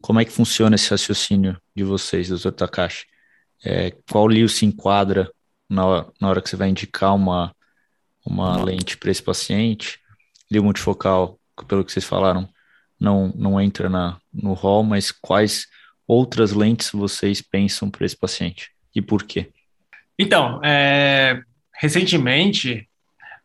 como 0.00 0.20
é 0.20 0.24
que 0.24 0.30
funciona 0.30 0.76
esse 0.76 0.90
raciocínio 0.90 1.60
de 1.74 1.82
vocês, 1.82 2.28
doutor 2.28 2.52
Takashi? 2.52 3.06
É, 3.64 3.90
qual 4.10 4.26
LIO 4.28 4.48
se 4.48 4.64
enquadra 4.64 5.30
na 5.68 5.86
hora, 5.86 6.12
na 6.20 6.28
hora 6.28 6.40
que 6.40 6.48
você 6.48 6.56
vai 6.56 6.68
indicar 6.68 7.14
uma, 7.14 7.54
uma 8.24 8.62
lente 8.62 8.96
para 8.96 9.10
esse 9.10 9.22
paciente? 9.22 9.98
LIO 10.50 10.64
multifocal, 10.64 11.38
pelo 11.68 11.84
que 11.84 11.92
vocês 11.92 12.04
falaram, 12.04 12.48
não, 12.98 13.32
não 13.34 13.60
entra 13.60 13.88
na, 13.88 14.18
no 14.32 14.52
rol, 14.52 14.82
mas 14.82 15.10
quais 15.10 15.66
outras 16.06 16.52
lentes 16.52 16.90
vocês 16.90 17.40
pensam 17.40 17.90
para 17.90 18.04
esse 18.04 18.16
paciente 18.16 18.70
e 18.94 19.00
por 19.00 19.22
quê? 19.22 19.50
Então, 20.18 20.60
é, 20.62 21.40
recentemente 21.74 22.88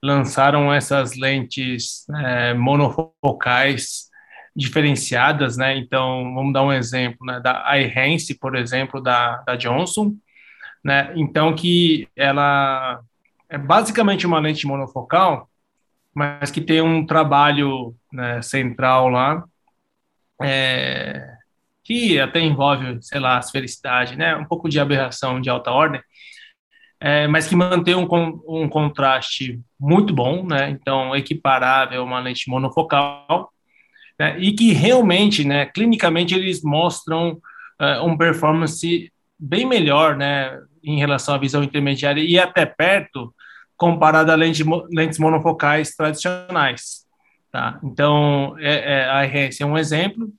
lançaram 0.04 0.74
essas 0.74 1.16
lentes 1.16 2.08
é, 2.10 2.54
monofocais 2.54 4.10
diferenciadas, 4.56 5.58
né? 5.58 5.78
Então, 5.78 6.34
vamos 6.34 6.54
dar 6.54 6.64
um 6.64 6.72
exemplo, 6.72 7.26
né? 7.26 7.40
Da 7.40 7.78
iHense, 7.78 8.38
por 8.38 8.56
exemplo, 8.56 9.02
da, 9.02 9.38
da 9.38 9.56
Johnson, 9.56 10.16
né? 10.84 11.12
Então, 11.16 11.56
que 11.56 12.08
ela 12.16 13.02
é 13.50 13.58
basicamente 13.58 14.26
uma 14.26 14.40
lente 14.40 14.66
monofocal, 14.68 15.50
mas 16.14 16.50
que 16.52 16.62
tem 16.62 16.82
um 16.82 17.06
trabalho 17.06 17.96
né, 18.12 18.42
central 18.42 19.10
lá, 19.10 19.44
é, 20.42 21.36
que 21.84 22.20
até 22.20 22.40
envolve, 22.40 22.98
sei 23.02 23.20
lá, 23.20 23.38
as 23.38 23.52
felicidade, 23.52 24.16
né? 24.16 24.36
Um 24.36 24.46
pouco 24.46 24.68
de 24.68 24.80
aberração 24.80 25.40
de 25.40 25.50
alta 25.50 25.72
ordem, 25.72 26.02
é, 27.00 27.28
mas 27.28 27.48
que 27.48 27.56
mantém 27.56 27.96
um, 27.96 28.08
um 28.48 28.68
contraste 28.68 29.60
muito 29.80 30.14
bom, 30.14 30.46
né? 30.46 30.70
Então, 30.70 31.16
equiparável 31.16 32.02
a 32.02 32.04
uma 32.04 32.20
lente 32.20 32.50
monofocal, 32.50 33.52
né? 34.18 34.40
e 34.40 34.54
que 34.54 34.72
realmente, 34.72 35.46
né, 35.46 35.66
clinicamente, 35.66 36.34
eles 36.34 36.64
mostram 36.64 37.34
uh, 37.80 38.06
um 38.06 38.18
performance 38.18 39.12
bem 39.38 39.66
melhor, 39.66 40.16
né, 40.16 40.58
em 40.86 40.98
relação 41.00 41.36
à 41.36 41.38
visão 41.38 41.64
intermediária 41.64 42.22
e 42.22 42.40
até 42.40 42.66
perto, 42.66 43.34
comparado 43.76 44.32
a 44.32 44.36
lente, 44.36 44.64
lentes 44.90 45.20
monofocais 45.20 45.96
tradicionais. 45.96 47.06
Tá? 47.52 47.80
Então, 47.84 48.56
é, 48.60 49.00
é, 49.00 49.06
a 49.06 49.24
RS 49.24 49.62
é 49.62 49.66
um 49.66 49.78
exemplo, 49.78 50.30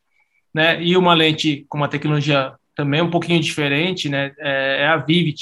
né, 0.53 0.83
e 0.83 0.97
uma 0.97 1.15
lente 1.15 1.65
com 1.69 1.79
uma 1.79 1.89
tecnologia 1.89 2.53
também 2.75 3.01
um 3.01 3.11
pouquinho 3.11 3.41
diferente, 3.41 4.09
né, 4.09 4.33
é, 4.39 4.83
é 4.83 4.87
a 4.87 4.97
Vivid, 4.99 5.41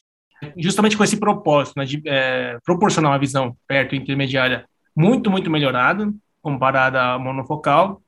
justamente 0.57 0.97
com 0.97 1.05
esse 1.05 1.17
propósito, 1.17 1.77
né, 1.77 1.85
de 1.85 2.01
é, 2.07 2.59
proporcionar 2.64 3.11
uma 3.11 3.19
visão 3.19 3.57
perto 3.67 3.95
intermediária 3.95 4.64
muito, 4.95 5.31
muito 5.31 5.51
melhorada, 5.51 6.12
comparada 6.40 7.03
à 7.03 7.19
monofocal, 7.19 8.01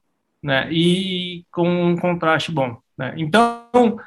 né, 0.43 0.69
e 0.71 1.45
com 1.51 1.69
um 1.69 1.97
contraste 1.97 2.53
bom. 2.53 2.77
Né. 2.97 3.15
Então, 3.17 3.99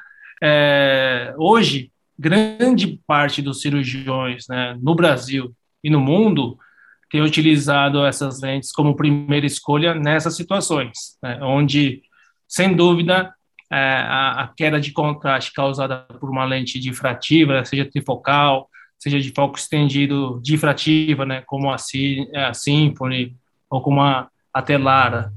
é, 0.42 1.34
hoje, 1.36 1.92
grande 2.20 3.00
parte 3.06 3.40
dos 3.40 3.62
cirurgiões 3.62 4.46
né, 4.46 4.76
no 4.80 4.94
Brasil 4.94 5.54
e 5.82 5.88
no 5.88 6.00
mundo 6.00 6.58
tem 7.10 7.22
utilizado 7.22 8.04
essas 8.04 8.40
lentes 8.40 8.70
como 8.70 8.94
primeira 8.94 9.46
escolha 9.46 9.94
nessas 9.94 10.36
situações, 10.36 11.18
né, 11.22 11.38
onde, 11.42 12.02
sem 12.46 12.76
dúvida, 12.76 13.34
é, 13.72 13.76
a, 13.76 14.42
a, 14.42 14.48
queda 14.48 14.78
de 14.78 14.92
contraste 14.92 15.52
causada 15.52 16.06
por 16.20 16.28
uma 16.28 16.44
lente 16.44 16.78
difrativa, 16.78 17.64
seja 17.64 17.88
trifocal, 17.90 18.68
seja 18.98 19.18
de 19.18 19.32
foco 19.34 19.58
estendido 19.58 20.40
difrativa, 20.42 21.24
né, 21.24 21.42
como 21.46 21.70
a, 21.70 21.76
a 21.76 22.54
Symphony 22.54 23.34
ou 23.70 23.80
como 23.80 24.02
a, 24.02 24.28
a 24.52 24.60
Telara, 24.60 25.32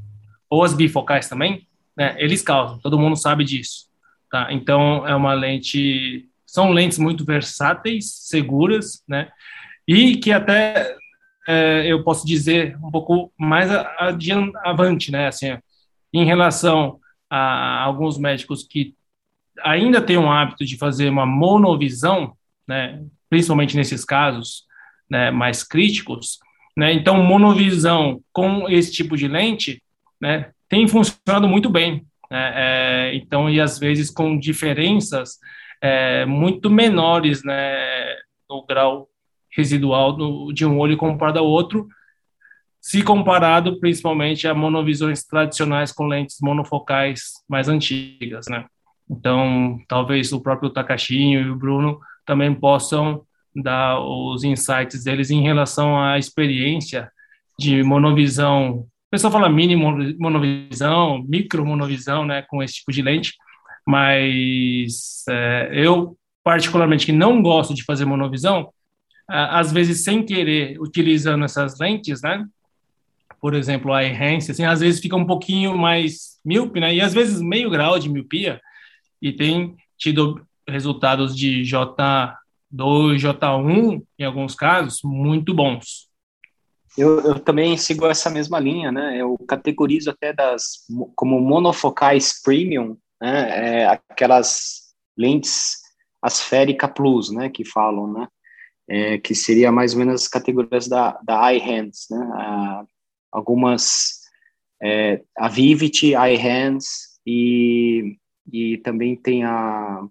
ou 0.49 0.63
as 0.63 0.73
bifocais 0.73 1.29
também, 1.29 1.65
né, 1.95 2.15
eles 2.19 2.41
causam, 2.41 2.77
todo 2.79 2.99
mundo 2.99 3.15
sabe 3.15 3.45
disso. 3.45 3.87
Tá? 4.29 4.47
Então, 4.51 5.07
é 5.07 5.15
uma 5.15 5.33
lente, 5.33 6.27
são 6.53 6.71
lentes 6.71 6.99
muito 6.99 7.25
versáteis, 7.25 8.13
seguras, 8.13 9.01
né, 9.07 9.31
e 9.87 10.17
que 10.17 10.31
até 10.31 10.95
é, 11.47 11.87
eu 11.87 12.03
posso 12.03 12.27
dizer 12.27 12.77
um 12.77 12.91
pouco 12.91 13.33
mais 13.35 13.71
adiante, 13.97 15.11
né, 15.11 15.27
assim, 15.29 15.57
em 16.13 16.23
relação 16.25 16.99
a 17.27 17.81
alguns 17.81 18.19
médicos 18.19 18.67
que 18.69 18.93
ainda 19.63 19.99
têm 19.99 20.17
o 20.17 20.31
hábito 20.31 20.63
de 20.63 20.77
fazer 20.77 21.09
uma 21.09 21.25
monovisão, 21.25 22.37
né, 22.67 23.03
principalmente 23.31 23.75
nesses 23.75 24.05
casos 24.05 24.65
né, 25.09 25.31
mais 25.31 25.63
críticos, 25.63 26.37
né, 26.77 26.93
então 26.93 27.23
monovisão 27.23 28.21
com 28.31 28.69
esse 28.69 28.91
tipo 28.91 29.17
de 29.17 29.27
lente 29.27 29.81
né, 30.21 30.51
tem 30.69 30.87
funcionado 30.87 31.47
muito 31.47 31.67
bem. 31.67 32.05
Né, 32.29 32.51
é, 32.55 33.15
então, 33.15 33.49
e 33.49 33.59
às 33.59 33.79
vezes 33.79 34.11
com 34.11 34.37
diferenças 34.37 35.39
é, 35.83 36.25
muito 36.25 36.69
menores 36.69 37.43
né, 37.43 38.15
no 38.49 38.65
grau 38.65 39.09
residual 39.51 40.13
do, 40.13 40.53
de 40.53 40.65
um 40.65 40.79
olho 40.79 40.95
comparado 40.95 41.39
ao 41.39 41.45
outro, 41.45 41.85
se 42.79 43.03
comparado 43.03 43.77
principalmente 43.81 44.47
a 44.47 44.53
monovisões 44.53 45.25
tradicionais 45.25 45.91
com 45.91 46.07
lentes 46.07 46.37
monofocais 46.41 47.33
mais 47.49 47.67
antigas, 47.67 48.47
né? 48.47 48.65
Então, 49.09 49.77
talvez 49.87 50.31
o 50.31 50.41
próprio 50.41 50.69
Takashinho 50.69 51.41
e 51.41 51.49
o 51.49 51.55
Bruno 51.55 51.99
também 52.25 52.53
possam 52.55 53.21
dar 53.53 53.99
os 53.99 54.45
insights 54.45 55.03
deles 55.03 55.29
em 55.29 55.41
relação 55.41 56.01
à 56.01 56.17
experiência 56.17 57.11
de 57.59 57.83
monovisão. 57.83 58.71
O 58.71 58.87
pessoal 59.11 59.33
fala 59.33 59.49
mini 59.49 59.75
monovisão, 59.75 61.21
micro 61.27 61.65
monovisão, 61.65 62.25
né, 62.25 62.41
com 62.43 62.63
esse 62.63 62.75
tipo 62.75 62.91
de 62.91 63.01
lente, 63.01 63.33
mas 63.85 65.23
é, 65.29 65.69
eu, 65.73 66.17
particularmente, 66.43 67.05
que 67.05 67.11
não 67.11 67.41
gosto 67.41 67.73
de 67.73 67.83
fazer 67.83 68.05
monovisão, 68.05 68.71
às 69.27 69.71
vezes 69.71 70.03
sem 70.03 70.23
querer, 70.23 70.79
utilizando 70.79 71.45
essas 71.45 71.79
lentes, 71.79 72.21
né, 72.21 72.45
por 73.43 73.53
exemplo, 73.53 73.91
a 73.91 74.05
Enhance, 74.05 74.51
assim, 74.51 74.63
às 74.63 74.79
vezes 74.79 75.01
fica 75.01 75.17
um 75.17 75.25
pouquinho 75.25 75.77
mais 75.77 76.39
míope, 76.45 76.79
né? 76.79 76.95
E 76.95 77.01
às 77.01 77.13
vezes 77.13 77.41
meio 77.41 77.69
grau 77.69 77.99
de 77.99 78.09
miopia, 78.09 78.61
e 79.21 79.33
tem 79.33 79.75
tido 79.97 80.41
resultados 80.65 81.35
de 81.35 81.61
J2, 81.61 82.35
J1, 82.73 84.01
em 84.17 84.23
alguns 84.23 84.55
casos, 84.55 85.01
muito 85.03 85.53
bons. 85.53 86.07
Eu, 86.97 87.19
eu, 87.19 87.37
também 87.37 87.75
sigo 87.75 88.05
essa 88.05 88.29
mesma 88.29 88.59
linha, 88.61 88.93
né? 88.93 89.17
Eu 89.17 89.37
categorizo 89.45 90.09
até 90.09 90.31
das 90.31 90.85
como 91.13 91.41
monofocais 91.41 92.41
premium, 92.41 92.97
né? 93.23 93.83
É, 93.83 93.85
aquelas 93.87 94.93
lentes 95.17 95.77
asférica 96.21 96.87
plus, 96.87 97.31
né? 97.31 97.49
Que 97.49 97.63
falam, 97.63 98.11
né? 98.11 98.27
É, 98.89 99.17
que 99.17 99.33
seria 99.33 99.71
mais 99.71 99.93
ou 99.93 99.99
menos 99.99 100.23
as 100.23 100.27
categorias 100.27 100.89
da, 100.89 101.17
da 101.23 101.53
iHands, 101.53 102.07
né? 102.11 102.29
Ah, 102.33 102.83
algumas 103.31 104.19
é, 104.81 105.21
a 105.37 105.47
Vivid, 105.47 106.13
iHands 106.13 107.19
e, 107.25 108.17
e 108.51 108.77
também 108.79 109.15
tem 109.15 109.45
a 109.45 110.05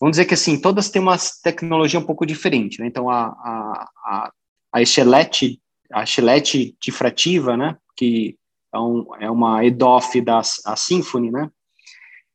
vamos 0.00 0.16
dizer 0.16 0.24
que 0.24 0.34
assim 0.34 0.60
todas 0.60 0.90
têm 0.90 1.00
uma 1.00 1.16
tecnologia 1.42 2.00
um 2.00 2.04
pouco 2.04 2.26
diferente, 2.26 2.80
né? 2.80 2.88
Então 2.88 3.08
a 3.08 3.26
a, 3.26 3.88
a, 4.04 4.32
a 4.72 4.82
Estelete 4.82 5.60
a 5.92 6.04
Chilete 6.04 6.76
difrativa, 6.82 7.56
né, 7.56 7.76
que 7.96 8.36
é, 8.74 8.78
um, 8.78 9.06
é 9.20 9.30
uma 9.30 9.64
EDOF 9.64 10.20
da 10.20 10.40
a 10.40 10.76
Symfony, 10.76 11.30
né, 11.30 11.48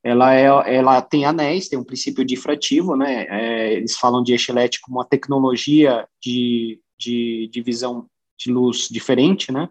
ela, 0.10 0.34
é, 0.34 0.76
ela 0.76 1.02
tem 1.02 1.26
anéis, 1.26 1.68
tem 1.68 1.78
um 1.78 1.84
princípio 1.84 2.26
difrativo, 2.26 2.96
né, 2.96 3.26
é, 3.30 3.74
eles 3.74 3.98
falam 3.98 4.24
de 4.24 4.34
Echelete 4.34 4.82
como 4.82 4.98
uma 4.98 5.06
tecnologia 5.06 6.08
de, 6.22 6.80
de, 6.98 7.50
de 7.52 7.62
visão 7.62 8.08
de 8.38 8.52
luz 8.52 8.88
diferente, 8.90 9.52
né, 9.52 9.70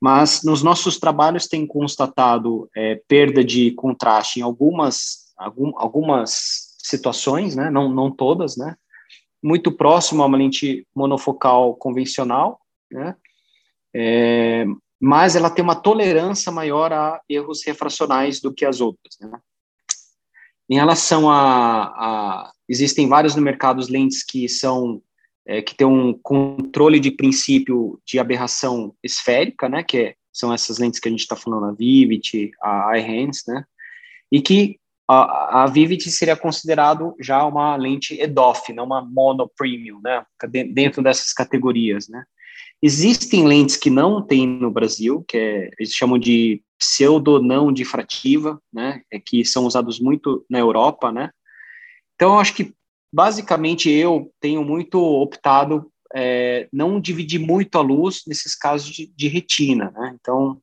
mas 0.00 0.42
nos 0.42 0.62
nossos 0.62 0.98
trabalhos 0.98 1.46
tem 1.46 1.66
constatado 1.66 2.68
é, 2.74 3.00
perda 3.06 3.44
de 3.44 3.70
contraste 3.72 4.40
em 4.40 4.42
algumas, 4.42 5.32
algum, 5.36 5.72
algumas 5.76 6.76
situações, 6.78 7.54
né, 7.54 7.70
não, 7.70 7.88
não 7.88 8.10
todas, 8.10 8.56
né, 8.56 8.74
muito 9.42 9.72
próximo 9.72 10.22
a 10.22 10.26
uma 10.26 10.36
lente 10.36 10.86
monofocal 10.94 11.74
convencional, 11.74 12.60
né? 12.90 13.16
É, 13.94 14.66
mas 15.00 15.34
ela 15.34 15.48
tem 15.48 15.64
uma 15.64 15.74
tolerância 15.74 16.52
maior 16.52 16.92
a 16.92 17.20
erros 17.28 17.64
refracionais 17.64 18.38
do 18.38 18.52
que 18.52 18.66
as 18.66 18.80
outras. 18.80 19.16
Né? 19.18 19.30
Em 20.70 20.76
relação 20.76 21.28
a, 21.28 21.82
a, 21.82 22.52
existem 22.68 23.08
vários 23.08 23.34
no 23.34 23.42
mercado 23.42 23.84
lentes 23.90 24.22
que 24.24 24.48
são 24.48 25.02
é, 25.46 25.60
que 25.60 25.74
tem 25.74 25.86
um 25.86 26.16
controle 26.22 27.00
de 27.00 27.10
princípio 27.10 28.00
de 28.06 28.20
aberração 28.20 28.94
esférica, 29.02 29.68
né? 29.68 29.82
Que 29.82 29.98
é, 29.98 30.14
são 30.32 30.54
essas 30.54 30.78
lentes 30.78 31.00
que 31.00 31.08
a 31.08 31.10
gente 31.10 31.22
está 31.22 31.34
falando, 31.34 31.66
a 31.66 31.72
Vivid, 31.72 32.52
a 32.62 32.96
iHands, 32.96 33.42
né? 33.48 33.64
E 34.30 34.40
que 34.40 34.78
a, 35.08 35.64
a 35.64 35.66
Vivid 35.66 36.08
seria 36.08 36.36
considerado 36.36 37.16
já 37.20 37.44
uma 37.44 37.74
lente 37.74 38.20
EDOF, 38.20 38.72
não 38.72 38.84
uma 38.84 39.02
mono 39.02 39.50
premium, 39.56 40.00
né? 40.00 40.24
Dentro 40.72 41.02
dessas 41.02 41.32
categorias, 41.32 42.08
né? 42.08 42.22
Existem 42.82 43.46
lentes 43.46 43.76
que 43.76 43.90
não 43.90 44.22
tem 44.22 44.46
no 44.46 44.70
Brasil, 44.70 45.22
que 45.28 45.36
é, 45.36 45.70
eles 45.78 45.92
chamam 45.92 46.18
de 46.18 46.62
pseudo-não 46.78 47.70
difrativa, 47.70 48.60
né, 48.72 49.02
é, 49.12 49.20
que 49.20 49.44
são 49.44 49.66
usados 49.66 50.00
muito 50.00 50.44
na 50.48 50.58
Europa, 50.58 51.12
né. 51.12 51.30
Então, 52.14 52.34
eu 52.34 52.38
acho 52.38 52.54
que, 52.54 52.74
basicamente, 53.12 53.90
eu 53.90 54.32
tenho 54.40 54.64
muito 54.64 54.98
optado 54.98 55.90
é, 56.14 56.68
não 56.72 57.00
dividir 57.00 57.38
muito 57.38 57.76
a 57.76 57.82
luz 57.82 58.22
nesses 58.26 58.54
casos 58.54 58.90
de, 58.90 59.12
de 59.14 59.28
retina, 59.28 59.90
né. 59.90 60.16
Então, 60.18 60.60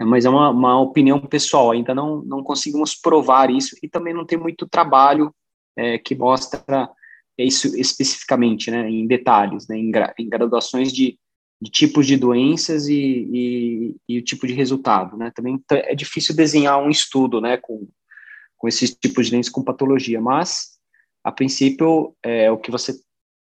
mas 0.00 0.24
é 0.24 0.30
uma, 0.30 0.50
uma, 0.50 0.80
opinião 0.80 1.20
pessoal, 1.20 1.70
ainda 1.70 1.94
não, 1.94 2.22
não 2.22 2.42
conseguimos 2.42 2.94
provar 2.94 3.50
isso 3.50 3.76
e 3.82 3.88
também 3.88 4.12
não 4.12 4.26
tem 4.26 4.38
muito 4.38 4.68
trabalho 4.68 5.34
é, 5.74 5.98
que 5.98 6.14
mostra 6.14 6.90
isso 7.38 7.76
especificamente, 7.78 8.70
né, 8.70 8.88
em 8.90 9.06
detalhes, 9.06 9.68
né, 9.68 9.76
em, 9.76 9.90
gra, 9.90 10.14
em 10.18 10.28
graduações 10.28 10.92
de, 10.92 11.18
de 11.60 11.70
tipos 11.70 12.06
de 12.06 12.16
doenças 12.16 12.86
e, 12.86 12.94
e, 12.94 13.96
e, 14.08 14.18
o 14.18 14.22
tipo 14.22 14.46
de 14.46 14.52
resultado, 14.52 15.16
né? 15.16 15.32
Também 15.34 15.62
é 15.70 15.94
difícil 15.94 16.36
desenhar 16.36 16.78
um 16.78 16.90
estudo, 16.90 17.40
né, 17.40 17.56
com, 17.56 17.88
com 18.56 18.68
esses 18.68 18.94
tipos 18.94 19.26
de 19.26 19.32
doenças 19.32 19.52
com 19.52 19.64
patologia, 19.64 20.20
mas, 20.20 20.78
a 21.24 21.32
princípio, 21.32 22.14
é, 22.22 22.50
o 22.50 22.58
que 22.58 22.70
você 22.70 22.94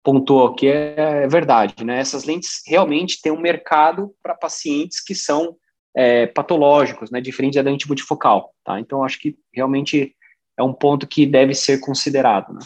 pontuou 0.04 0.48
aqui 0.48 0.68
é, 0.68 1.24
é 1.24 1.28
verdade, 1.28 1.84
né? 1.84 2.00
Essas 2.00 2.24
lentes 2.24 2.62
realmente 2.66 3.22
têm 3.22 3.32
um 3.32 3.40
mercado 3.40 4.14
para 4.24 4.34
pacientes 4.34 5.02
que 5.02 5.14
são 5.14 5.56
é, 5.96 6.26
patológicos, 6.28 7.12
né, 7.12 7.22
diferente 7.22 7.56
da 7.56 7.62
lente 7.62 7.88
multifocal, 7.88 8.54
tá? 8.64 8.80
Então, 8.80 9.04
acho 9.04 9.20
que 9.20 9.38
realmente 9.54 10.16
é 10.58 10.64
um 10.64 10.74
ponto 10.74 11.08
que 11.08 11.26
deve 11.26 11.54
ser 11.54 11.80
considerado, 11.80 12.54
né? 12.54 12.60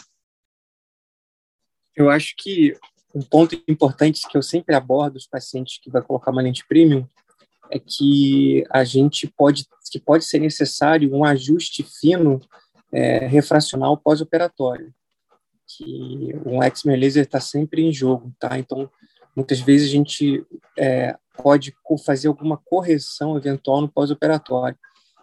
Eu 1.96 2.10
acho 2.10 2.34
que 2.36 2.76
um 3.14 3.22
ponto 3.22 3.54
importante 3.68 4.26
que 4.28 4.36
eu 4.36 4.42
sempre 4.42 4.74
abordo 4.74 5.16
os 5.16 5.26
pacientes 5.26 5.78
que 5.80 5.90
vai 5.90 6.02
colocar 6.02 6.32
uma 6.32 6.42
lente 6.42 6.66
premium 6.66 7.06
é 7.70 7.78
que 7.78 8.64
a 8.70 8.82
gente 8.84 9.26
pode 9.28 9.66
que 9.90 10.00
pode 10.00 10.24
ser 10.24 10.40
necessário 10.40 11.14
um 11.14 11.24
ajuste 11.24 11.84
fino 11.84 12.40
é, 12.92 13.26
refracional 13.26 13.96
pós-operatório 13.96 14.92
que 15.66 16.34
um 16.44 16.62
Exmer 16.62 16.98
laser 16.98 17.24
está 17.24 17.38
sempre 17.38 17.82
em 17.82 17.92
jogo 17.92 18.32
tá? 18.38 18.58
Então 18.58 18.90
muitas 19.36 19.60
vezes 19.60 19.88
a 19.88 19.92
gente 19.92 20.44
é, 20.76 21.16
pode 21.36 21.74
fazer 22.04 22.28
alguma 22.28 22.56
correção 22.56 23.36
eventual 23.36 23.80
no 23.80 23.88
pós-operatório. 23.88 24.78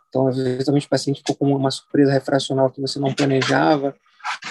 Então 0.07 0.27
às 0.27 0.37
vezes 0.37 0.67
o 0.67 0.89
paciente 0.89 1.19
ficou 1.19 1.35
com 1.35 1.55
uma 1.55 1.71
surpresa 1.71 2.11
refracional 2.11 2.69
que 2.69 2.81
você 2.81 2.99
não 2.99 3.13
planejava 3.13 3.95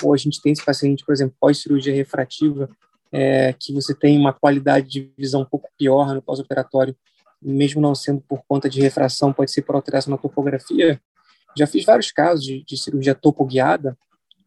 ou 0.02 0.12
a 0.12 0.16
gente 0.16 0.40
tem 0.42 0.52
esse 0.52 0.64
paciente 0.64 1.04
por 1.04 1.12
exemplo 1.12 1.36
pós 1.40 1.58
cirurgia 1.58 1.94
refrativa 1.94 2.68
é, 3.12 3.52
que 3.52 3.72
você 3.72 3.94
tem 3.94 4.18
uma 4.18 4.32
qualidade 4.32 4.88
de 4.88 5.12
visão 5.16 5.42
um 5.42 5.46
pouco 5.46 5.68
pior 5.76 6.14
no 6.14 6.22
pós-operatório, 6.22 6.96
mesmo 7.42 7.80
não 7.80 7.94
sendo 7.94 8.20
por 8.20 8.42
conta 8.46 8.68
de 8.68 8.80
refração, 8.80 9.32
pode 9.32 9.50
ser 9.50 9.62
por 9.62 9.74
alteração 9.74 10.10
na 10.10 10.18
topografia. 10.18 11.00
Já 11.56 11.66
fiz 11.66 11.84
vários 11.84 12.12
casos 12.12 12.44
de, 12.44 12.62
de 12.64 12.76
cirurgia 12.76 13.14
topoguiada 13.14 13.96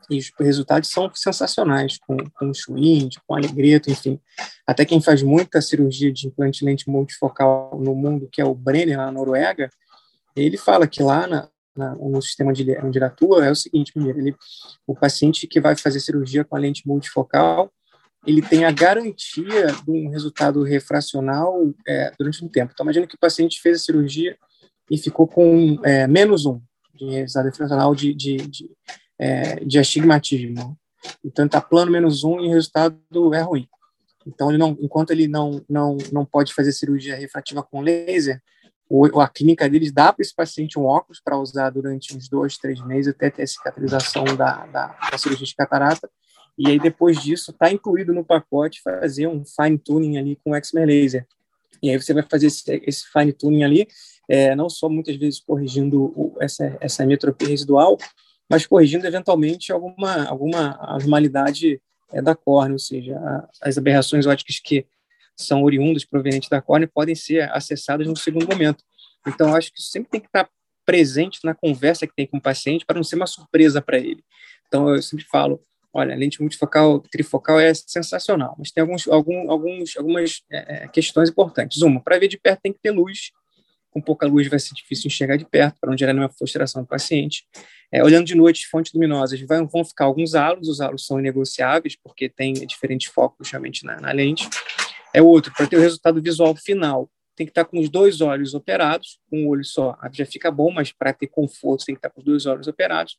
e 0.09 0.17
os 0.17 0.31
resultados 0.39 0.89
são 0.89 1.09
sensacionais, 1.13 1.97
com, 1.97 2.17
com 2.17 2.53
Schwind, 2.53 3.15
com 3.25 3.35
Alegreto, 3.35 3.89
enfim. 3.89 4.19
Até 4.65 4.85
quem 4.85 5.01
faz 5.01 5.23
muita 5.23 5.61
cirurgia 5.61 6.11
de 6.11 6.27
implante 6.27 6.63
lente 6.63 6.89
multifocal 6.89 7.79
no 7.81 7.95
mundo, 7.95 8.29
que 8.31 8.41
é 8.41 8.45
o 8.45 8.53
Brenner, 8.53 8.97
na 8.97 9.11
Noruega, 9.11 9.69
ele 10.35 10.57
fala 10.57 10.87
que 10.87 11.01
lá 11.01 11.27
na, 11.27 11.49
na, 11.75 11.95
no 11.95 12.21
sistema 12.21 12.51
ele, 12.51 12.77
onde 12.79 12.97
ele 12.97 13.05
atua 13.05 13.45
é 13.45 13.51
o 13.51 13.55
seguinte, 13.55 13.93
primeiro, 13.93 14.19
ele, 14.19 14.35
o 14.85 14.95
paciente 14.95 15.47
que 15.47 15.61
vai 15.61 15.75
fazer 15.75 15.99
cirurgia 15.99 16.43
com 16.43 16.55
a 16.55 16.59
lente 16.59 16.87
multifocal, 16.87 17.71
ele 18.25 18.41
tem 18.41 18.65
a 18.65 18.71
garantia 18.71 19.67
de 19.85 19.91
um 19.91 20.09
resultado 20.09 20.63
refracional 20.63 21.73
é, 21.87 22.11
durante 22.17 22.43
um 22.43 22.47
tempo. 22.47 22.71
Então, 22.73 22.85
imagina 22.85 23.07
que 23.07 23.15
o 23.15 23.19
paciente 23.19 23.61
fez 23.61 23.77
a 23.81 23.83
cirurgia 23.83 24.37
e 24.89 24.97
ficou 24.97 25.27
com 25.27 25.79
é, 25.83 26.07
menos 26.07 26.45
um 26.45 26.61
de 26.93 27.05
resultado 27.05 27.45
refracional 27.45 27.93
de, 27.93 28.13
de, 28.13 28.37
de, 28.37 28.69
é, 29.19 29.55
de 29.65 29.77
astigmatismo. 29.77 30.77
Então, 31.23 31.45
está 31.45 31.59
plano 31.59 31.91
menos 31.91 32.23
um 32.23 32.39
e 32.39 32.47
o 32.47 32.51
resultado 32.53 33.33
é 33.33 33.41
ruim. 33.41 33.67
Então, 34.25 34.49
ele 34.49 34.57
não, 34.57 34.77
enquanto 34.79 35.11
ele 35.11 35.27
não, 35.27 35.61
não, 35.69 35.97
não 36.11 36.25
pode 36.25 36.53
fazer 36.53 36.71
cirurgia 36.71 37.15
refrativa 37.15 37.61
com 37.61 37.81
laser, 37.81 38.41
ou 38.89 39.19
a 39.19 39.27
clínica 39.27 39.67
deles 39.67 39.91
dá 39.91 40.13
para 40.13 40.21
esse 40.21 40.35
paciente 40.35 40.77
um 40.77 40.85
óculos 40.85 41.19
para 41.19 41.37
usar 41.37 41.71
durante 41.71 42.15
uns 42.15 42.29
dois, 42.29 42.57
três 42.57 42.79
meses 42.85 43.13
até 43.13 43.29
ter 43.29 43.43
a 43.43 43.47
cicatrização 43.47 44.23
da, 44.23 44.65
da, 44.67 44.87
da 45.11 45.17
cirurgia 45.17 45.47
de 45.47 45.55
catarata, 45.55 46.09
e 46.57 46.69
aí 46.69 46.79
depois 46.79 47.21
disso 47.21 47.51
está 47.51 47.71
incluído 47.71 48.13
no 48.13 48.23
pacote 48.23 48.81
fazer 48.81 49.27
um 49.27 49.43
fine 49.45 49.77
tuning 49.77 50.17
ali 50.17 50.37
com 50.43 50.51
o 50.51 50.55
Exmer 50.55 50.87
Laser. 50.87 51.27
E 51.81 51.89
aí 51.89 52.01
você 52.01 52.13
vai 52.13 52.23
fazer 52.23 52.47
esse, 52.47 52.81
esse 52.85 53.05
fine 53.11 53.33
tuning 53.33 53.63
ali, 53.63 53.87
é, 54.29 54.55
não 54.55 54.69
só 54.69 54.87
muitas 54.87 55.15
vezes 55.15 55.39
corrigindo 55.39 56.03
o, 56.15 56.35
essa, 56.39 56.77
essa 56.79 57.05
metropia 57.05 57.47
residual, 57.47 57.97
mas 58.49 58.65
corrigindo 58.65 59.05
eventualmente 59.05 59.71
alguma, 59.71 60.25
alguma 60.25 60.77
anormalidade 60.79 61.81
é, 62.11 62.21
da 62.21 62.35
córnea, 62.35 62.73
ou 62.73 62.79
seja, 62.79 63.17
a, 63.17 63.49
as 63.61 63.77
aberrações 63.77 64.25
ópticas 64.25 64.59
que 64.59 64.85
são 65.35 65.63
oriundas, 65.63 66.05
provenientes 66.05 66.47
da 66.47 66.61
córnea, 66.61 66.89
podem 66.93 67.15
ser 67.15 67.51
acessadas 67.51 68.07
no 68.07 68.15
segundo 68.15 68.47
momento. 68.47 68.83
Então, 69.27 69.55
acho 69.55 69.73
que 69.73 69.79
isso 69.79 69.89
sempre 69.89 70.09
tem 70.09 70.21
que 70.21 70.27
estar 70.27 70.47
presente 70.85 71.39
na 71.43 71.55
conversa 71.55 72.05
que 72.05 72.15
tem 72.15 72.27
com 72.27 72.37
o 72.37 72.41
paciente 72.41 72.85
para 72.85 72.97
não 72.97 73.03
ser 73.03 73.15
uma 73.15 73.25
surpresa 73.25 73.81
para 73.81 73.97
ele. 73.97 74.23
Então, 74.67 74.89
eu 74.89 75.01
sempre 75.01 75.25
falo, 75.25 75.61
Olha, 75.93 76.15
a 76.15 76.17
lente 76.17 76.41
multifocal, 76.41 76.99
trifocal 76.99 77.59
é 77.59 77.71
sensacional, 77.73 78.55
mas 78.57 78.71
tem 78.71 78.81
alguns, 78.81 79.07
algum, 79.07 79.51
alguns, 79.51 79.95
algumas 79.95 80.41
é, 80.51 80.85
é 80.85 80.87
questões 80.87 81.29
importantes. 81.29 81.81
Uma, 81.83 82.01
para 82.01 82.17
ver 82.17 82.27
de 82.27 82.39
perto 82.39 82.61
tem 82.61 82.73
que 82.73 82.79
ter 82.79 82.91
luz. 82.91 83.31
Com 83.91 84.01
pouca 84.01 84.25
luz 84.25 84.47
vai 84.47 84.57
ser 84.57 84.73
difícil 84.73 85.07
enxergar 85.07 85.37
de 85.37 85.45
perto, 85.45 85.79
para 85.79 85.91
não 85.91 85.95
gerar 85.95 86.13
nenhuma 86.13 86.31
frustração 86.31 86.81
do 86.81 86.87
paciente. 86.87 87.45
É, 87.91 88.03
olhando 88.03 88.25
de 88.25 88.33
noite, 88.33 88.67
fontes 88.67 88.91
luminosas, 88.91 89.39
vai, 89.41 89.63
vão 89.63 89.85
ficar 89.85 90.05
alguns 90.05 90.33
halos, 90.33 90.67
os 90.67 90.81
halos 90.81 91.05
são 91.05 91.19
inegociáveis, 91.19 91.95
porque 91.95 92.27
tem 92.27 92.53
diferentes 92.53 93.11
focos 93.11 93.51
realmente 93.51 93.85
na, 93.85 94.01
na 94.01 94.11
lente. 94.11 94.49
É 95.13 95.21
outro, 95.21 95.53
para 95.53 95.67
ter 95.67 95.77
o 95.77 95.79
resultado 95.79 96.19
visual 96.19 96.55
final, 96.55 97.07
tem 97.35 97.45
que 97.45 97.51
estar 97.51 97.65
com 97.65 97.79
os 97.79 97.87
dois 97.87 98.19
olhos 98.19 98.55
operados, 98.55 99.19
com 99.29 99.43
um 99.43 99.47
olho 99.47 99.63
só 99.63 99.95
já 100.11 100.25
fica 100.25 100.49
bom, 100.49 100.71
mas 100.71 100.91
para 100.91 101.13
ter 101.13 101.27
conforto 101.27 101.85
tem 101.85 101.93
que 101.93 101.99
estar 101.99 102.09
com 102.09 102.19
os 102.19 102.25
dois 102.25 102.47
olhos 102.47 102.67
operados. 102.67 103.17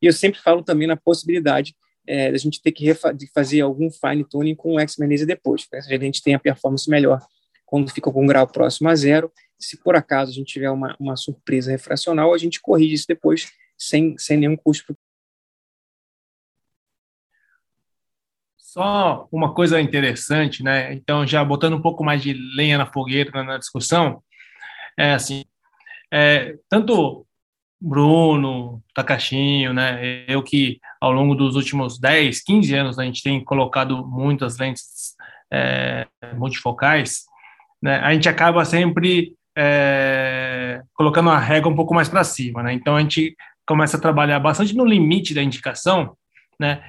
E 0.00 0.06
eu 0.06 0.12
sempre 0.12 0.40
falo 0.40 0.62
também 0.62 0.86
na 0.86 0.96
possibilidade 0.96 1.74
é, 2.06 2.32
da 2.32 2.38
gente 2.38 2.60
ter 2.60 2.72
que 2.72 2.94
fazer 3.34 3.60
algum 3.60 3.90
fine 3.90 4.24
tuning 4.24 4.54
com 4.54 4.74
o 4.74 4.80
X-Magnesium 4.80 5.26
depois. 5.26 5.66
Né? 5.72 5.78
A 5.78 5.98
gente 5.98 6.22
tem 6.22 6.34
a 6.34 6.38
performance 6.38 6.88
melhor 6.88 7.20
quando 7.66 7.90
fica 7.90 8.10
com 8.10 8.22
um 8.22 8.26
grau 8.26 8.46
próximo 8.46 8.88
a 8.88 8.94
zero. 8.94 9.32
Se 9.58 9.76
por 9.76 9.94
acaso 9.94 10.30
a 10.30 10.34
gente 10.34 10.52
tiver 10.52 10.70
uma, 10.70 10.96
uma 10.98 11.16
surpresa 11.16 11.70
refracional, 11.70 12.34
a 12.34 12.38
gente 12.38 12.60
corrige 12.60 12.94
isso 12.94 13.06
depois 13.08 13.50
sem, 13.78 14.16
sem 14.18 14.36
nenhum 14.36 14.56
custo. 14.56 14.96
Só 18.58 19.28
uma 19.30 19.54
coisa 19.54 19.80
interessante, 19.80 20.62
né? 20.62 20.94
Então, 20.94 21.26
já 21.26 21.44
botando 21.44 21.74
um 21.74 21.82
pouco 21.82 22.02
mais 22.02 22.22
de 22.22 22.32
lenha 22.56 22.78
na 22.78 22.90
fogueira 22.90 23.44
na 23.44 23.58
discussão, 23.58 24.22
é 24.98 25.12
assim, 25.12 25.44
é, 26.10 26.56
tanto 26.68 27.26
Bruno, 27.80 28.82
Takashinho, 28.94 29.74
né? 29.74 30.24
Eu 30.28 30.42
que 30.42 30.80
ao 31.02 31.10
longo 31.10 31.34
dos 31.34 31.56
últimos 31.56 31.98
10, 31.98 32.44
15 32.44 32.74
anos 32.76 32.96
a 32.96 33.02
gente 33.02 33.24
tem 33.24 33.42
colocado 33.42 34.06
muitas 34.06 34.56
lentes 34.56 35.16
é, 35.52 36.06
multifocais, 36.36 37.24
né? 37.82 37.96
A 37.96 38.14
gente 38.14 38.28
acaba 38.28 38.64
sempre 38.64 39.34
é, 39.58 40.80
colocando 40.94 41.30
a 41.30 41.38
régua 41.40 41.72
um 41.72 41.74
pouco 41.74 41.92
mais 41.92 42.08
para 42.08 42.22
cima, 42.22 42.62
né? 42.62 42.72
Então 42.72 42.94
a 42.94 43.00
gente 43.00 43.34
começa 43.66 43.96
a 43.96 44.00
trabalhar 44.00 44.38
bastante 44.38 44.76
no 44.76 44.84
limite 44.84 45.34
da 45.34 45.42
indicação, 45.42 46.16
né? 46.56 46.80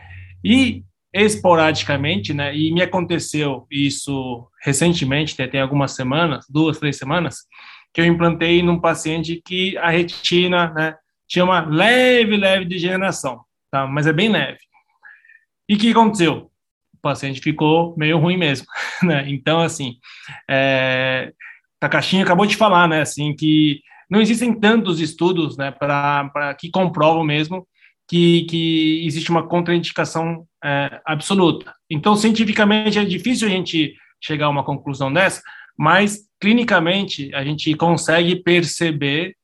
E 0.45 0.83
esporadicamente, 1.11 2.35
né? 2.35 2.55
E 2.55 2.71
me 2.71 2.83
aconteceu 2.83 3.65
isso 3.71 4.47
recentemente, 4.63 5.35
tem 5.47 5.59
algumas 5.59 5.93
semanas, 5.93 6.45
duas, 6.47 6.77
três 6.77 6.97
semanas, 6.97 7.47
que 7.91 7.99
eu 7.99 8.05
implantei 8.05 8.61
num 8.61 8.79
paciente 8.79 9.41
que 9.43 9.75
a 9.79 9.89
retina, 9.89 10.71
né, 10.71 10.95
tinha 11.27 11.43
uma 11.43 11.61
leve, 11.61 12.37
leve 12.37 12.65
degeneração, 12.65 13.43
tá? 13.73 13.87
Mas 13.87 14.05
é 14.05 14.13
bem 14.13 14.29
leve. 14.29 14.59
E 15.67 15.73
o 15.73 15.77
que 15.79 15.89
aconteceu? 15.89 16.51
O 16.93 16.97
paciente 17.01 17.41
ficou 17.41 17.95
meio 17.97 18.19
ruim 18.19 18.37
mesmo, 18.37 18.67
né? 19.01 19.25
Então, 19.27 19.61
assim, 19.61 19.95
é, 20.47 21.33
Takashinha 21.79 22.23
acabou 22.23 22.45
de 22.45 22.55
falar, 22.55 22.87
né, 22.87 23.01
assim, 23.01 23.35
que 23.35 23.81
não 24.07 24.21
existem 24.21 24.53
tantos 24.53 24.99
estudos, 24.99 25.57
né, 25.57 25.71
para 25.71 26.55
que 26.59 26.69
comprovam 26.69 27.23
mesmo 27.23 27.67
que, 28.07 28.43
que 28.43 29.03
existe 29.07 29.31
uma 29.31 29.47
contraindicação 29.47 30.45
é, 30.63 31.01
absoluta. 31.03 31.73
Então, 31.89 32.15
cientificamente, 32.15 32.99
é 32.99 33.03
difícil 33.03 33.47
a 33.47 33.51
gente 33.51 33.95
chegar 34.21 34.45
a 34.45 34.49
uma 34.49 34.63
conclusão 34.63 35.11
dessa, 35.11 35.41
mas 35.75 36.19
clinicamente 36.39 37.33
a 37.33 37.43
gente 37.43 37.73
consegue 37.73 38.35
perceber 38.35 39.35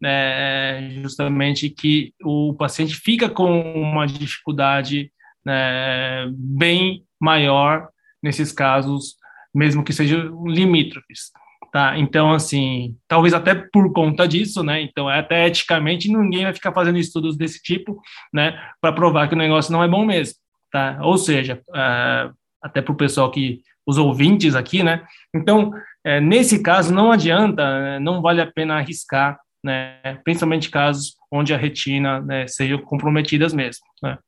né, 0.00 0.90
justamente 1.02 1.68
que 1.68 2.12
o 2.22 2.54
paciente 2.54 2.94
fica 2.94 3.28
com 3.28 3.60
uma 3.72 4.06
dificuldade 4.06 5.12
né, 5.44 6.26
bem 6.32 7.04
maior 7.20 7.88
nesses 8.22 8.52
casos, 8.52 9.16
mesmo 9.54 9.84
que 9.84 9.92
sejam 9.92 10.46
limítrofes. 10.46 11.30
Tá? 11.72 11.96
Então, 11.96 12.32
assim, 12.32 12.96
talvez 13.06 13.32
até 13.32 13.54
por 13.54 13.92
conta 13.92 14.26
disso, 14.26 14.60
né? 14.60 14.82
Então, 14.82 15.08
é 15.08 15.20
até 15.20 15.46
eticamente 15.46 16.10
ninguém 16.10 16.42
vai 16.42 16.52
ficar 16.52 16.72
fazendo 16.72 16.98
estudos 16.98 17.36
desse 17.36 17.62
tipo, 17.62 18.00
né? 18.32 18.60
Para 18.80 18.92
provar 18.92 19.28
que 19.28 19.36
o 19.36 19.38
negócio 19.38 19.72
não 19.72 19.84
é 19.84 19.86
bom 19.86 20.04
mesmo, 20.04 20.34
tá? 20.72 20.98
Ou 21.00 21.16
seja, 21.16 21.62
uh, 21.68 22.34
até 22.60 22.82
para 22.82 22.92
o 22.92 22.96
pessoal 22.96 23.30
que 23.30 23.60
os 23.86 23.98
ouvintes 23.98 24.56
aqui, 24.56 24.82
né? 24.82 25.06
Então, 25.32 25.70
é, 26.04 26.20
nesse 26.20 26.60
caso, 26.60 26.92
não 26.92 27.12
adianta, 27.12 27.80
né? 27.80 27.98
não 28.00 28.20
vale 28.20 28.40
a 28.40 28.50
pena 28.50 28.76
arriscar, 28.76 29.38
né? 29.62 30.00
Principalmente 30.24 30.70
casos 30.70 31.14
onde 31.30 31.54
a 31.54 31.56
retina 31.56 32.20
né, 32.20 32.46
seja 32.46 32.78
comprometidas 32.78 33.52
mesmo. 33.52 33.84
Né? 34.02 34.18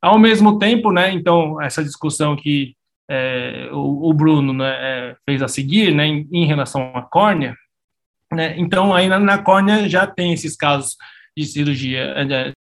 Ao 0.00 0.18
mesmo 0.18 0.58
tempo, 0.58 0.92
né? 0.92 1.12
Então, 1.12 1.60
essa 1.60 1.82
discussão 1.82 2.36
que 2.36 2.76
é, 3.08 3.68
o, 3.72 4.10
o, 4.10 4.14
Bruno 4.14 4.52
né, 4.52 4.74
é, 4.78 5.16
fez 5.24 5.42
a 5.42 5.48
seguir, 5.48 5.94
né, 5.94 6.06
em, 6.06 6.28
em, 6.32 6.46
relação 6.46 6.92
à 6.94 7.02
córnea, 7.02 7.56
né, 8.32 8.54
então 8.58 8.92
aí 8.92 9.08
na, 9.08 9.38
córnea 9.38 9.88
já 9.88 10.06
tem 10.06 10.32
esses 10.32 10.56
casos 10.56 10.96
de 11.36 11.44
cirurgia 11.44 12.14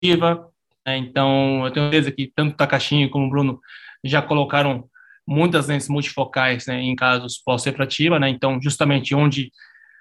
ativa, 0.02 0.48
né, 0.84 0.96
então 0.96 1.64
eu 1.64 1.70
tenho 1.70 1.86
certeza 1.86 2.10
que 2.10 2.32
tanto 2.34 2.54
o 2.54 2.56
Takashinho 2.56 3.08
como 3.08 3.26
o 3.26 3.30
Bruno 3.30 3.60
já 4.04 4.20
colocaram 4.20 4.88
muitas 5.26 5.68
lentes 5.68 5.88
multifocais 5.88 6.66
né, 6.66 6.80
em 6.80 6.94
casos 6.96 7.38
pós-refrativa, 7.38 8.18
né, 8.18 8.28
então 8.28 8.60
justamente 8.60 9.14
onde 9.14 9.52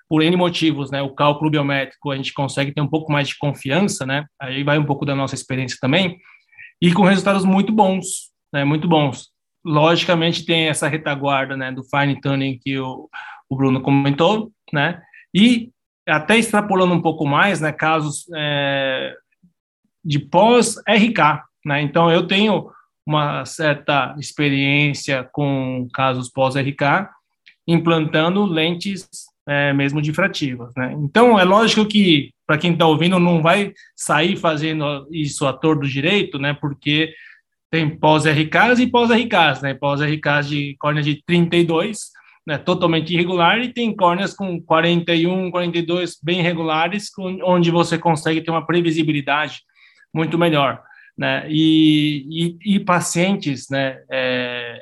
por 0.07 0.21
N 0.21 0.35
motivos, 0.35 0.91
né, 0.91 1.01
o 1.01 1.13
cálculo 1.13 1.49
biométrico 1.49 2.11
a 2.11 2.15
gente 2.15 2.33
consegue 2.33 2.71
ter 2.71 2.81
um 2.81 2.87
pouco 2.87 3.11
mais 3.11 3.27
de 3.27 3.37
confiança, 3.37 4.05
né, 4.05 4.25
aí 4.39 4.63
vai 4.63 4.77
um 4.77 4.85
pouco 4.85 5.05
da 5.05 5.15
nossa 5.15 5.35
experiência 5.35 5.77
também, 5.81 6.17
e 6.81 6.93
com 6.93 7.03
resultados 7.03 7.45
muito 7.45 7.71
bons, 7.71 8.31
né, 8.53 8.63
muito 8.63 8.87
bons 8.87 9.33
logicamente 9.65 10.45
tem 10.45 10.67
essa 10.67 10.87
retaguarda 10.87 11.57
né, 11.57 11.71
do 11.71 11.83
fine 11.83 12.21
tuning 12.21 12.59
que 12.59 12.77
o, 12.77 13.09
o 13.49 13.55
Bruno 13.55 13.81
comentou, 13.81 14.51
né? 14.71 15.01
E 15.33 15.71
até 16.07 16.37
extrapolando 16.37 16.93
um 16.93 17.01
pouco 17.01 17.25
mais, 17.25 17.59
né, 17.59 17.71
casos 17.71 18.27
é, 18.35 19.15
de 20.03 20.19
pós-RK, 20.19 21.43
né? 21.65 21.81
Então 21.81 22.11
eu 22.11 22.27
tenho 22.27 22.69
uma 23.03 23.43
certa 23.45 24.15
experiência 24.19 25.27
com 25.31 25.87
casos 25.91 26.29
pós-RK, 26.29 27.09
implantando 27.67 28.45
lentes 28.45 29.09
é, 29.47 29.73
mesmo 29.73 30.01
difrativas, 30.01 30.73
né? 30.75 30.93
Então 30.99 31.39
é 31.39 31.43
lógico 31.43 31.85
que 31.85 32.31
para 32.47 32.57
quem 32.57 32.73
está 32.73 32.85
ouvindo 32.85 33.19
não 33.19 33.41
vai 33.41 33.73
sair 33.95 34.35
fazendo 34.37 35.07
isso 35.11 35.45
a 35.45 35.53
tordo 35.53 35.87
direito, 35.87 36.39
né? 36.39 36.53
Porque 36.53 37.13
tem 37.69 37.89
pós-RKs 37.89 38.79
e 38.79 38.87
pós-RKs, 38.87 39.61
né? 39.61 39.73
Pós-RKs 39.73 40.47
de 40.47 40.75
córnea 40.79 41.03
de 41.03 41.23
32, 41.25 42.11
né? 42.45 42.57
Totalmente 42.57 43.13
irregular, 43.13 43.59
e 43.59 43.73
tem 43.73 43.95
córneas 43.95 44.33
com 44.33 44.61
41, 44.61 45.51
42 45.51 46.17
bem 46.23 46.41
regulares, 46.41 47.11
onde 47.43 47.69
você 47.69 47.97
consegue 47.97 48.41
ter 48.41 48.51
uma 48.51 48.65
previsibilidade 48.65 49.61
muito 50.13 50.37
melhor, 50.37 50.81
né? 51.17 51.45
E, 51.49 52.57
e, 52.63 52.75
e 52.75 52.79
pacientes, 52.79 53.69
né? 53.69 53.99
É, 54.09 54.81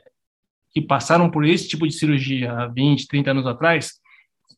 que 0.72 0.82
passaram 0.82 1.30
por 1.30 1.46
esse 1.46 1.68
tipo 1.68 1.88
de 1.88 1.94
cirurgia 1.94 2.52
há 2.52 2.68
20, 2.68 3.08
30 3.08 3.32
anos 3.32 3.46
atrás, 3.46 3.94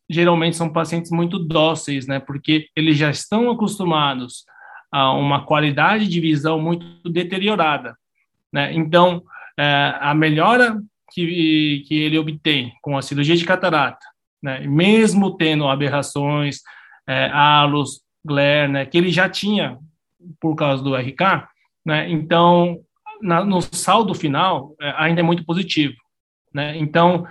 geralmente 0.10 0.56
são 0.56 0.72
pacientes 0.72 1.12
muito 1.12 1.40
dóceis, 1.40 2.08
né? 2.08 2.20
Porque 2.20 2.68
eles 2.76 2.98
já 2.98 3.10
estão 3.10 3.50
acostumados 3.50 4.46
a 4.92 5.12
uma 5.12 5.46
qualidade 5.46 6.08
de 6.08 6.22
visão 6.22 6.60
muito 6.60 7.10
deteriorada. 7.10 7.98
Né? 8.52 8.74
Então, 8.74 9.24
é, 9.60 9.94
a 10.00 10.14
melhora 10.14 10.82
que, 11.12 11.84
que 11.86 11.96
ele 11.96 12.18
obtém 12.18 12.74
com 12.82 12.98
a 12.98 13.02
cirurgia 13.02 13.36
de 13.36 13.44
catarata, 13.44 14.06
né? 14.42 14.62
mesmo 14.62 15.36
tendo 15.36 15.68
aberrações, 15.68 16.62
é, 17.06 17.30
halos, 17.30 18.02
glare, 18.24 18.72
né? 18.72 18.86
que 18.86 18.98
ele 18.98 19.12
já 19.12 19.28
tinha 19.30 19.78
por 20.40 20.56
causa 20.56 20.82
do 20.82 20.96
RK, 20.96 21.48
né? 21.86 22.10
então, 22.10 22.80
na, 23.22 23.44
no 23.44 23.62
saldo 23.62 24.14
final, 24.14 24.76
é, 24.80 24.94
ainda 24.98 25.20
é 25.20 25.24
muito 25.24 25.44
positivo. 25.46 25.96
Né? 26.54 26.78
Então, 26.78 27.28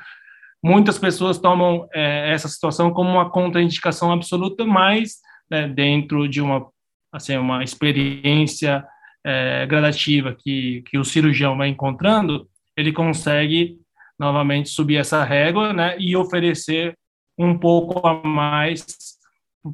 muitas 0.64 0.98
pessoas 0.98 1.38
tomam 1.38 1.86
é, 1.92 2.32
essa 2.32 2.48
situação 2.48 2.90
como 2.90 3.10
uma 3.10 3.28
contraindicação 3.28 4.10
absoluta, 4.10 4.64
mas 4.64 5.16
né, 5.50 5.68
dentro 5.68 6.26
de 6.26 6.40
uma, 6.40 6.66
assim, 7.12 7.36
uma 7.36 7.62
experiência 7.62 8.82
é, 9.22 9.66
gradativa 9.66 10.34
que, 10.34 10.82
que 10.86 10.96
o 10.96 11.04
cirurgião 11.04 11.54
vai 11.54 11.68
encontrando, 11.68 12.48
ele 12.74 12.92
consegue 12.92 13.78
novamente 14.18 14.70
subir 14.70 14.96
essa 14.96 15.22
régua 15.22 15.74
né, 15.74 15.96
e 15.98 16.16
oferecer 16.16 16.96
um 17.38 17.58
pouco 17.58 18.06
a 18.06 18.26
mais 18.26 18.86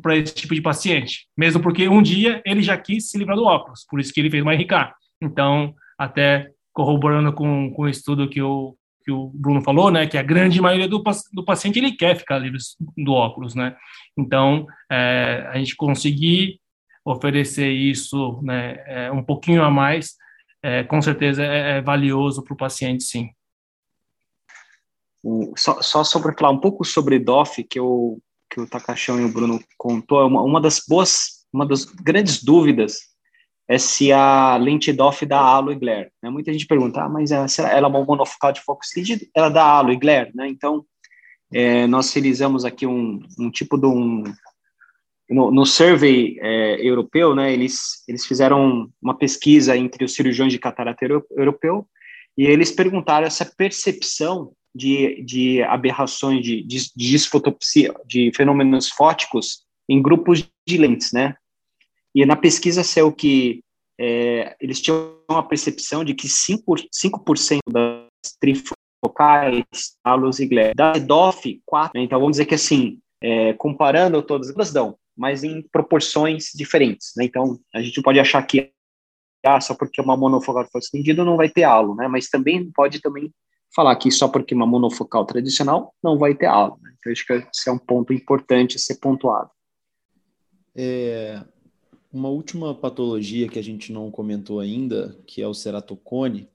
para 0.02 0.16
esse 0.16 0.34
tipo 0.34 0.56
de 0.56 0.60
paciente. 0.60 1.28
Mesmo 1.38 1.62
porque 1.62 1.88
um 1.88 2.02
dia 2.02 2.42
ele 2.44 2.62
já 2.62 2.76
quis 2.76 3.10
se 3.10 3.16
livrar 3.16 3.36
do 3.36 3.44
óculos, 3.44 3.86
por 3.88 4.00
isso 4.00 4.12
que 4.12 4.18
ele 4.18 4.30
fez 4.30 4.42
uma 4.42 4.54
RK. 4.54 4.92
Então, 5.22 5.72
até 5.96 6.50
corroborando 6.72 7.32
com, 7.32 7.72
com 7.74 7.82
o 7.82 7.88
estudo 7.88 8.28
que 8.28 8.42
o, 8.42 8.76
que 9.10 9.12
o 9.12 9.28
Bruno 9.34 9.60
falou, 9.60 9.90
né, 9.90 10.06
que 10.06 10.16
a 10.16 10.22
grande 10.22 10.60
maioria 10.60 10.86
do, 10.86 11.02
do 11.32 11.44
paciente 11.44 11.80
ele 11.80 11.92
quer 11.92 12.16
ficar 12.16 12.38
livre 12.38 12.58
do 12.96 13.12
óculos, 13.12 13.56
né? 13.56 13.76
Então, 14.16 14.66
é, 14.88 15.48
a 15.50 15.58
gente 15.58 15.74
conseguir 15.74 16.60
oferecer 17.04 17.68
isso 17.72 18.40
né, 18.42 18.76
é, 18.86 19.10
um 19.10 19.24
pouquinho 19.24 19.64
a 19.64 19.70
mais, 19.70 20.14
é, 20.62 20.84
com 20.84 21.02
certeza 21.02 21.42
é, 21.42 21.78
é 21.78 21.80
valioso 21.80 22.44
para 22.44 22.54
o 22.54 22.56
paciente, 22.56 23.02
sim. 23.02 23.30
Só, 25.56 25.82
só 25.82 26.04
sobre 26.04 26.32
falar 26.38 26.52
um 26.52 26.60
pouco 26.60 26.84
sobre 26.84 27.18
DOF, 27.18 27.64
que, 27.64 27.80
eu, 27.80 28.22
que 28.48 28.60
o 28.60 28.68
Takashão 28.68 29.20
e 29.20 29.24
o 29.24 29.32
Bruno 29.32 29.60
contou, 29.76 30.20
é 30.20 30.24
uma, 30.24 30.42
uma 30.42 30.60
das 30.60 30.82
boas, 30.88 31.46
uma 31.52 31.66
das 31.66 31.84
grandes 31.84 32.44
dúvidas 32.44 33.09
é 33.70 33.78
se 33.78 34.10
a 34.10 34.56
lente 34.56 34.92
DOF 34.92 35.24
dá 35.24 35.38
halo 35.38 35.70
e 35.70 35.76
glare. 35.76 36.10
Né? 36.20 36.28
Muita 36.28 36.52
gente 36.52 36.66
pergunta, 36.66 37.02
ah, 37.02 37.08
mas 37.08 37.30
ela, 37.30 37.46
ela 37.70 37.86
é 37.86 37.88
uma 37.88 38.04
monofocal 38.04 38.50
de 38.50 38.60
foco 38.60 38.84
extendido? 38.84 39.24
Ela 39.32 39.48
dá 39.48 39.64
halo 39.64 39.92
e 39.92 39.96
glare, 39.96 40.32
né? 40.34 40.48
Então, 40.48 40.84
é, 41.52 41.86
nós 41.86 42.12
realizamos 42.12 42.64
aqui 42.64 42.84
um, 42.84 43.20
um 43.38 43.48
tipo 43.48 43.78
de 43.78 43.86
um, 43.86 44.24
no, 45.28 45.52
no 45.52 45.64
survey 45.64 46.36
é, 46.40 46.84
europeu, 46.84 47.32
né, 47.32 47.52
eles, 47.52 48.02
eles 48.08 48.26
fizeram 48.26 48.90
uma 49.00 49.16
pesquisa 49.16 49.76
entre 49.76 50.04
os 50.04 50.14
cirurgiões 50.14 50.52
de 50.52 50.58
catarata 50.58 51.06
europeu 51.36 51.86
e 52.36 52.46
eles 52.46 52.72
perguntaram 52.72 53.26
essa 53.26 53.44
percepção 53.44 54.52
de, 54.74 55.22
de 55.22 55.62
aberrações, 55.62 56.44
de, 56.44 56.64
de, 56.64 56.78
de 56.96 57.10
disfotopsia, 57.10 57.94
de 58.04 58.32
fenômenos 58.34 58.88
fóticos 58.88 59.64
em 59.88 60.02
grupos 60.02 60.44
de 60.66 60.76
lentes, 60.76 61.12
né? 61.12 61.36
E 62.14 62.24
na 62.26 62.36
pesquisa 62.36 62.82
saiu 62.82 63.12
que 63.12 63.62
é, 63.98 64.56
eles 64.60 64.80
tinham 64.80 65.16
uma 65.30 65.46
percepção 65.46 66.04
de 66.04 66.14
que 66.14 66.26
5%, 66.26 66.88
5 66.90 67.60
das 67.70 68.08
trifocais, 68.40 69.64
halos 70.04 70.40
e 70.40 70.46
glébus, 70.46 70.74
da 70.76 70.92
EDOF, 70.96 71.60
4%, 71.70 71.90
né? 71.94 72.02
então 72.02 72.18
vamos 72.18 72.32
dizer 72.32 72.46
que 72.46 72.54
assim, 72.54 72.98
é, 73.22 73.52
comparando 73.54 74.22
todas, 74.22 74.50
elas 74.50 74.72
dão, 74.72 74.96
mas 75.16 75.44
em 75.44 75.62
proporções 75.70 76.50
diferentes, 76.54 77.12
né? 77.16 77.24
Então, 77.24 77.58
a 77.74 77.82
gente 77.82 78.00
pode 78.00 78.18
achar 78.18 78.42
que 78.42 78.72
ah, 79.44 79.60
só 79.60 79.74
porque 79.74 80.00
uma 80.00 80.16
monofocal 80.16 80.66
foi 80.70 80.80
estendida 80.80 81.24
não 81.24 81.36
vai 81.36 81.48
ter 81.48 81.64
halo, 81.64 81.94
né? 81.94 82.08
Mas 82.08 82.28
também 82.28 82.70
pode 82.72 83.00
também 83.00 83.32
falar 83.74 83.94
que 83.96 84.10
só 84.10 84.28
porque 84.28 84.54
uma 84.54 84.66
monofocal 84.66 85.24
tradicional 85.24 85.94
não 86.02 86.18
vai 86.18 86.34
ter 86.34 86.46
halo. 86.46 86.78
Né? 86.82 86.92
Então, 86.98 87.12
acho 87.12 87.26
que 87.26 87.32
esse 87.32 87.68
é 87.68 87.72
um 87.72 87.78
ponto 87.78 88.12
importante 88.12 88.76
a 88.76 88.78
ser 88.78 88.96
pontuado. 88.96 89.50
É, 90.74 91.42
uma 92.12 92.28
última 92.28 92.74
patologia 92.74 93.48
que 93.48 93.58
a 93.58 93.62
gente 93.62 93.92
não 93.92 94.10
comentou 94.10 94.60
ainda, 94.60 95.16
que 95.26 95.40
é 95.42 95.46
o 95.46 95.54
ceratocone. 95.54 96.48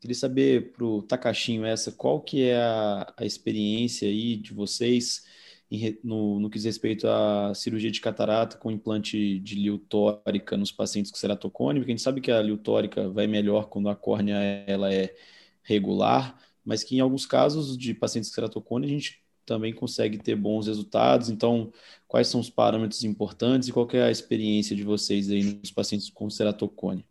Queria 0.00 0.14
saber 0.14 0.72
para 0.72 0.84
o 0.84 1.02
Takashinho 1.02 1.64
essa, 1.64 1.92
qual 1.92 2.20
que 2.20 2.42
é 2.44 2.56
a, 2.56 3.14
a 3.16 3.24
experiência 3.24 4.08
aí 4.08 4.36
de 4.36 4.52
vocês 4.52 5.24
em, 5.70 5.98
no, 6.02 6.40
no 6.40 6.50
que 6.50 6.56
diz 6.56 6.64
respeito 6.64 7.06
à 7.08 7.54
cirurgia 7.54 7.90
de 7.90 8.00
catarata 8.00 8.56
com 8.58 8.70
implante 8.70 9.38
de 9.38 9.54
liutórica 9.54 10.56
nos 10.56 10.72
pacientes 10.72 11.10
com 11.12 11.18
ceratocone, 11.18 11.80
porque 11.80 11.92
a 11.92 11.94
gente 11.94 12.02
sabe 12.02 12.20
que 12.20 12.30
a 12.30 12.42
liutórica 12.42 13.08
vai 13.08 13.26
melhor 13.26 13.68
quando 13.68 13.88
a 13.88 13.96
córnea 13.96 14.36
ela 14.66 14.92
é 14.92 15.14
regular, 15.62 16.38
mas 16.64 16.84
que 16.84 16.96
em 16.96 17.00
alguns 17.00 17.26
casos 17.26 17.76
de 17.76 17.94
pacientes 17.94 18.30
com 18.30 18.34
ceratocone 18.34 18.86
a 18.86 18.90
gente 18.90 19.21
também 19.44 19.72
consegue 19.72 20.18
ter 20.18 20.36
bons 20.36 20.66
resultados. 20.66 21.28
Então, 21.28 21.72
quais 22.06 22.28
são 22.28 22.40
os 22.40 22.50
parâmetros 22.50 23.04
importantes 23.04 23.68
e 23.68 23.72
qual 23.72 23.88
é 23.92 24.02
a 24.02 24.10
experiência 24.10 24.74
de 24.74 24.82
vocês 24.82 25.30
aí 25.30 25.42
nos 25.42 25.70
pacientes 25.70 26.10
com 26.10 26.30
ceratocone? 26.30 27.04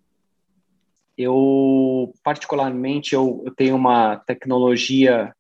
Eu, 1.18 2.14
particularmente, 2.24 3.14
eu, 3.14 3.44
eu 3.46 3.54
tenho 3.54 3.76
uma 3.76 4.18
tecnologia 4.18 5.34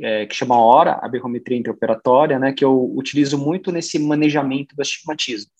é, 0.00 0.26
que 0.26 0.34
chama 0.34 0.58
HORA, 0.58 0.98
a 1.02 1.08
berrometria 1.08 1.58
intraoperatória, 1.58 2.38
né, 2.38 2.52
que 2.52 2.64
eu 2.64 2.92
utilizo 2.94 3.36
muito 3.36 3.72
nesse 3.72 3.98
manejamento 3.98 4.76
do 4.76 4.82
astigmatismo. 4.82 5.50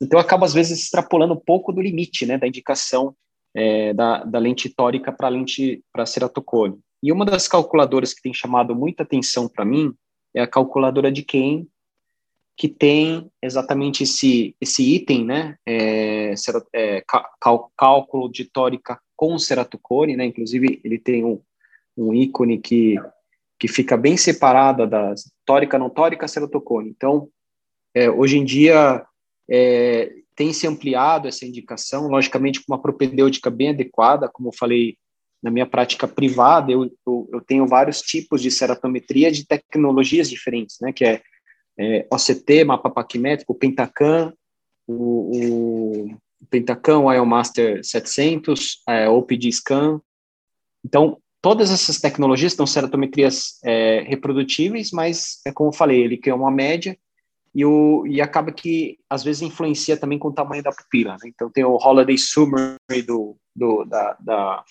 Então, 0.00 0.18
eu 0.18 0.24
acabo, 0.24 0.44
às 0.44 0.54
vezes, 0.54 0.78
extrapolando 0.80 1.34
um 1.34 1.40
pouco 1.40 1.72
do 1.72 1.80
limite 1.80 2.24
né, 2.24 2.38
da 2.38 2.46
indicação 2.46 3.16
é, 3.58 3.92
da, 3.92 4.22
da 4.22 4.38
lente 4.38 4.68
tórica 4.68 5.10
para 5.10 5.28
lente 5.28 5.82
para 5.92 6.06
ceratocone. 6.06 6.78
E 7.02 7.10
uma 7.10 7.24
das 7.24 7.48
calculadoras 7.48 8.14
que 8.14 8.22
tem 8.22 8.32
chamado 8.32 8.74
muita 8.74 9.02
atenção 9.02 9.48
para 9.48 9.64
mim 9.64 9.92
é 10.32 10.40
a 10.40 10.46
calculadora 10.46 11.10
de 11.10 11.24
Kane, 11.24 11.68
que 12.56 12.68
tem 12.68 13.28
exatamente 13.42 14.04
esse, 14.04 14.54
esse 14.60 14.94
item, 14.94 15.24
né, 15.24 15.56
é, 15.66 16.34
é, 16.72 17.04
cálculo 17.76 18.30
de 18.30 18.44
tórica 18.44 19.00
com 19.16 19.38
ceratocone, 19.38 20.16
né, 20.16 20.24
inclusive 20.24 20.80
ele 20.84 20.98
tem 20.98 21.24
um, 21.24 21.40
um 21.96 22.14
ícone 22.14 22.58
que 22.58 22.96
que 23.58 23.66
fica 23.66 23.96
bem 23.96 24.16
separada 24.16 24.86
da 24.86 25.12
tórica, 25.44 25.78
não 25.78 25.90
tórica, 25.90 26.28
ceratocone. 26.28 26.90
Então, 26.90 27.28
é, 27.92 28.08
hoje 28.08 28.38
em 28.38 28.44
dia, 28.44 29.04
é, 29.50 30.12
tem 30.38 30.52
se 30.52 30.68
ampliado 30.68 31.26
essa 31.26 31.44
indicação, 31.44 32.06
logicamente 32.06 32.60
com 32.60 32.72
uma 32.72 32.80
propedêutica 32.80 33.50
bem 33.50 33.70
adequada, 33.70 34.30
como 34.32 34.50
eu 34.50 34.52
falei 34.56 34.96
na 35.42 35.50
minha 35.50 35.66
prática 35.66 36.06
privada, 36.06 36.70
eu, 36.70 36.84
eu, 37.04 37.28
eu 37.32 37.40
tenho 37.40 37.66
vários 37.66 38.00
tipos 38.00 38.40
de 38.40 38.48
ceratometria 38.48 39.32
de 39.32 39.44
tecnologias 39.44 40.30
diferentes, 40.30 40.76
né, 40.80 40.92
que 40.92 41.04
é, 41.04 41.20
é 41.76 42.06
OCT, 42.08 42.62
mapa 42.64 42.88
paquimétrico, 42.88 43.52
Pentacam, 43.52 44.32
o, 44.86 46.06
o 46.06 46.16
Pentacam, 46.48 47.06
o 47.06 47.12
IOMaster 47.12 47.84
700, 47.84 48.82
é, 48.88 49.08
OPD 49.08 49.50
Scan. 49.50 50.00
Então, 50.84 51.18
todas 51.42 51.72
essas 51.72 51.98
tecnologias 51.98 52.52
são 52.52 52.66
ceratometrias 52.66 53.58
é, 53.64 54.02
reprodutíveis, 54.02 54.92
mas, 54.92 55.40
é 55.44 55.50
como 55.50 55.70
eu 55.70 55.74
falei, 55.74 56.00
ele 56.00 56.16
quer 56.16 56.32
uma 56.32 56.50
média 56.50 56.96
e, 57.54 57.64
o, 57.64 58.06
e 58.06 58.20
acaba 58.20 58.52
que, 58.52 58.98
às 59.08 59.24
vezes, 59.24 59.42
influencia 59.42 59.96
também 59.96 60.18
com 60.18 60.28
o 60.28 60.34
tamanho 60.34 60.62
da 60.62 60.72
pupila. 60.72 61.12
Né? 61.12 61.28
Então, 61.28 61.50
tem 61.50 61.64
o 61.64 61.76
Holiday 61.76 62.18
Summary 62.18 63.02
do, 63.06 63.36
do, 63.54 63.84
da, 63.84 64.16
da, 64.20 64.64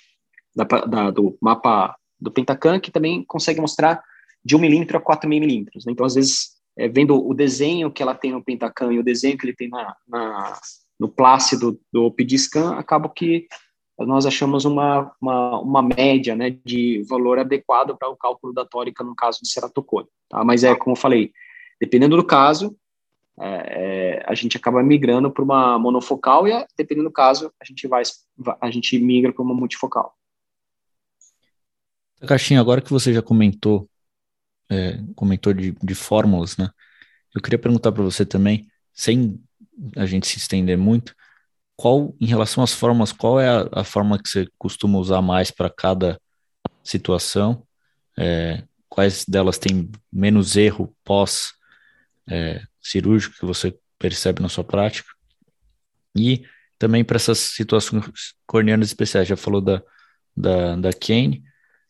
da, 0.56 0.64
da, 0.64 1.12
do 1.12 1.38
mapa 1.42 1.96
do 2.20 2.32
Pentacam, 2.32 2.80
que 2.80 2.92
também 2.92 3.24
consegue 3.24 3.62
mostrar 3.62 4.04
de 4.44 4.56
1 4.56 4.60
milímetro 4.60 4.98
a 4.98 5.02
4 5.02 5.30
milímetros. 5.30 5.86
Né? 5.86 5.92
Então, 5.92 6.06
às 6.06 6.16
vezes, 6.16 6.58
é, 6.78 6.88
vendo 6.88 7.16
o 7.16 7.34
desenho 7.34 7.92
que 7.92 8.02
ela 8.02 8.16
tem 8.16 8.32
no 8.32 8.44
Pentacam 8.44 8.92
e 8.92 9.00
o 9.00 9.04
desenho 9.04 9.38
que 9.38 9.46
ele 9.46 9.56
tem 9.56 9.70
na, 9.70 9.96
na 10.08 10.60
no 11.00 11.08
plácido 11.08 11.80
do 11.92 12.06
OPDScan, 12.06 12.76
acaba 12.76 13.08
que 13.10 13.48
nós 14.00 14.26
achamos 14.26 14.66
uma, 14.66 15.12
uma, 15.20 15.60
uma 15.60 15.82
média 15.82 16.36
né, 16.36 16.56
de 16.66 17.04
valor 17.10 17.40
adequado 17.40 17.96
para 17.98 18.10
o 18.10 18.18
cálculo 18.18 18.54
da 18.54 18.66
tórica 18.66 19.04
no 19.04 19.16
caso 19.16 19.40
de 19.42 19.50
ceratocone. 19.50 20.08
Tá? 20.30 20.44
Mas 20.44 20.64
é 20.64 20.76
como 20.76 20.96
eu 20.96 21.00
falei, 21.00 21.32
dependendo 21.80 22.16
do 22.16 22.26
caso, 22.26 22.78
é, 23.40 23.48
é, 23.48 24.24
a 24.26 24.34
gente 24.34 24.58
acaba 24.58 24.82
migrando 24.82 25.32
para 25.32 25.44
uma 25.44 25.78
monofocal 25.78 26.48
e, 26.48 26.68
dependendo 26.76 27.10
do 27.10 27.14
caso, 27.14 27.54
a 27.62 27.66
gente 27.66 27.88
vai 27.88 28.04
a 28.60 28.72
gente 28.72 28.98
migra 29.00 29.32
para 29.32 29.44
uma 29.44 29.54
multifocal. 29.54 30.16
Caixinha, 32.28 32.60
agora 32.60 32.82
que 32.82 32.92
você 32.92 33.14
já 33.14 33.22
comentou 33.22 33.88
é, 34.70 35.00
comentou 35.16 35.54
de, 35.54 35.72
de 35.72 35.96
fórmulas, 35.96 36.58
né? 36.58 36.70
Eu 37.34 37.42
queria 37.42 37.60
perguntar 37.60 37.92
para 37.92 38.04
você 38.04 38.26
também, 38.26 38.68
sem 38.94 39.40
a 39.96 40.06
gente 40.06 40.28
se 40.28 40.38
estender 40.38 40.78
muito, 40.78 41.16
qual, 41.76 42.16
em 42.20 42.26
relação 42.26 42.64
às 42.64 42.74
formas, 42.74 43.12
qual 43.12 43.40
é 43.40 43.48
a, 43.48 43.70
a 43.72 43.84
forma 43.84 44.18
que 44.22 44.28
você 44.28 44.48
costuma 44.58 44.98
usar 44.98 45.22
mais 45.22 45.52
para 45.52 45.70
cada 45.70 46.20
situação? 46.84 47.64
É, 48.18 48.64
quais 48.90 49.26
delas 49.26 49.60
têm 49.60 49.92
menos 50.12 50.56
erro 50.56 50.96
pós 51.04 51.54
é, 52.30 52.62
cirúrgico 52.82 53.36
que 53.40 53.46
você 53.46 53.78
percebe 54.00 54.42
na 54.42 54.50
sua 54.50 54.64
prática? 54.64 55.10
E 56.16 56.44
também 56.78 57.04
para 57.04 57.18
essas 57.18 57.40
situações 57.40 58.04
corneanas 58.46 58.88
especiais, 58.88 59.28
já 59.28 59.36
falou 59.36 59.62
da, 59.62 59.82
da, 60.36 60.76
da 60.76 60.90
Kane, 60.94 61.44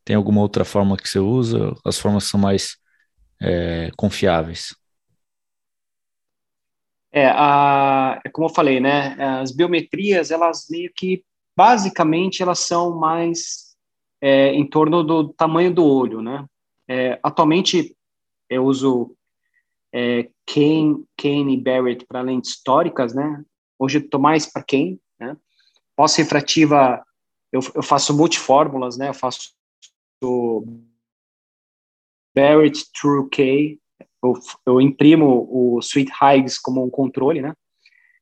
tem 0.03 0.15
alguma 0.15 0.41
outra 0.41 0.63
forma 0.63 0.95
que 0.95 1.09
você 1.09 1.19
usa? 1.19 1.75
As 1.85 1.99
formas 1.99 2.23
são 2.23 2.39
mais 2.39 2.77
é, 3.41 3.91
confiáveis? 3.97 4.73
É, 7.11 7.27
a, 7.27 8.21
é 8.23 8.29
como 8.29 8.47
eu 8.47 8.53
falei, 8.53 8.79
né? 8.79 9.15
As 9.41 9.51
biometrias, 9.51 10.31
elas 10.31 10.67
meio 10.69 10.91
que, 10.95 11.23
basicamente, 11.55 12.41
elas 12.41 12.59
são 12.59 12.97
mais 12.97 13.75
é, 14.21 14.53
em 14.53 14.67
torno 14.67 15.03
do 15.03 15.33
tamanho 15.33 15.73
do 15.73 15.83
olho, 15.85 16.21
né? 16.21 16.45
É, 16.87 17.19
atualmente, 17.21 17.95
eu 18.49 18.65
uso 18.65 19.15
é, 19.93 20.29
Kane, 20.45 21.05
Kane 21.17 21.53
e 21.53 21.61
Barrett 21.61 22.05
para 22.05 22.21
lentes 22.21 22.51
históricas, 22.51 23.13
né? 23.13 23.43
Hoje 23.79 23.99
eu 23.99 24.01
estou 24.01 24.19
mais 24.19 24.45
para 24.45 24.63
Kane, 24.63 24.99
né? 25.19 25.35
Pós-refrativa, 25.95 27.03
eu, 27.51 27.61
eu 27.75 27.83
faço 27.83 28.15
multifórmulas, 28.15 28.97
né? 28.97 29.09
Eu 29.09 29.13
faço 29.13 29.53
Barrett 32.35 32.85
True 32.91 33.29
K, 33.29 33.79
eu, 34.23 34.33
eu 34.65 34.81
imprimo 34.81 35.47
o 35.49 35.79
Sweet 35.79 36.11
Highs 36.11 36.57
como 36.57 36.83
um 36.83 36.89
controle, 36.89 37.41
né? 37.41 37.53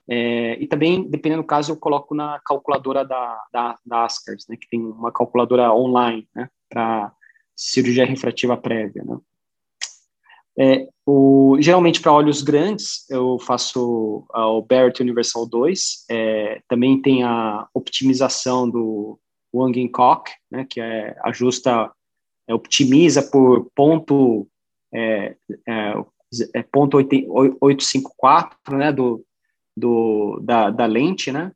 É, 0.08 0.62
e 0.62 0.68
também, 0.68 1.10
dependendo 1.10 1.42
do 1.42 1.48
caso, 1.48 1.72
eu 1.72 1.78
coloco 1.78 2.14
na 2.14 2.40
calculadora 2.46 3.04
da, 3.04 3.42
da, 3.52 3.80
da 3.84 4.06
Askers, 4.06 4.46
né, 4.48 4.56
que 4.56 4.68
tem 4.70 4.80
uma 4.80 5.12
calculadora 5.12 5.74
online, 5.74 6.28
né, 6.36 6.48
para 6.70 7.12
cirurgia 7.56 8.06
refrativa 8.06 8.56
prévia, 8.56 9.04
né. 9.04 9.18
É, 10.58 10.88
o, 11.06 11.58
geralmente, 11.60 12.02
para 12.02 12.14
olhos 12.14 12.42
grandes, 12.42 13.10
eu 13.10 13.38
faço 13.40 14.26
o 14.34 14.62
Barrett 14.62 15.02
Universal 15.02 15.46
2, 15.46 16.06
é, 16.10 16.62
também 16.68 17.02
tem 17.02 17.24
a 17.24 17.68
optimização 17.74 18.70
do 18.70 19.20
Wang 19.54 19.90
Cock, 19.90 20.32
né, 20.50 20.66
que 20.70 20.80
é, 20.80 21.16
ajusta, 21.24 21.92
é, 22.48 22.54
optimiza 22.54 23.22
por 23.24 23.70
ponto 23.76 24.48
é, 24.94 25.36
é, 25.68 25.94
é 26.54 26.64
ponto 26.64 26.98
854, 26.98 28.78
né, 28.78 28.92
do, 28.92 29.26
do, 29.76 30.40
da, 30.42 30.70
da 30.70 30.86
lente, 30.86 31.32
né, 31.32 31.52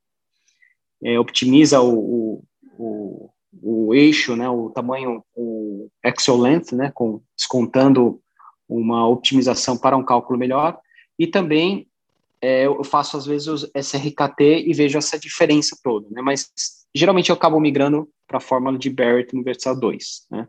é, 1.03 1.19
optimiza 1.19 1.81
o, 1.81 2.43
o, 2.77 3.29
o, 3.61 3.93
eixo, 3.93 4.35
né, 4.35 4.49
o 4.49 4.69
tamanho, 4.69 5.23
o 5.35 5.89
axial 6.03 6.37
length, 6.37 6.73
né, 6.73 6.91
com, 6.93 7.21
descontando 7.37 8.21
uma 8.69 9.07
optimização 9.07 9.75
para 9.75 9.97
um 9.97 10.03
cálculo 10.03 10.37
melhor, 10.37 10.79
e 11.17 11.25
também 11.25 11.87
é, 12.41 12.65
eu 12.67 12.83
faço 12.83 13.17
às 13.17 13.25
vezes 13.25 13.47
o 13.47 13.71
SRKT 13.75 14.63
e 14.67 14.73
vejo 14.73 14.97
essa 14.97 15.19
diferença 15.19 15.77
toda, 15.83 16.07
né? 16.11 16.21
Mas 16.21 16.49
geralmente 16.95 17.29
eu 17.29 17.35
acabo 17.35 17.59
migrando 17.59 18.07
para 18.27 18.37
a 18.37 18.41
fórmula 18.41 18.77
de 18.77 18.89
Barrett 18.89 19.35
Universal 19.35 19.77
2, 19.77 20.27
né? 20.31 20.47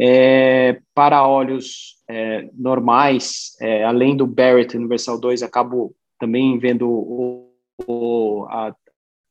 É, 0.00 0.80
para 0.94 1.26
óleos 1.26 1.96
é, 2.08 2.48
normais, 2.54 3.56
é, 3.60 3.84
além 3.84 4.16
do 4.16 4.26
Barrett 4.26 4.76
Universal 4.76 5.18
2, 5.18 5.42
acabo 5.42 5.94
também 6.18 6.58
vendo 6.58 6.88
o, 6.88 7.52
o 7.86 8.46
a, 8.48 8.74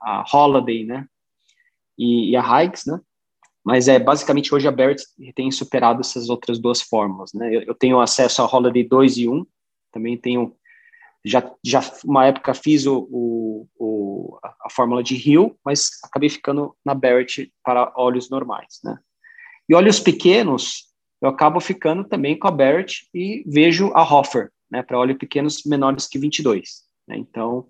a, 0.01 0.25
Holiday, 0.31 0.85
né? 0.85 1.07
E, 1.97 2.31
e 2.31 2.35
a 2.35 2.63
Hikes, 2.63 2.85
né? 2.85 2.99
Mas 3.67 3.89
é 3.89 3.99
basicamente 3.99 4.55
hoje 4.55 4.65
a 4.65 4.71
Barrett 4.71 5.03
tem 5.35 5.51
superado 5.51 5.99
essas 5.99 6.29
outras 6.29 6.57
duas 6.57 6.81
fórmulas, 6.81 7.33
né? 7.33 7.53
Eu, 7.53 7.63
eu 7.63 7.75
tenho 7.75 7.99
acesso 7.99 8.41
a 8.41 8.45
Holiday 8.45 8.81
2 8.81 9.17
e 9.17 9.27
1, 9.27 9.45
também 9.91 10.17
tenho 10.17 10.55
já, 11.25 11.51
já 11.61 11.81
uma 12.05 12.25
época 12.25 12.53
fiz 12.53 12.85
o, 12.85 13.09
o, 13.11 13.67
o, 13.77 14.39
a 14.41 14.69
fórmula 14.69 15.03
de 15.03 15.15
Hill, 15.15 15.59
mas 15.65 15.89
acabei 16.01 16.29
ficando 16.29 16.77
na 16.85 16.93
Barrett 16.93 17.51
para 17.61 17.91
óleos 17.97 18.29
normais, 18.29 18.79
né? 18.85 18.97
E 19.67 19.75
óleos 19.75 19.99
pequenos, 19.99 20.85
eu 21.21 21.27
acabo 21.27 21.59
ficando 21.59 22.05
também 22.05 22.39
com 22.39 22.47
a 22.47 22.51
Barrett 22.51 23.09
e 23.13 23.43
vejo 23.45 23.91
a 23.93 24.01
Hoffer, 24.01 24.49
né, 24.71 24.81
para 24.81 24.97
óleos 24.97 25.17
pequenos 25.17 25.65
menores 25.65 26.07
que 26.07 26.17
22. 26.17 26.83
Né? 27.05 27.17
Então, 27.17 27.67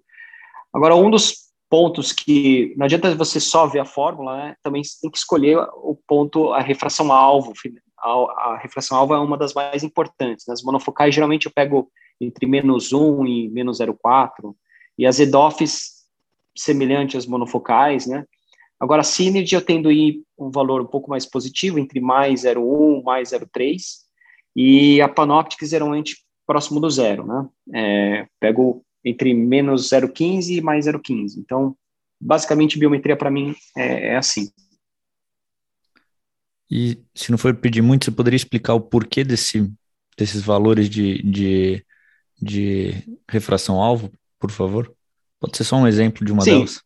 agora 0.72 0.96
um 0.96 1.10
dos 1.10 1.47
pontos 1.70 2.12
que 2.12 2.74
não 2.78 2.86
adianta 2.86 3.14
você 3.16 3.40
só 3.40 3.68
ver 3.68 3.80
a 3.80 3.86
fórmula, 3.86 4.38
né, 4.38 4.56
também 4.64 4.82
tem 5.02 5.12
que 5.12 5.18
escolher 5.18 5.58
o 5.58 6.00
ponto, 6.08 6.54
a 6.54 6.62
refração 6.62 7.12
alvo. 7.12 7.54
A, 8.00 8.58
refração 8.62 8.98
alvo 8.98 9.14
é 9.14 9.20
uma 9.20 9.38
das 9.38 9.54
mais 9.54 9.84
importantes. 9.84 10.46
Nas 10.48 10.62
monofocais, 10.64 11.14
geralmente 11.14 11.46
eu 11.46 11.52
pego 11.54 11.90
entre 12.20 12.46
menos 12.46 12.94
1 12.94 13.26
e 13.26 13.50
menos 13.50 13.80
0,4, 13.80 14.56
e 14.98 15.06
as 15.06 15.20
EDOFs 15.20 15.98
semelhantes 16.56 17.18
às 17.18 17.26
monofocais, 17.28 18.08
né? 18.08 18.26
Agora, 18.80 19.02
a 19.02 19.04
Synergy 19.04 19.56
eu 19.56 19.62
tendo 19.62 19.92
ir 19.92 20.24
um 20.38 20.52
valor 20.52 20.82
um 20.82 20.86
pouco 20.86 21.10
mais 21.10 21.26
positivo, 21.26 21.80
entre 21.80 22.00
mais 22.00 22.44
0,1, 22.44 23.04
mais 23.04 23.32
0,3, 23.32 23.82
e 24.56 25.02
a 25.02 25.08
Panoptic 25.08 25.64
geralmente 25.64 26.18
próximo 26.46 26.80
do 26.80 26.90
zero, 26.90 27.26
né? 27.26 27.48
É, 27.74 28.28
pego 28.40 28.84
entre 29.04 29.34
menos 29.34 29.90
0,15 29.90 30.58
e 30.58 30.62
mais 30.62 30.86
0,15. 30.86 31.38
Então, 31.38 31.76
basicamente, 32.20 32.80
biometria 32.80 33.16
para 33.16 33.32
mim 33.32 33.56
é, 33.76 34.10
é, 34.10 34.18
assim. 34.18 34.50
E 36.70 37.02
se 37.16 37.32
não 37.32 37.38
for 37.38 37.56
pedir 37.56 37.82
muito, 37.82 38.06
você 38.06 38.12
poderia 38.12 38.36
explicar 38.36 38.74
o 38.74 38.82
porquê 38.82 39.24
desse, 39.24 39.72
desses 40.18 40.42
valores 40.42 40.90
de, 40.90 41.22
de, 41.24 41.86
de 42.42 43.20
refração-alvo, 43.30 44.12
por 44.38 44.52
favor? 44.52 44.94
Pode 45.40 45.56
ser 45.56 45.64
só 45.64 45.78
um 45.78 45.88
exemplo 45.88 46.26
de 46.26 46.32
uma 46.32 46.42
sim. 46.42 46.52
delas? 46.52 46.84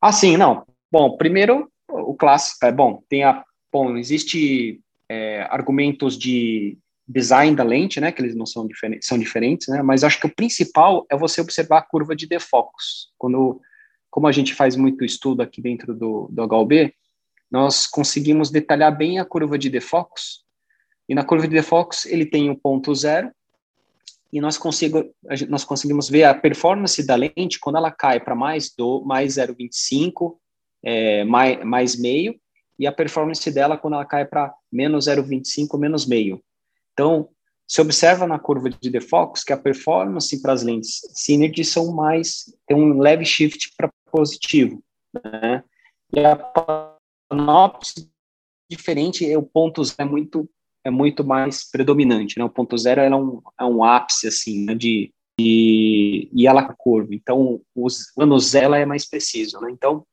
Ah, 0.00 0.12
sim, 0.12 0.36
não. 0.36 0.66
Bom, 0.90 1.16
primeiro, 1.16 1.70
o 1.88 2.14
clássico, 2.14 2.64
é 2.64 2.72
bom, 2.72 3.02
tem 3.08 3.22
a, 3.22 3.44
bom, 3.70 3.96
existe 3.96 4.80
é, 5.08 5.42
argumentos 5.42 6.16
de 6.16 6.78
design 7.10 7.56
da 7.56 7.64
lente, 7.64 8.00
né, 8.00 8.12
que 8.12 8.22
eles 8.22 8.36
não 8.36 8.46
são 8.46 8.66
diferentes, 8.66 9.08
são 9.08 9.18
diferentes, 9.18 9.66
né, 9.66 9.82
mas 9.82 10.04
acho 10.04 10.20
que 10.20 10.26
o 10.26 10.34
principal 10.34 11.04
é 11.10 11.16
você 11.16 11.40
observar 11.40 11.78
a 11.78 11.82
curva 11.82 12.14
de 12.14 12.26
defocus. 12.26 13.12
Quando, 13.18 13.60
como 14.08 14.28
a 14.28 14.32
gente 14.32 14.54
faz 14.54 14.76
muito 14.76 15.04
estudo 15.04 15.42
aqui 15.42 15.60
dentro 15.60 15.92
do, 15.92 16.28
do 16.30 16.42
HUB, 16.44 16.94
nós 17.50 17.86
conseguimos 17.86 18.48
detalhar 18.48 18.96
bem 18.96 19.18
a 19.18 19.24
curva 19.24 19.58
de 19.58 19.68
defocus, 19.68 20.44
e 21.08 21.14
na 21.14 21.24
curva 21.24 21.48
de 21.48 21.54
defocus 21.54 22.06
ele 22.06 22.24
tem 22.24 22.48
o 22.48 22.56
ponto 22.56 22.94
zero, 22.94 23.32
e 24.32 24.40
nós, 24.40 24.56
consigo, 24.56 25.12
nós 25.48 25.64
conseguimos 25.64 26.08
ver 26.08 26.22
a 26.22 26.32
performance 26.32 27.04
da 27.04 27.16
lente 27.16 27.58
quando 27.58 27.76
ela 27.76 27.90
cai 27.90 28.20
para 28.20 28.36
mais 28.36 28.72
do 28.78 29.02
mais 29.04 29.34
0,25 29.34 30.36
é, 30.84 31.24
mais, 31.24 31.64
mais 31.64 32.00
meio, 32.00 32.38
e 32.78 32.86
a 32.86 32.92
performance 32.92 33.50
dela 33.50 33.76
quando 33.76 33.94
ela 33.94 34.04
cai 34.04 34.24
para 34.24 34.54
menos 34.72 35.06
0,25, 35.06 35.76
menos 35.76 36.06
meio. 36.06 36.40
Então, 36.92 37.28
se 37.66 37.80
observa 37.80 38.26
na 38.26 38.38
curva 38.38 38.68
de 38.68 38.90
defocus 38.90 39.44
que 39.44 39.52
a 39.52 39.56
performance 39.56 40.40
para 40.42 40.52
as 40.52 40.62
lentes 40.62 41.00
Synergy 41.14 41.64
são 41.64 41.92
mais, 41.94 42.52
tem 42.66 42.76
um 42.76 42.98
leve 42.98 43.24
shift 43.24 43.72
para 43.76 43.92
positivo, 44.10 44.82
né? 45.24 45.62
E 46.12 46.20
a 46.20 46.36
panopse 46.36 48.10
diferente, 48.68 49.36
o 49.36 49.42
ponto 49.42 49.82
é 49.98 50.04
muito 50.04 50.48
é 50.84 50.90
muito 50.90 51.22
mais 51.22 51.70
predominante, 51.70 52.38
né? 52.38 52.44
O 52.44 52.50
ponto 52.50 52.76
zero 52.76 53.00
é 53.00 53.14
um, 53.14 53.42
é 53.58 53.64
um 53.64 53.84
ápice, 53.84 54.26
assim, 54.26 54.64
né? 54.64 54.74
de, 54.74 55.12
de, 55.38 56.30
e 56.32 56.46
ela 56.46 56.74
curva. 56.76 57.14
Então, 57.14 57.60
os, 57.74 58.12
o 58.16 58.22
ano 58.22 58.38
zero 58.38 58.74
é 58.74 58.86
mais 58.86 59.08
preciso, 59.08 59.60
né? 59.60 59.70
Então, 59.70 60.06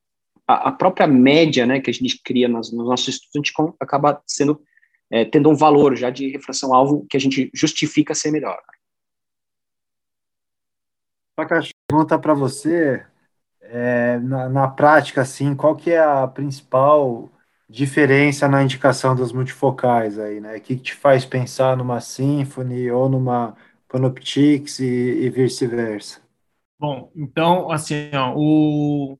a, 0.48 0.70
a, 0.70 0.72
própria 0.72 1.08
média 1.08 1.66
né, 1.66 1.80
que 1.80 1.90
a 1.90 1.94
gente 1.94 2.22
cria 2.24 2.48
nos, 2.48 2.72
nos 2.72 2.86
nossos 2.86 3.08
estudos, 3.08 3.32
a 3.36 3.40
gente 3.40 3.76
acaba 3.80 4.22
sendo, 4.26 4.62
é, 5.10 5.26
tendo 5.26 5.49
um 5.49 5.55
valor 5.55 5.95
já 5.95 6.10
de 6.10 6.30
refração-alvo 6.30 7.05
que 7.10 7.18
a 7.18 7.20
gente 7.20 7.49
justifica 7.53 8.14
ser 8.14 8.32
melhor. 8.32 8.60
Takashi, 11.36 11.72
pergunta 11.88 12.18
para 12.18 12.34
você, 12.34 13.05
é, 13.62 14.18
na, 14.20 14.49
na, 14.49 14.68
prática, 14.68 15.22
assim, 15.22 15.55
qual 15.55 15.76
que 15.76 15.91
é 15.91 15.99
a 15.99 16.28
principal 16.28 17.32
diferença 17.70 18.47
na 18.47 18.64
indicação 18.64 19.16
das 19.16 19.32
multifocais 19.32 20.18
aí, 20.18 20.39
né? 20.39 20.58
O 20.58 20.62
que, 20.62 20.76
que 20.76 20.82
te 20.82 20.95
faz 20.95 21.26
pensar 21.26 21.78
numa 21.78 21.99
Symphony 21.99 22.89
ou 22.89 23.10
numa 23.10 23.55
Panoptix 23.88 24.80
e, 24.80 24.86
e 24.86 25.30
vice-versa? 25.30 26.22
Bom, 26.80 27.12
então, 27.16 27.72
assim, 27.72 28.10
ó, 28.14 28.34
o, 28.36 29.18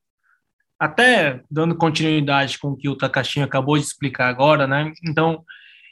até 0.80 1.44
dando 1.50 1.76
continuidade 1.76 2.58
com 2.60 2.70
o 2.70 2.78
que 2.78 2.88
o 2.88 2.96
Takashi 2.96 3.42
acabou 3.42 3.78
de 3.78 3.84
explicar 3.84 4.30
agora, 4.30 4.66
né? 4.66 4.94
Então, 5.04 5.44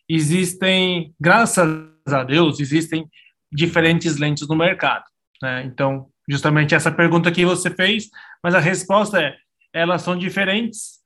existem, 0.08 1.14
graças 1.20 1.68
a 2.08 2.24
Deus, 2.24 2.60
existem 2.60 3.10
diferentes 3.52 4.18
lentes 4.18 4.48
no 4.48 4.56
mercado, 4.56 5.06
né? 5.42 5.64
Então, 5.66 6.08
justamente 6.28 6.76
essa 6.76 6.92
pergunta 6.92 7.32
que 7.32 7.46
você 7.46 7.70
fez, 7.70 8.10
mas 8.44 8.56
a 8.56 8.60
resposta 8.60 9.20
é, 9.20 9.36
elas 9.74 10.02
são 10.02 10.18
diferentes 10.18 11.00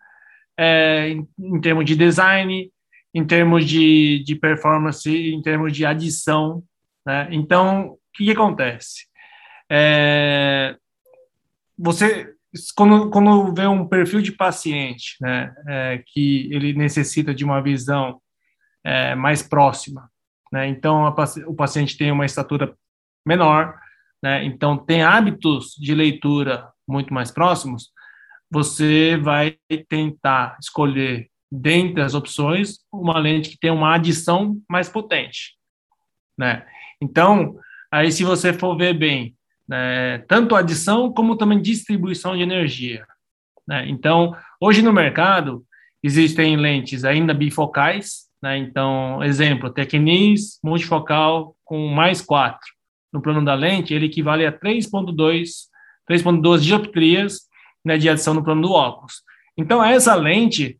é, 0.58 1.10
em, 1.10 1.28
em, 1.40 1.62
termos 1.62 1.86
de 1.86 1.96
design, 1.96 2.72
em 3.14 3.26
termos 3.26 3.66
de, 3.66 4.24
de 4.24 4.36
performance, 4.36 5.10
em 5.10 5.42
termos 5.42 5.74
de 5.74 5.86
adição, 5.86 6.64
né? 7.06 7.28
Então, 7.32 7.92
o 7.92 8.00
que, 8.14 8.26
que 8.26 8.32
acontece? 8.32 9.08
É, 9.72 10.76
você 11.78 12.34
quando, 12.76 13.10
quando 13.10 13.54
vê 13.54 13.68
um 13.68 13.88
perfil 13.88 14.22
de 14.22 14.32
paciente, 14.32 15.16
né, 15.22 15.54
é, 15.68 16.04
que 16.06 16.50
ele 16.52 16.74
necessita 16.74 17.34
de 17.34 17.46
uma 17.46 17.62
visão 17.62 18.20
é, 18.84 19.16
mais 19.16 19.42
próxima, 19.42 20.10
né, 20.52 20.68
então 20.68 21.06
a, 21.06 21.16
o 21.48 21.56
paciente 21.56 21.98
tem 21.98 22.12
uma 22.12 22.26
estatura 22.26 22.76
menor, 23.26 23.76
né, 24.24 24.44
então 24.44 24.78
tem 24.78 25.04
hábitos 25.04 25.76
de 25.78 25.94
leitura 25.94 26.70
muito 26.88 27.14
mais 27.14 27.32
próximos, 27.32 27.92
você 28.52 29.16
vai 29.18 29.58
tentar 29.88 30.58
escolher 30.60 31.30
dentre 31.52 32.02
as 32.02 32.14
opções 32.14 32.80
uma 32.92 33.18
lente 33.20 33.52
que 33.52 33.60
tem 33.60 33.72
uma 33.72 33.96
adição 33.96 34.60
mais 34.70 34.90
potente, 34.90 35.56
né? 36.38 36.66
Então, 37.02 37.58
aí 37.92 38.12
se 38.12 38.24
você 38.24 38.52
for 38.52 38.76
ver 38.76 38.94
bem, 38.94 39.36
né, 39.68 40.18
tanto 40.28 40.56
adição 40.56 41.14
como 41.14 41.38
também 41.38 41.62
distribuição 41.62 42.36
de 42.36 42.42
energia. 42.42 43.06
Né? 43.68 43.88
Então, 43.88 44.36
hoje 44.60 44.82
no 44.82 44.92
mercado, 44.92 45.64
existem 46.02 46.58
lentes 46.58 47.06
ainda 47.06 47.36
bifocais, 47.36 48.29
né? 48.42 48.58
então, 48.58 49.24
exemplo, 49.24 49.70
Tecnis 49.70 50.60
multifocal 50.64 51.56
com 51.64 51.88
mais 51.88 52.22
4. 52.22 52.60
No 53.12 53.22
plano 53.22 53.44
da 53.44 53.54
lente, 53.54 53.94
ele 53.94 54.06
equivale 54.06 54.46
a 54.46 54.52
3.2 54.52 55.70
3.2 56.10 56.60
dioptrias 56.60 57.42
né, 57.86 57.98
de 57.98 58.10
adição 58.10 58.34
no 58.34 58.44
plano 58.44 58.64
do 58.64 58.72
óculos. 58.72 59.22
Então, 59.56 59.84
essa 59.84 60.16
lente 60.16 60.80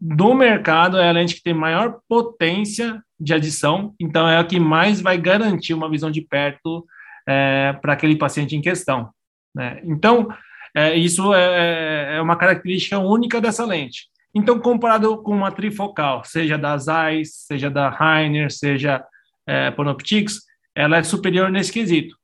do 0.00 0.32
mercado 0.34 0.96
é 0.96 1.08
a 1.08 1.12
lente 1.12 1.34
que 1.34 1.42
tem 1.42 1.52
maior 1.52 1.98
potência 2.08 3.02
de 3.18 3.34
adição, 3.34 3.94
então 4.00 4.26
é 4.26 4.38
a 4.38 4.44
que 4.44 4.58
mais 4.58 5.00
vai 5.02 5.18
garantir 5.18 5.74
uma 5.74 5.90
visão 5.90 6.10
de 6.10 6.22
perto 6.22 6.86
é, 7.28 7.74
para 7.82 7.92
aquele 7.92 8.16
paciente 8.16 8.56
em 8.56 8.62
questão. 8.62 9.10
Né? 9.54 9.80
Então, 9.84 10.28
é, 10.74 10.96
isso 10.96 11.34
é, 11.34 12.16
é, 12.16 12.22
uma 12.22 12.36
característica 12.36 12.98
única 12.98 13.40
dessa 13.40 13.66
lente. 13.66 14.08
Então, 14.34 14.60
comparado 14.60 15.22
com 15.22 15.32
uma 15.32 15.50
trifocal, 15.50 16.24
seja 16.24 16.56
da 16.56 16.76
Zeiss, 16.78 17.46
seja 17.46 17.68
da 17.68 17.88
Rainer, 17.88 18.50
seja 18.50 19.04
é, 19.46 19.70
Panoptix, 19.70 20.40
ela 20.74 20.98
é 20.98 21.02
superior 21.02 21.50
nesse 21.50 21.72
quesito. 21.72 22.16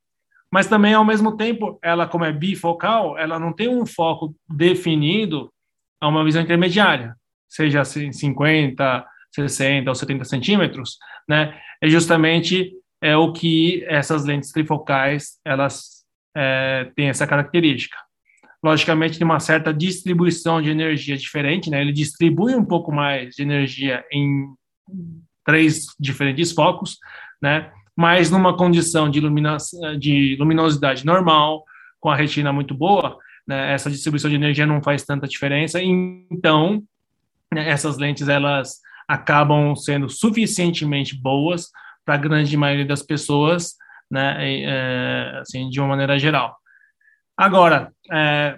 Mas 0.51 0.67
também, 0.67 0.93
ao 0.93 1.03
mesmo 1.03 1.35
tempo, 1.35 1.77
ela, 1.81 2.07
como 2.07 2.23
é 2.23 2.31
bifocal, 2.31 3.17
ela 3.17 3.37
não 3.37 3.51
tem 3.51 3.67
um 3.67 3.85
foco 3.85 4.33
definido 4.49 5.51
a 5.99 6.07
uma 6.07 6.23
visão 6.23 6.41
intermediária, 6.41 7.15
seja 7.49 7.83
50, 7.83 9.05
60 9.31 9.89
ou 9.89 9.95
70 9.95 10.23
centímetros, 10.23 10.97
né? 11.27 11.59
É 11.81 11.89
justamente 11.89 12.71
é 13.01 13.15
o 13.15 13.31
que 13.31 13.83
essas 13.87 14.25
lentes 14.25 14.51
trifocais 14.51 15.39
elas 15.45 16.05
é, 16.35 16.89
tem 16.95 17.09
essa 17.09 17.27
característica. 17.27 17.97
Logicamente, 18.63 19.17
tem 19.17 19.25
uma 19.25 19.39
certa 19.39 19.73
distribuição 19.73 20.61
de 20.61 20.69
energia 20.69 21.15
diferente, 21.15 21.69
né? 21.69 21.81
Ele 21.81 21.93
distribui 21.93 22.55
um 22.55 22.65
pouco 22.65 22.91
mais 22.91 23.35
de 23.35 23.43
energia 23.43 24.03
em 24.11 24.47
três 25.45 25.85
diferentes 25.99 26.51
focos, 26.51 26.97
né? 27.41 27.71
Mas 27.95 28.29
numa 28.29 28.55
condição 28.55 29.09
de, 29.09 29.19
lumina 29.19 29.57
de 29.99 30.35
luminosidade 30.39 31.05
normal, 31.05 31.63
com 31.99 32.09
a 32.09 32.15
retina 32.15 32.53
muito 32.53 32.73
boa, 32.73 33.17
né? 33.47 33.73
essa 33.73 33.89
distribuição 33.89 34.29
de 34.29 34.35
energia 34.35 34.65
não 34.65 34.83
faz 34.83 35.03
tanta 35.03 35.27
diferença. 35.27 35.81
Então, 35.81 36.83
né, 37.53 37.69
essas 37.69 37.97
lentes 37.97 38.27
elas 38.27 38.79
acabam 39.07 39.75
sendo 39.75 40.09
suficientemente 40.09 41.19
boas 41.19 41.69
para 42.05 42.15
a 42.15 42.17
grande 42.17 42.55
maioria 42.57 42.85
das 42.85 43.01
pessoas, 43.01 43.75
né, 44.11 44.35
é, 44.39 45.39
assim, 45.39 45.69
de 45.69 45.79
uma 45.79 45.89
maneira 45.89 46.19
geral. 46.19 46.55
Agora, 47.37 47.93
é, 48.11 48.57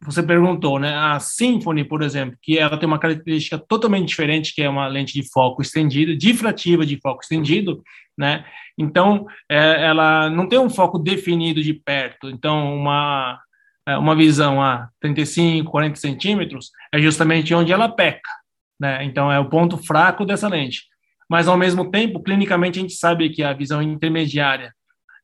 você 0.00 0.22
perguntou, 0.22 0.78
né, 0.78 0.94
a 0.94 1.18
Symfony, 1.18 1.84
por 1.84 2.02
exemplo, 2.02 2.36
que 2.42 2.58
ela 2.58 2.76
tem 2.76 2.86
uma 2.86 2.98
característica 2.98 3.58
totalmente 3.58 4.08
diferente, 4.08 4.54
que 4.54 4.62
é 4.62 4.68
uma 4.68 4.86
lente 4.88 5.14
de 5.14 5.28
foco 5.30 5.62
estendido, 5.62 6.16
difrativa 6.16 6.84
de 6.84 6.98
foco 7.00 7.22
estendido, 7.22 7.82
né, 8.16 8.44
então 8.76 9.26
é, 9.48 9.86
ela 9.86 10.28
não 10.28 10.48
tem 10.48 10.58
um 10.58 10.68
foco 10.68 10.98
definido 10.98 11.62
de 11.62 11.72
perto, 11.72 12.28
então 12.28 12.74
uma, 12.76 13.38
é, 13.86 13.96
uma 13.96 14.14
visão 14.14 14.60
a 14.60 14.88
35, 15.00 15.70
40 15.70 15.96
centímetros 15.96 16.70
é 16.92 17.00
justamente 17.00 17.54
onde 17.54 17.72
ela 17.72 17.88
peca, 17.88 18.30
né, 18.78 19.02
então 19.04 19.30
é 19.30 19.38
o 19.38 19.48
ponto 19.48 19.78
fraco 19.78 20.26
dessa 20.26 20.48
lente. 20.48 20.84
Mas 21.28 21.48
ao 21.48 21.56
mesmo 21.56 21.90
tempo, 21.90 22.22
clinicamente, 22.22 22.78
a 22.78 22.82
gente 22.82 22.94
sabe 22.94 23.30
que 23.30 23.42
a 23.42 23.52
visão 23.52 23.82
intermediária 23.82 24.72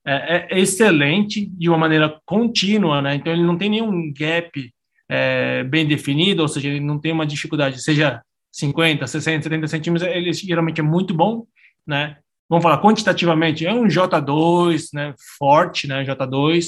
é, 0.05 0.46
é 0.50 0.61
excelente 0.61 1.46
de 1.46 1.68
uma 1.68 1.78
maneira 1.78 2.20
contínua, 2.24 3.00
né? 3.00 3.14
Então, 3.14 3.32
ele 3.32 3.42
não 3.42 3.57
tem 3.57 3.70
nenhum 3.70 4.12
gap 4.12 4.72
é, 5.09 5.64
bem 5.64 5.86
definido, 5.86 6.42
ou 6.42 6.48
seja, 6.48 6.68
ele 6.68 6.80
não 6.80 6.98
tem 6.98 7.12
uma 7.12 7.26
dificuldade, 7.26 7.82
seja 7.82 8.22
50, 8.50 9.07
60, 9.07 9.44
70 9.44 9.68
centímetros, 9.68 10.11
ele 10.11 10.32
geralmente 10.32 10.80
é 10.80 10.84
muito 10.84 11.14
bom, 11.14 11.46
né? 11.86 12.16
Vamos 12.48 12.62
falar 12.62 12.82
quantitativamente, 12.82 13.66
é 13.66 13.72
um 13.72 13.86
J2, 13.86 14.88
né? 14.92 15.14
Forte, 15.38 15.86
né? 15.86 16.05
J2, 16.05 16.66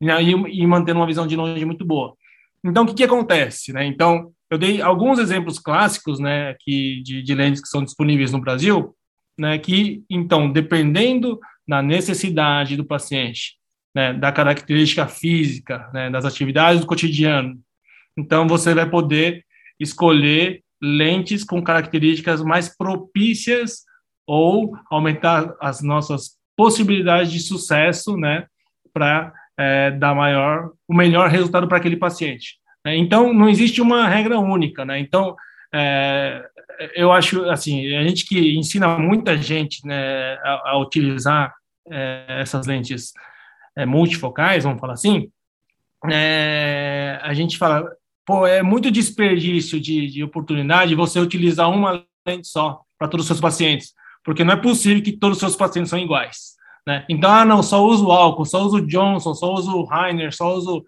né? 0.00 0.22
e, 0.22 0.30
e 0.62 0.66
mantendo 0.66 1.00
uma 1.00 1.06
visão 1.06 1.26
de 1.26 1.36
longe 1.36 1.64
muito 1.64 1.84
boa. 1.84 2.14
Então, 2.64 2.84
o 2.84 2.86
que, 2.86 2.94
que 2.94 3.04
acontece, 3.04 3.72
né? 3.72 3.84
Então, 3.84 4.32
eu 4.50 4.58
dei 4.58 4.80
alguns 4.80 5.18
exemplos 5.18 5.58
clássicos, 5.58 6.18
né, 6.18 6.54
que, 6.60 7.02
de, 7.02 7.22
de 7.22 7.34
lentes 7.34 7.60
que 7.60 7.68
são 7.68 7.84
disponíveis 7.84 8.32
no 8.32 8.40
Brasil, 8.40 8.94
né, 9.38 9.58
que, 9.58 10.02
então, 10.08 10.50
dependendo 10.50 11.38
da 11.66 11.82
necessidade 11.82 12.76
do 12.76 12.84
paciente, 12.84 13.56
né, 13.94 14.12
da 14.12 14.30
característica 14.30 15.06
física, 15.06 15.90
né, 15.92 16.10
das 16.10 16.24
atividades 16.24 16.80
do 16.80 16.86
cotidiano, 16.86 17.58
então 18.16 18.46
você 18.46 18.74
vai 18.74 18.88
poder 18.88 19.44
escolher 19.78 20.62
lentes 20.80 21.44
com 21.44 21.62
características 21.62 22.42
mais 22.42 22.74
propícias 22.76 23.84
ou 24.26 24.76
aumentar 24.90 25.54
as 25.60 25.82
nossas 25.82 26.36
possibilidades 26.56 27.30
de 27.32 27.40
sucesso, 27.40 28.16
né, 28.16 28.46
para 28.92 29.32
é, 29.58 29.90
dar 29.90 30.14
maior, 30.14 30.72
o 30.88 30.94
melhor 30.94 31.28
resultado 31.28 31.68
para 31.68 31.78
aquele 31.78 31.96
paciente. 31.96 32.58
Né? 32.84 32.96
Então, 32.96 33.32
não 33.32 33.48
existe 33.48 33.80
uma 33.80 34.08
regra 34.08 34.38
única, 34.38 34.84
né? 34.84 34.98
Então, 34.98 35.36
é, 35.74 36.42
eu 36.94 37.12
acho, 37.12 37.44
assim, 37.50 37.94
a 37.96 38.02
gente 38.02 38.26
que 38.26 38.56
ensina 38.56 38.98
muita 38.98 39.36
gente 39.36 39.86
né, 39.86 40.34
a, 40.42 40.70
a 40.70 40.78
utilizar 40.78 41.54
é, 41.90 42.40
essas 42.40 42.66
lentes 42.66 43.12
é, 43.76 43.86
multifocais, 43.86 44.64
vamos 44.64 44.80
falar 44.80 44.94
assim, 44.94 45.30
é, 46.10 47.18
a 47.22 47.34
gente 47.34 47.58
fala, 47.58 47.90
pô, 48.24 48.46
é 48.46 48.62
muito 48.62 48.90
desperdício 48.90 49.80
de, 49.80 50.08
de 50.08 50.24
oportunidade 50.24 50.94
você 50.94 51.20
utilizar 51.20 51.70
uma 51.70 52.04
lente 52.26 52.48
só 52.48 52.82
para 52.98 53.08
todos 53.08 53.24
os 53.24 53.28
seus 53.28 53.40
pacientes, 53.40 53.94
porque 54.24 54.44
não 54.44 54.54
é 54.54 54.56
possível 54.56 55.02
que 55.02 55.12
todos 55.12 55.36
os 55.36 55.40
seus 55.40 55.56
pacientes 55.56 55.90
são 55.90 55.98
iguais. 55.98 56.56
Né? 56.86 57.04
Então, 57.08 57.30
ah, 57.30 57.44
não, 57.44 57.62
só 57.62 57.84
uso 57.84 58.10
álcool, 58.10 58.44
só 58.44 58.62
uso 58.62 58.86
Johnson, 58.86 59.34
só 59.34 59.52
uso 59.52 59.84
Rainer, 59.84 60.34
só 60.34 60.54
uso 60.54 60.84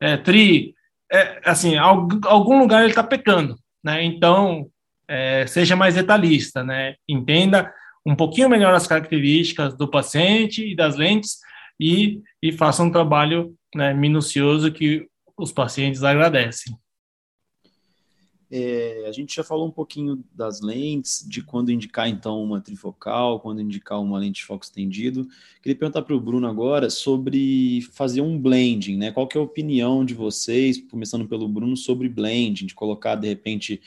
é, 0.00 0.16
Tri, 0.16 0.74
é, 1.10 1.40
assim, 1.44 1.76
algum 1.76 2.58
lugar 2.58 2.82
ele 2.82 2.90
está 2.90 3.02
pecando, 3.02 3.56
né? 3.82 4.02
Então, 4.02 4.68
é, 5.08 5.46
seja 5.46 5.76
mais 5.76 5.94
detalhista, 5.94 6.62
né? 6.62 6.94
Entenda 7.08 7.72
um 8.06 8.14
pouquinho 8.14 8.48
melhor 8.48 8.74
as 8.74 8.86
características 8.86 9.74
do 9.76 9.88
paciente 9.88 10.66
e 10.66 10.76
das 10.76 10.96
lentes 10.96 11.38
e, 11.80 12.20
e 12.42 12.52
faça 12.52 12.82
um 12.82 12.90
trabalho 12.90 13.54
né, 13.74 13.94
minucioso 13.94 14.70
que 14.72 15.08
os 15.36 15.52
pacientes 15.52 16.04
agradecem. 16.04 16.76
É, 18.56 19.06
a 19.08 19.10
gente 19.10 19.34
já 19.34 19.42
falou 19.42 19.66
um 19.66 19.70
pouquinho 19.70 20.22
das 20.32 20.60
lentes, 20.60 21.26
de 21.28 21.42
quando 21.42 21.72
indicar 21.72 22.08
então 22.08 22.40
uma 22.40 22.60
trifocal, 22.60 23.40
quando 23.40 23.60
indicar 23.60 24.00
uma 24.00 24.16
lente 24.16 24.42
de 24.42 24.44
foco 24.44 24.64
estendido. 24.64 25.26
Queria 25.60 25.76
perguntar 25.76 26.02
para 26.02 26.14
o 26.14 26.20
Bruno 26.20 26.46
agora 26.46 26.88
sobre 26.88 27.80
fazer 27.92 28.20
um 28.20 28.38
blending, 28.38 28.96
né? 28.96 29.10
Qual 29.10 29.26
que 29.26 29.36
é 29.36 29.40
a 29.40 29.44
opinião 29.44 30.04
de 30.04 30.14
vocês, 30.14 30.80
começando 30.88 31.26
pelo 31.26 31.48
Bruno, 31.48 31.76
sobre 31.76 32.08
blending, 32.08 32.66
de 32.66 32.74
colocar 32.74 33.16
de 33.16 33.26
repente 33.26 33.80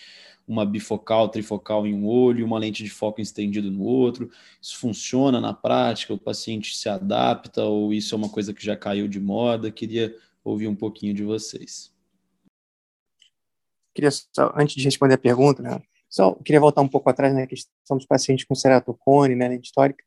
uma 0.48 0.66
bifocal, 0.66 1.28
trifocal 1.30 1.86
em 1.86 1.94
um 1.94 2.08
olho, 2.08 2.46
uma 2.46 2.58
lente 2.58 2.84
de 2.84 2.90
foco 2.90 3.20
estendido 3.20 3.70
no 3.70 3.84
outro. 3.84 4.32
Isso 4.62 4.78
funciona 4.78 5.42
na 5.42 5.54
prática? 5.54 6.14
O 6.14 6.18
paciente 6.18 6.78
se 6.78 6.88
adapta 6.88 7.64
ou 7.64 7.94
isso 7.94 8.16
é 8.16 8.18
uma 8.18 8.30
coisa 8.30 8.54
que 8.54 8.64
já 8.64 8.76
caiu 8.76 9.08
de 9.08 9.20
moda? 9.20 9.70
Queria 9.70 10.16
ouvir 10.44 10.68
um 10.68 10.76
pouquinho 10.76 11.14
de 11.14 11.24
vocês 11.24 11.96
queria 13.98 14.12
só, 14.12 14.54
antes 14.56 14.76
de 14.76 14.86
responder 14.86 15.16
a 15.16 15.18
pergunta, 15.18 15.64
né, 15.64 15.82
só 16.08 16.36
queria 16.36 16.60
voltar 16.60 16.82
um 16.82 16.88
pouco 16.88 17.10
atrás 17.10 17.34
na 17.34 17.42
né, 17.42 17.48
questão 17.48 17.98
dos 17.98 18.06
pacientes 18.06 18.46
com 18.46 18.54
ceratocone, 18.54 19.36
né, 19.36 19.48
lente 19.48 19.66
histórica. 19.66 20.04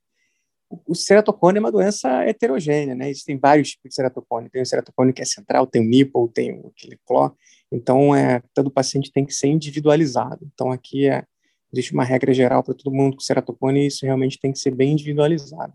O, 0.70 0.92
o 0.92 0.94
ceratocone 0.94 1.58
é 1.58 1.60
uma 1.60 1.72
doença 1.72 2.08
heterogênea, 2.24 2.94
né? 2.94 3.10
Existem 3.10 3.36
vários 3.36 3.70
tipos 3.70 3.88
de 3.90 3.94
ceratocone. 3.96 4.48
Tem 4.48 4.62
o 4.62 4.66
ceratocone 4.66 5.12
que 5.12 5.20
é 5.20 5.24
central, 5.24 5.66
tem 5.66 5.82
o 5.82 5.84
nipple, 5.84 6.28
tem 6.32 6.52
o 6.52 6.72
cló. 7.04 7.32
Então, 7.72 8.14
é, 8.14 8.42
todo 8.54 8.70
paciente 8.70 9.12
tem 9.12 9.24
que 9.24 9.32
ser 9.32 9.48
individualizado. 9.48 10.40
Então, 10.52 10.72
aqui 10.72 11.08
é, 11.08 11.24
existe 11.72 11.92
uma 11.92 12.04
regra 12.04 12.32
geral 12.34 12.62
para 12.62 12.74
todo 12.74 12.94
mundo 12.94 13.16
com 13.16 13.20
ceratocone 13.20 13.82
e 13.82 13.86
isso 13.86 14.04
realmente 14.04 14.38
tem 14.38 14.52
que 14.52 14.58
ser 14.58 14.74
bem 14.74 14.92
individualizado. 14.92 15.72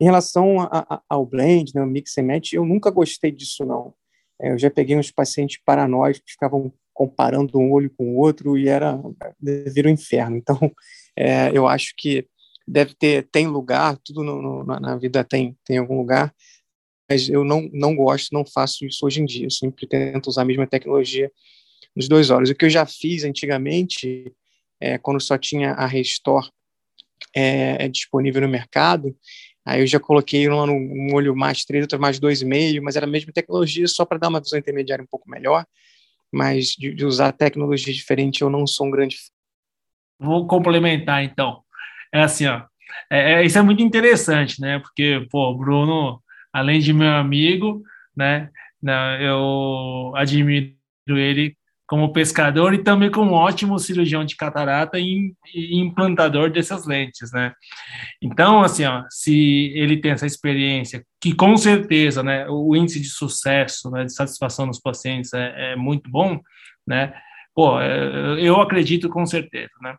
Em 0.00 0.04
relação 0.04 0.60
a, 0.60 0.86
a, 0.88 1.02
ao 1.08 1.26
blend, 1.26 1.72
né, 1.74 1.82
o 1.82 1.86
mix 1.86 2.16
and 2.18 2.24
match, 2.24 2.54
eu 2.54 2.64
nunca 2.64 2.90
gostei 2.90 3.30
disso, 3.30 3.64
não. 3.64 3.94
É, 4.40 4.52
eu 4.52 4.58
já 4.58 4.70
peguei 4.70 4.96
uns 4.96 5.10
pacientes 5.10 5.60
paranoicos 5.64 6.20
que 6.24 6.32
ficavam 6.32 6.72
comparando 6.92 7.58
um 7.58 7.72
olho 7.72 7.90
com 7.90 8.14
o 8.14 8.18
outro 8.18 8.58
e 8.58 8.68
era 8.68 9.00
vira 9.40 9.88
um 9.88 9.92
inferno. 9.92 10.36
Então, 10.36 10.58
é, 11.16 11.56
eu 11.56 11.66
acho 11.68 11.94
que 11.96 12.26
deve 12.66 12.94
ter 12.94 13.28
tem 13.30 13.46
lugar, 13.46 13.96
tudo 14.04 14.22
no, 14.22 14.40
no, 14.40 14.64
na 14.64 14.96
vida 14.96 15.24
tem 15.24 15.56
tem 15.64 15.78
algum 15.78 15.96
lugar, 15.96 16.34
mas 17.08 17.28
eu 17.28 17.44
não 17.44 17.68
não 17.72 17.94
gosto, 17.94 18.32
não 18.32 18.44
faço 18.44 18.84
isso 18.84 19.04
hoje 19.06 19.20
em 19.20 19.24
dia. 19.24 19.46
Eu 19.46 19.50
sempre 19.50 19.86
tento 19.86 20.28
usar 20.28 20.42
a 20.42 20.44
mesma 20.44 20.66
tecnologia 20.66 21.30
nos 21.94 22.08
dois 22.08 22.30
olhos. 22.30 22.50
O 22.50 22.54
que 22.54 22.64
eu 22.64 22.70
já 22.70 22.86
fiz 22.86 23.24
antigamente, 23.24 24.32
é, 24.80 24.98
quando 24.98 25.20
só 25.20 25.36
tinha 25.38 25.72
a 25.72 25.86
Restore 25.86 26.48
é, 27.34 27.84
é 27.84 27.88
disponível 27.88 28.42
no 28.42 28.48
mercado, 28.48 29.16
Aí 29.64 29.80
eu 29.80 29.86
já 29.86 30.00
coloquei 30.00 30.48
um, 30.50 30.60
um 30.64 31.14
olho 31.14 31.36
mais 31.36 31.64
3, 31.64 31.82
outro 31.84 32.00
mais 32.00 32.18
2,5, 32.18 32.80
mas 32.82 32.96
era 32.96 33.06
a 33.06 33.08
mesma 33.08 33.32
tecnologia, 33.32 33.86
só 33.86 34.04
para 34.04 34.18
dar 34.18 34.28
uma 34.28 34.40
visão 34.40 34.58
intermediária 34.58 35.04
um 35.04 35.06
pouco 35.06 35.30
melhor 35.30 35.64
mas 36.32 36.68
de, 36.68 36.94
de 36.94 37.04
usar 37.04 37.30
tecnologia 37.32 37.92
diferente 37.92 38.40
eu 38.40 38.48
não 38.48 38.66
sou 38.66 38.86
um 38.86 38.90
grande 38.90 39.18
Vou 40.18 40.46
complementar 40.46 41.24
então. 41.24 41.62
É 42.14 42.22
assim, 42.22 42.46
ó, 42.46 42.62
é, 43.10 43.32
é, 43.32 43.44
isso 43.44 43.58
é 43.58 43.62
muito 43.62 43.82
interessante, 43.82 44.60
né? 44.60 44.78
Porque, 44.78 45.26
pô, 45.28 45.52
Bruno, 45.52 46.22
além 46.52 46.80
de 46.80 46.92
meu 46.92 47.12
amigo, 47.12 47.82
né, 48.16 48.50
né 48.82 49.18
eu 49.26 50.12
admiro 50.14 50.74
ele 51.08 51.56
como 51.92 52.10
pescador 52.10 52.72
e 52.72 52.82
também 52.82 53.10
como 53.10 53.32
ótimo 53.34 53.78
cirurgião 53.78 54.24
de 54.24 54.34
catarata 54.34 54.98
e, 54.98 55.34
e, 55.54 55.76
implantador 55.78 56.50
dessas 56.50 56.86
lentes, 56.86 57.30
né? 57.32 57.52
Então, 58.22 58.62
assim, 58.62 58.86
ó, 58.86 59.04
se 59.10 59.70
ele 59.74 59.98
tem 59.98 60.12
essa 60.12 60.24
experiência, 60.24 61.04
que 61.20 61.34
com 61.34 61.54
certeza, 61.54 62.22
né, 62.22 62.46
o 62.48 62.74
índice 62.74 62.98
de 62.98 63.10
sucesso, 63.10 63.90
né, 63.90 64.04
de 64.04 64.14
satisfação 64.14 64.66
dos 64.66 64.80
pacientes 64.80 65.34
é, 65.34 65.72
é 65.72 65.76
muito 65.76 66.10
bom, 66.10 66.40
né? 66.86 67.12
Pô, 67.54 67.78
é, 67.78 68.40
eu 68.40 68.58
acredito 68.58 69.10
com 69.10 69.26
certeza, 69.26 69.72
né? 69.82 69.94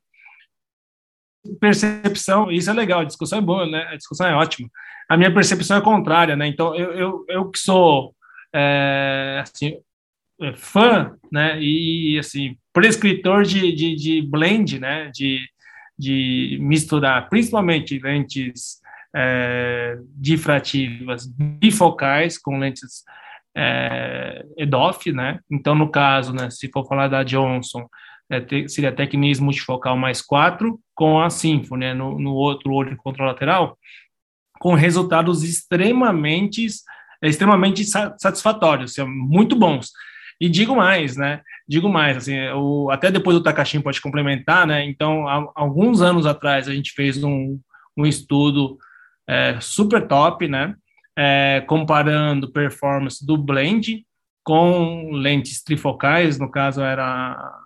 Percepção, 1.59 2.51
isso 2.51 2.69
é 2.69 2.73
legal, 2.73 3.01
a 3.01 3.05
discussão 3.05 3.39
é 3.39 3.41
boa, 3.41 3.65
né? 3.65 3.87
A 3.91 3.95
discussão 3.95 4.27
é 4.27 4.35
ótima. 4.35 4.69
A 5.09 5.17
minha 5.17 5.33
percepção 5.33 5.77
é 5.77 5.81
contrária, 5.81 6.35
né? 6.35 6.47
Então, 6.47 6.75
eu, 6.75 6.93
eu, 6.93 7.25
eu 7.27 7.49
que 7.49 7.59
sou, 7.59 8.15
é, 8.53 9.39
assim, 9.41 9.77
é, 10.41 10.53
fã, 10.53 11.15
né, 11.31 11.61
e 11.61 12.17
assim, 12.19 12.57
prescritor 12.73 13.43
de, 13.43 13.71
de, 13.71 13.95
de 13.95 14.21
blend, 14.21 14.79
né, 14.79 15.09
de, 15.13 15.39
de 15.97 16.57
misturar 16.59 17.29
principalmente 17.29 17.99
lentes 17.99 18.81
é, 19.15 19.97
difrativas 20.15 21.27
bifocais 21.27 22.37
com 22.37 22.57
lentes 22.57 23.03
é, 23.55 24.43
EDOF, 24.57 25.11
né? 25.11 25.39
Então, 25.49 25.75
no 25.75 25.91
caso, 25.91 26.33
né, 26.33 26.49
se 26.49 26.69
for 26.71 26.87
falar 26.87 27.07
da 27.07 27.23
Johnson, 27.23 27.87
é, 28.29 28.67
seria 28.67 28.91
tecnismo 28.91 29.45
multifocal 29.45 29.97
mais 29.97 30.21
4 30.21 30.79
com 30.95 31.19
a 31.19 31.29
Symfony, 31.29 31.85
né, 31.85 31.93
no, 31.93 32.19
no 32.19 32.33
outro 32.33 32.71
olho 32.71 32.95
contralateral, 32.97 33.77
com 34.59 34.73
resultados 34.73 35.43
extremamente, 35.43 36.65
extremamente 37.21 37.83
satisfatórios, 37.85 38.95
muito 39.05 39.55
bons. 39.55 39.91
E 40.39 40.49
digo 40.49 40.75
mais, 40.75 41.15
né? 41.15 41.41
Digo 41.67 41.87
mais, 41.89 42.17
assim, 42.17 42.37
o, 42.55 42.89
até 42.89 43.11
depois 43.11 43.37
o 43.37 43.43
Takashi 43.43 43.79
pode 43.79 44.01
complementar, 44.01 44.67
né? 44.67 44.85
Então, 44.85 45.27
há, 45.27 45.51
alguns 45.55 46.01
anos 46.01 46.25
atrás 46.25 46.67
a 46.67 46.73
gente 46.73 46.91
fez 46.91 47.23
um, 47.23 47.59
um 47.95 48.05
estudo 48.05 48.77
é, 49.27 49.57
super 49.61 50.07
top, 50.07 50.47
né? 50.47 50.75
É, 51.17 51.63
comparando 51.67 52.51
performance 52.51 53.25
do 53.25 53.37
blend 53.37 54.05
com 54.43 55.11
lentes 55.11 55.63
trifocais, 55.63 56.37
no 56.37 56.49
caso 56.49 56.81
era 56.81 57.62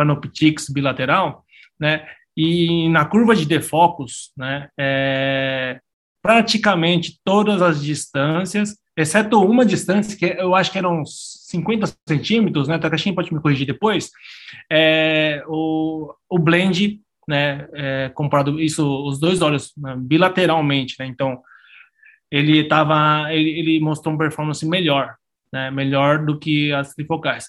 Panoptix 0.00 0.68
bilateral, 0.70 1.44
né? 1.78 2.06
E 2.36 2.88
na 2.88 3.04
curva 3.04 3.36
de 3.36 3.44
defocus, 3.44 4.32
né? 4.36 4.68
É, 4.78 5.80
praticamente 6.22 7.20
todas 7.22 7.60
as 7.60 7.82
distâncias, 7.82 8.76
exceto 8.96 9.42
uma 9.42 9.64
distância 9.64 10.16
que 10.16 10.40
eu 10.40 10.54
acho 10.54 10.72
que 10.72 10.78
eram 10.78 11.04
50 11.04 11.86
centímetros, 12.08 12.66
né? 12.66 12.78
Takashi 12.78 13.12
pode 13.12 13.32
me 13.32 13.40
corrigir 13.40 13.66
depois. 13.66 14.10
É, 14.70 15.42
o, 15.46 16.14
o 16.28 16.38
blend 16.38 17.00
né, 17.28 17.68
é, 17.74 18.10
comparado 18.14 18.58
isso, 18.58 18.84
os 19.06 19.20
dois 19.20 19.42
olhos 19.42 19.72
né, 19.76 19.94
bilateralmente, 19.96 20.96
né, 20.98 21.06
então 21.06 21.40
ele 22.28 22.58
estava, 22.58 23.32
ele, 23.32 23.50
ele, 23.50 23.80
mostrou 23.80 24.12
uma 24.12 24.18
performance 24.18 24.66
melhor, 24.66 25.14
né, 25.52 25.70
melhor 25.70 26.24
do 26.24 26.38
que 26.38 26.72
as 26.72 26.92
trifocais. 26.94 27.46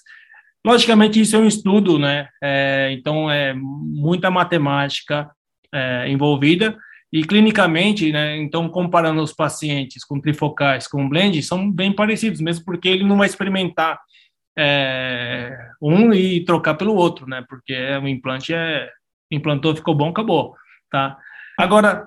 Logicamente 0.64 1.20
isso 1.20 1.34
é 1.34 1.38
um 1.38 1.46
estudo, 1.46 1.98
né, 1.98 2.28
é, 2.42 2.90
então 2.92 3.30
é 3.30 3.52
muita 3.52 4.30
matemática 4.30 5.30
é, 5.72 6.08
envolvida. 6.08 6.76
E 7.12 7.24
clinicamente, 7.24 8.10
né, 8.10 8.36
então 8.38 8.68
comparando 8.68 9.20
os 9.22 9.34
pacientes 9.34 10.02
com 10.04 10.20
trifocais 10.20 10.86
com 10.86 11.08
blend 11.08 11.42
são 11.42 11.70
bem 11.70 11.92
parecidos, 11.92 12.40
mesmo 12.40 12.64
porque 12.64 12.88
ele 12.88 13.04
não 13.04 13.18
vai 13.18 13.26
experimentar 13.26 14.00
é, 14.56 15.54
um 15.80 16.12
e 16.12 16.44
trocar 16.44 16.74
pelo 16.74 16.94
outro, 16.94 17.28
né, 17.28 17.44
porque 17.48 17.74
o 18.02 18.08
implante 18.08 18.54
é 18.54 18.88
implantou, 19.30 19.74
ficou 19.74 19.94
bom, 19.94 20.10
acabou, 20.10 20.54
tá? 20.90 21.18
Agora, 21.58 22.06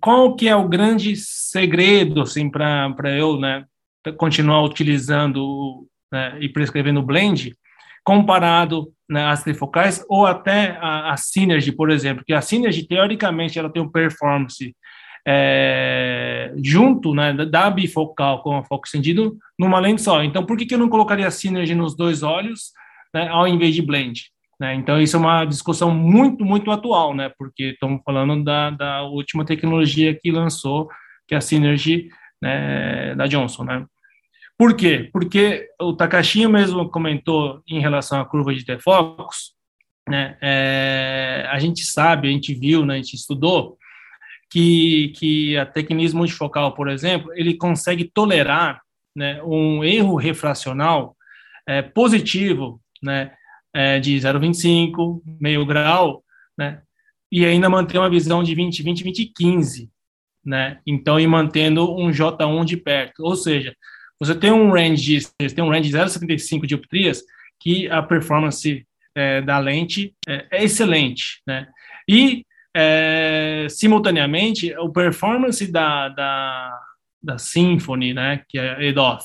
qual 0.00 0.34
que 0.36 0.48
é 0.48 0.54
o 0.54 0.68
grande 0.68 1.16
segredo, 1.16 2.20
assim, 2.22 2.50
para 2.50 3.10
eu, 3.16 3.38
né, 3.38 3.64
continuar 4.16 4.62
utilizando 4.62 5.86
né, 6.12 6.36
e 6.40 6.48
prescrevendo 6.48 7.02
blend, 7.02 7.54
comparado 8.06 8.92
né, 9.10 9.26
às 9.26 9.42
trifocais 9.42 10.04
ou 10.08 10.24
até 10.24 10.78
a, 10.80 11.12
a 11.12 11.16
Synergy, 11.16 11.72
por 11.72 11.90
exemplo, 11.90 12.24
que 12.24 12.32
a 12.32 12.40
Synergy, 12.40 12.86
teoricamente, 12.86 13.58
ela 13.58 13.68
tem 13.68 13.82
um 13.82 13.90
performance 13.90 14.76
é, 15.26 16.54
junto 16.62 17.12
né, 17.12 17.32
da 17.32 17.68
bifocal 17.68 18.44
com 18.44 18.56
a 18.56 18.62
foco 18.62 18.86
estendido 18.86 19.36
numa 19.58 19.80
lente 19.80 20.02
só. 20.02 20.22
Então, 20.22 20.46
por 20.46 20.56
que, 20.56 20.64
que 20.64 20.74
eu 20.74 20.78
não 20.78 20.88
colocaria 20.88 21.26
a 21.26 21.32
Synergy 21.32 21.74
nos 21.74 21.96
dois 21.96 22.22
olhos 22.22 22.70
né, 23.12 23.26
ao 23.28 23.48
invés 23.48 23.74
de 23.74 23.82
blend? 23.82 24.30
Né? 24.60 24.76
Então, 24.76 25.00
isso 25.00 25.16
é 25.16 25.18
uma 25.18 25.44
discussão 25.44 25.90
muito, 25.90 26.44
muito 26.44 26.70
atual, 26.70 27.12
né? 27.12 27.32
porque 27.36 27.70
estamos 27.70 28.00
falando 28.04 28.44
da, 28.44 28.70
da 28.70 29.02
última 29.02 29.44
tecnologia 29.44 30.14
que 30.14 30.30
lançou, 30.30 30.88
que 31.26 31.34
é 31.34 31.38
a 31.38 31.40
Synergy 31.40 32.08
né, 32.40 33.16
da 33.16 33.26
Johnson. 33.26 33.64
Né? 33.64 33.84
Por 34.58 34.74
quê? 34.74 35.10
Porque 35.12 35.68
o 35.80 35.94
Takashi 35.94 36.46
mesmo 36.46 36.88
comentou 36.88 37.62
em 37.68 37.80
relação 37.80 38.20
à 38.20 38.24
curva 38.24 38.54
de 38.54 38.64
defocus, 38.64 39.54
né, 40.08 40.38
é, 40.40 41.46
a 41.50 41.58
gente 41.58 41.84
sabe, 41.84 42.28
a 42.28 42.30
gente 42.30 42.54
viu, 42.54 42.86
né, 42.86 42.94
a 42.94 42.96
gente 42.96 43.14
estudou, 43.14 43.76
que, 44.50 45.12
que 45.16 45.56
a 45.56 45.66
tecnismo 45.66 46.18
multifocal, 46.20 46.72
por 46.72 46.88
exemplo, 46.88 47.32
ele 47.34 47.56
consegue 47.56 48.04
tolerar 48.04 48.80
né, 49.14 49.42
um 49.42 49.82
erro 49.82 50.16
refracional 50.16 51.16
é, 51.66 51.82
positivo 51.82 52.80
né, 53.02 53.32
é, 53.74 53.98
de 53.98 54.16
0,25, 54.16 55.20
meio 55.40 55.66
grau, 55.66 56.22
né? 56.56 56.80
E 57.30 57.44
ainda 57.44 57.68
manter 57.68 57.98
uma 57.98 58.08
visão 58.08 58.42
de 58.42 58.54
20, 58.54 58.82
20, 58.82 59.04
20, 59.04 59.32
15, 59.34 59.90
né? 60.44 60.80
Então, 60.86 61.18
e 61.18 61.26
mantendo 61.26 61.94
um 61.98 62.10
J1 62.10 62.64
de 62.64 62.76
perto. 62.76 63.24
Ou 63.24 63.34
seja, 63.34 63.74
você 64.20 64.34
tem 64.34 64.50
um 64.50 64.70
range 64.70 65.20
você 65.20 65.54
tem 65.54 65.64
um 65.64 65.70
range 65.70 65.90
de 65.90 65.96
0,75 65.96 66.66
dioptrias 66.66 67.22
que 67.60 67.88
a 67.90 68.02
performance 68.02 68.86
é, 69.14 69.40
da 69.40 69.58
lente 69.58 70.14
é, 70.28 70.46
é, 70.50 70.64
excelente, 70.64 71.40
né? 71.46 71.66
E, 72.08 72.44
é, 72.76 73.66
simultaneamente, 73.70 74.76
o 74.78 74.90
performance 74.90 75.66
da, 75.72 76.10
da, 76.10 76.78
da 77.22 77.38
Symfony, 77.38 78.12
né, 78.12 78.44
que 78.46 78.58
é 78.58 78.84
EDOF, 78.84 79.24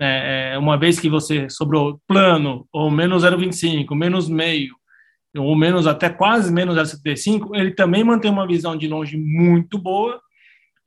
é, 0.00 0.52
é, 0.54 0.58
uma 0.58 0.78
vez 0.78 0.98
que 1.00 1.08
você 1.08 1.50
sobrou 1.50 2.00
plano, 2.06 2.66
ou 2.72 2.90
menos 2.90 3.24
0,25, 3.24 3.94
menos 3.96 4.28
meio, 4.28 4.74
ou 5.36 5.56
menos 5.56 5.86
até 5.86 6.08
quase 6.08 6.52
menos 6.52 6.76
0,75, 6.76 7.50
ele 7.54 7.72
também 7.72 8.04
mantém 8.04 8.30
uma 8.30 8.46
visão 8.46 8.76
de 8.76 8.86
longe 8.86 9.18
muito 9.18 9.76
boa 9.76 10.20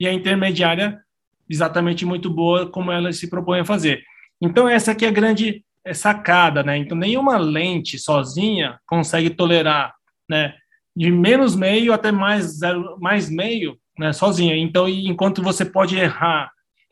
e 0.00 0.08
a 0.08 0.12
intermediária 0.12 1.03
exatamente 1.48 2.04
muito 2.04 2.30
boa 2.30 2.66
como 2.66 2.90
ela 2.92 3.12
se 3.12 3.28
propõe 3.28 3.60
a 3.60 3.64
fazer. 3.64 4.02
Então 4.40 4.68
essa 4.68 4.92
aqui 4.92 5.04
é 5.04 5.08
a 5.08 5.12
grande 5.12 5.64
é, 5.84 5.94
sacada, 5.94 6.62
né? 6.62 6.76
Então 6.76 6.96
nenhuma 6.96 7.36
lente 7.36 7.98
sozinha 7.98 8.78
consegue 8.86 9.30
tolerar, 9.30 9.94
né, 10.28 10.54
de 10.96 11.10
menos 11.10 11.54
meio 11.56 11.92
até 11.92 12.10
mais 12.12 12.58
zero, 12.58 12.98
mais 13.00 13.28
meio, 13.28 13.76
né, 13.98 14.12
sozinha. 14.12 14.56
Então 14.56 14.88
enquanto 14.88 15.42
você 15.42 15.64
pode 15.64 15.96
errar 15.96 16.50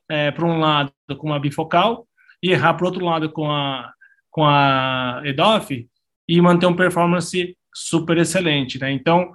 é, 0.09 0.30
para 0.30 0.44
um 0.44 0.59
lado 0.59 0.92
com 1.16 1.28
uma 1.28 1.40
bifocal, 1.40 2.07
e 2.42 2.50
errar 2.50 2.74
para 2.74 2.86
outro 2.86 3.05
lado 3.05 3.30
com 3.30 3.50
a, 3.50 3.92
com 4.30 4.44
a 4.44 5.22
EDOF 5.24 5.88
e 6.28 6.40
manter 6.40 6.66
uma 6.66 6.76
performance 6.76 7.57
super 7.72 8.18
excelente, 8.18 8.78
né? 8.78 8.90
Então, 8.90 9.32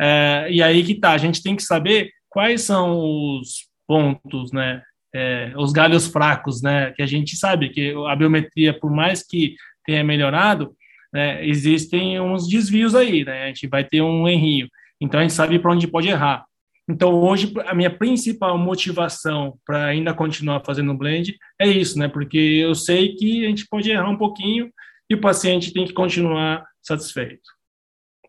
é, 0.00 0.46
e 0.50 0.62
aí 0.62 0.84
que 0.84 0.94
tá, 0.94 1.10
a 1.10 1.18
gente 1.18 1.42
tem 1.42 1.56
que 1.56 1.62
saber 1.62 2.10
quais 2.28 2.62
são 2.62 2.98
os 2.98 3.68
pontos, 3.86 4.52
né? 4.52 4.82
É, 5.14 5.52
os 5.56 5.72
galhos 5.72 6.06
fracos, 6.06 6.62
né? 6.62 6.92
Que 6.92 7.02
a 7.02 7.06
gente 7.06 7.36
sabe 7.36 7.68
que 7.70 7.94
a 8.08 8.16
biometria, 8.16 8.78
por 8.78 8.90
mais 8.90 9.22
que 9.22 9.54
tenha 9.84 10.02
melhorado, 10.02 10.74
né, 11.12 11.46
existem 11.46 12.20
uns 12.20 12.48
desvios 12.48 12.94
aí, 12.94 13.24
né? 13.24 13.44
A 13.44 13.46
gente 13.46 13.68
vai 13.68 13.84
ter 13.84 14.02
um 14.02 14.26
errinho. 14.26 14.68
Então 15.00 15.20
a 15.20 15.22
gente 15.22 15.34
sabe 15.34 15.58
para 15.58 15.72
onde 15.72 15.86
pode 15.86 16.08
errar. 16.08 16.44
Então, 16.88 17.14
hoje, 17.14 17.52
a 17.66 17.74
minha 17.74 17.90
principal 17.90 18.58
motivação 18.58 19.58
para 19.64 19.86
ainda 19.86 20.12
continuar 20.12 20.62
fazendo 20.64 20.92
blend 20.92 21.34
é 21.58 21.66
isso, 21.66 21.98
né? 21.98 22.08
Porque 22.08 22.36
eu 22.36 22.74
sei 22.74 23.14
que 23.14 23.46
a 23.46 23.48
gente 23.48 23.66
pode 23.66 23.90
errar 23.90 24.10
um 24.10 24.18
pouquinho 24.18 24.70
e 25.08 25.14
o 25.14 25.20
paciente 25.20 25.72
tem 25.72 25.86
que 25.86 25.94
continuar 25.94 26.66
satisfeito. 26.82 27.42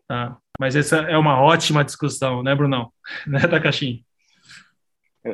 Tá? 0.08 0.38
Mas 0.58 0.74
essa 0.74 0.98
é 0.98 1.18
uma 1.18 1.38
ótima 1.40 1.84
discussão, 1.84 2.42
né, 2.42 2.54
Brunão? 2.54 2.90
Né, 3.26 3.40
Takashi? 3.40 4.05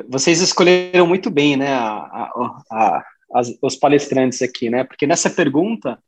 Vocês 0.07 0.41
escolheram 0.41 1.05
muito 1.07 1.29
bem, 1.29 1.57
né, 1.57 1.73
a, 1.73 1.93
a, 1.93 2.63
a, 2.71 3.05
as, 3.33 3.57
os 3.61 3.75
palestrantes 3.75 4.41
aqui, 4.41 4.69
né? 4.69 4.83
Porque 4.83 5.07
nessa 5.07 5.29
pergunta, 5.29 6.01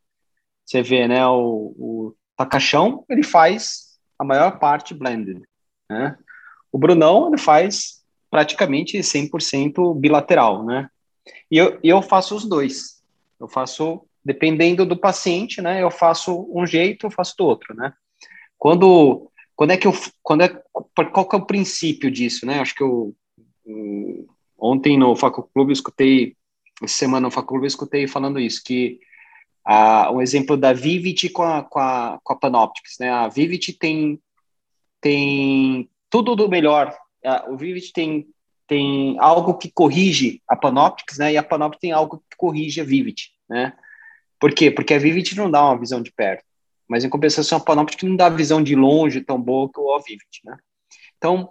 você 0.65 0.81
vê, 0.81 1.07
né, 1.07 1.25
o, 1.27 1.75
o 1.77 2.15
Takachão, 2.35 3.03
ele 3.09 3.23
faz 3.23 3.97
a 4.17 4.23
maior 4.23 4.59
parte 4.59 4.93
blended, 4.93 5.41
né? 5.89 6.17
O 6.71 6.77
Brunão 6.77 7.27
ele 7.27 7.37
faz 7.37 8.03
praticamente 8.29 8.97
100% 8.97 9.97
bilateral, 9.97 10.65
né? 10.65 10.89
E 11.49 11.57
eu, 11.57 11.79
eu 11.83 12.01
faço 12.01 12.35
os 12.35 12.45
dois. 12.45 13.01
Eu 13.39 13.47
faço, 13.47 14.05
dependendo 14.23 14.85
do 14.85 14.97
paciente, 14.97 15.61
né? 15.61 15.81
Eu 15.81 15.91
faço 15.91 16.49
um 16.53 16.65
jeito, 16.65 17.05
eu 17.05 17.11
faço 17.11 17.35
do 17.37 17.45
outro, 17.45 17.73
né? 17.73 17.93
Quando, 18.57 19.31
quando 19.55 19.71
é 19.71 19.77
que 19.77 19.87
eu, 19.87 19.93
quando 20.21 20.41
é, 20.41 20.49
qual 21.13 21.27
que 21.27 21.35
é 21.35 21.39
o 21.39 21.45
princípio 21.45 22.11
disso, 22.11 22.45
né? 22.45 22.59
Acho 22.59 22.75
que 22.75 22.83
eu, 22.83 23.15
ontem 24.57 24.97
no 24.97 25.15
Facu 25.15 25.49
Clube 25.53 25.71
eu 25.71 25.73
escutei, 25.73 26.35
essa 26.81 26.95
semana 26.95 27.27
no 27.27 27.31
Facu 27.31 27.49
Clube 27.49 27.65
eu 27.65 27.67
escutei 27.67 28.07
falando 28.07 28.39
isso, 28.39 28.63
que 28.63 28.99
ah, 29.65 30.11
um 30.11 30.21
exemplo 30.21 30.55
da 30.55 30.73
Vivit 30.73 31.29
com 31.29 31.41
a, 31.41 31.63
com 31.63 31.79
a, 31.79 32.19
com 32.23 32.33
a 32.33 32.35
Panoptics, 32.35 32.97
né? 32.99 33.09
A 33.09 33.27
Vivit 33.27 33.73
tem, 33.73 34.21
tem 35.01 35.89
tudo 36.09 36.35
do 36.35 36.47
melhor. 36.47 36.95
O 37.49 37.57
Vivid 37.57 37.91
tem, 37.91 38.27
tem 38.67 39.17
algo 39.19 39.55
que 39.55 39.71
corrige 39.71 40.39
a 40.47 40.55
Panoptics, 40.55 41.17
né? 41.17 41.33
E 41.33 41.37
a 41.37 41.41
Panoptics 41.41 41.81
tem 41.81 41.91
algo 41.91 42.23
que 42.29 42.37
corrige 42.37 42.79
a 42.79 42.83
Vivid, 42.83 43.31
né? 43.49 43.73
Por 44.39 44.53
quê? 44.53 44.69
Porque 44.69 44.93
a 44.93 44.99
Vivid 44.99 45.35
não 45.35 45.49
dá 45.49 45.65
uma 45.65 45.79
visão 45.79 45.99
de 45.99 46.11
perto, 46.11 46.43
mas 46.87 47.03
em 47.03 47.09
compensação 47.09 47.57
a 47.57 47.61
Panoptics 47.61 48.07
não 48.07 48.15
dá 48.15 48.29
visão 48.29 48.61
de 48.61 48.75
longe 48.75 49.21
tão 49.21 49.41
boa 49.41 49.67
que 49.73 49.79
o 49.79 49.99
Vivid, 49.99 50.41
né? 50.43 50.57
Então, 51.17 51.49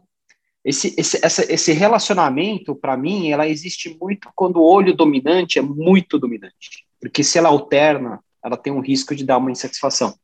esse, 0.64 0.94
esse, 0.96 1.20
essa, 1.22 1.52
esse 1.52 1.72
relacionamento, 1.72 2.74
para 2.74 2.96
mim, 2.96 3.30
ela 3.30 3.46
existe 3.46 3.96
muito 4.00 4.30
quando 4.34 4.56
o 4.56 4.64
olho 4.64 4.94
dominante 4.94 5.58
é 5.58 5.62
muito 5.62 6.18
dominante. 6.18 6.86
Porque 6.98 7.22
se 7.22 7.36
ela 7.36 7.50
alterna, 7.50 8.18
ela 8.42 8.56
tem 8.56 8.72
um 8.72 8.80
risco 8.80 9.14
de 9.14 9.24
dar 9.24 9.36
uma 9.36 9.50
insatisfação. 9.50 10.14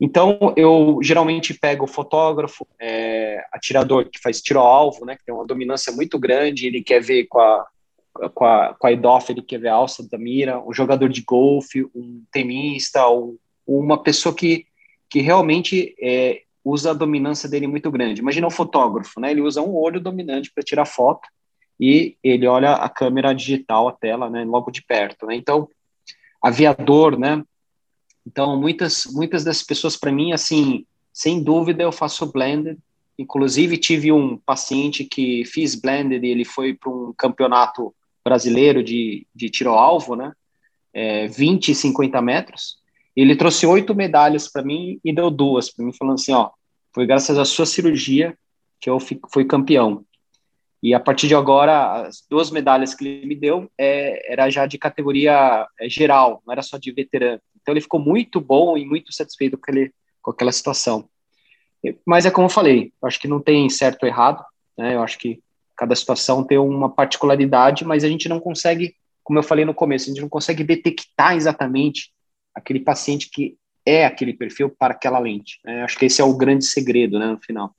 Então, 0.00 0.54
eu 0.56 0.98
geralmente 1.02 1.52
pego 1.52 1.84
o 1.84 1.88
fotógrafo, 1.88 2.66
é, 2.80 3.44
atirador 3.52 4.08
que 4.08 4.18
faz 4.18 4.40
tiro 4.40 4.60
ao 4.60 4.66
alvo, 4.66 5.04
né, 5.04 5.14
que 5.14 5.26
tem 5.26 5.34
uma 5.34 5.46
dominância 5.46 5.92
muito 5.92 6.18
grande, 6.18 6.66
ele 6.66 6.82
quer 6.82 7.02
ver 7.02 7.26
com 7.26 7.38
a, 7.38 7.66
com 8.34 8.46
a, 8.46 8.74
com 8.78 8.86
a 8.86 8.92
ele 8.92 9.42
quer 9.42 9.58
ver 9.58 9.68
a 9.68 9.74
alça 9.74 10.02
da 10.08 10.16
mira, 10.16 10.58
um 10.58 10.72
jogador 10.72 11.10
de 11.10 11.20
golfe, 11.20 11.84
um 11.94 12.24
tenista, 12.32 13.06
ou 13.06 13.38
uma 13.66 14.02
pessoa 14.02 14.34
que, 14.34 14.64
que 15.10 15.20
realmente 15.20 15.94
é, 16.00 16.44
usa 16.64 16.90
a 16.90 16.94
dominância 16.94 17.48
dele 17.48 17.66
muito 17.66 17.90
grande. 17.90 18.20
Imagina 18.20 18.46
um 18.46 18.50
fotógrafo, 18.50 19.20
né, 19.20 19.30
ele 19.30 19.40
usa 19.40 19.62
um 19.62 19.74
olho 19.74 20.00
dominante 20.00 20.50
para 20.52 20.62
tirar 20.62 20.84
foto 20.84 21.28
e 21.78 22.16
ele 22.22 22.46
olha 22.46 22.74
a 22.74 22.88
câmera 22.88 23.32
digital, 23.32 23.88
a 23.88 23.92
tela, 23.92 24.28
né, 24.28 24.44
logo 24.44 24.70
de 24.70 24.82
perto. 24.82 25.26
Né? 25.26 25.36
Então, 25.36 25.68
aviador, 26.42 27.18
né, 27.18 27.42
então, 28.26 28.56
muitas, 28.56 29.06
muitas 29.06 29.44
das 29.44 29.62
pessoas, 29.62 29.96
para 29.96 30.12
mim, 30.12 30.32
assim, 30.32 30.84
sem 31.12 31.42
dúvida, 31.42 31.82
eu 31.82 31.92
faço 31.92 32.30
blended. 32.30 32.78
Inclusive, 33.18 33.76
tive 33.76 34.12
um 34.12 34.36
paciente 34.36 35.04
que 35.04 35.44
fiz 35.44 35.74
blended 35.74 36.24
e 36.24 36.30
ele 36.30 36.44
foi 36.44 36.74
para 36.74 36.90
um 36.90 37.12
campeonato 37.16 37.94
brasileiro 38.24 38.82
de, 38.82 39.26
de 39.34 39.50
tiro-alvo, 39.50 40.14
né? 40.14 40.32
É, 40.92 41.26
20 41.28 41.70
e 41.70 41.74
50 41.74 42.20
metros. 42.22 42.78
Ele 43.16 43.36
trouxe 43.36 43.66
oito 43.66 43.94
medalhas 43.94 44.48
para 44.48 44.62
mim 44.62 45.00
e 45.04 45.12
deu 45.12 45.30
duas 45.30 45.70
para 45.70 45.84
mim, 45.84 45.92
falando 45.92 46.14
assim: 46.14 46.32
ó, 46.32 46.50
foi 46.94 47.06
graças 47.06 47.38
à 47.38 47.44
sua 47.44 47.66
cirurgia 47.66 48.36
que 48.80 48.88
eu 48.88 48.98
fui 49.00 49.44
campeão. 49.44 50.04
E 50.82 50.94
a 50.94 51.00
partir 51.00 51.28
de 51.28 51.34
agora, 51.34 52.06
as 52.06 52.24
duas 52.28 52.50
medalhas 52.50 52.94
que 52.94 53.06
ele 53.06 53.26
me 53.26 53.34
deu 53.34 53.70
é, 53.76 54.32
era 54.32 54.48
já 54.48 54.64
de 54.64 54.78
categoria 54.78 55.66
é, 55.78 55.88
geral, 55.88 56.42
não 56.46 56.52
era 56.52 56.62
só 56.62 56.78
de 56.78 56.90
veterano. 56.90 57.40
Então 57.60 57.74
ele 57.74 57.82
ficou 57.82 58.00
muito 58.00 58.40
bom 58.40 58.78
e 58.78 58.86
muito 58.86 59.12
satisfeito 59.12 59.58
com, 59.58 59.70
ele, 59.70 59.92
com 60.22 60.30
aquela 60.30 60.50
situação. 60.50 61.06
Mas 62.06 62.24
é 62.24 62.30
como 62.30 62.46
eu 62.46 62.50
falei, 62.50 62.92
eu 63.02 63.08
acho 63.08 63.20
que 63.20 63.28
não 63.28 63.40
tem 63.40 63.68
certo 63.68 64.04
ou 64.04 64.08
errado, 64.08 64.42
né? 64.76 64.94
Eu 64.94 65.02
acho 65.02 65.18
que 65.18 65.42
cada 65.76 65.94
situação 65.94 66.44
tem 66.44 66.58
uma 66.58 66.90
particularidade, 66.90 67.84
mas 67.84 68.04
a 68.04 68.08
gente 68.08 68.28
não 68.28 68.40
consegue, 68.40 68.94
como 69.22 69.38
eu 69.38 69.42
falei 69.42 69.64
no 69.64 69.74
começo, 69.74 70.06
a 70.06 70.08
gente 70.12 70.22
não 70.22 70.28
consegue 70.28 70.64
detectar 70.64 71.34
exatamente 71.34 72.10
aquele 72.54 72.80
paciente 72.80 73.30
que 73.30 73.56
é 73.84 74.04
aquele 74.04 74.34
perfil 74.34 74.70
para 74.70 74.94
aquela 74.94 75.18
lente. 75.18 75.58
Né? 75.64 75.82
Acho 75.82 75.98
que 75.98 76.06
esse 76.06 76.20
é 76.20 76.24
o 76.24 76.36
grande 76.36 76.64
segredo, 76.66 77.18
né, 77.18 77.26
no 77.26 77.40
final. 77.40 77.74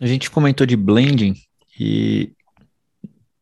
A 0.00 0.06
gente 0.06 0.30
comentou 0.30 0.66
de 0.66 0.76
blending 0.76 1.34
e 1.78 2.32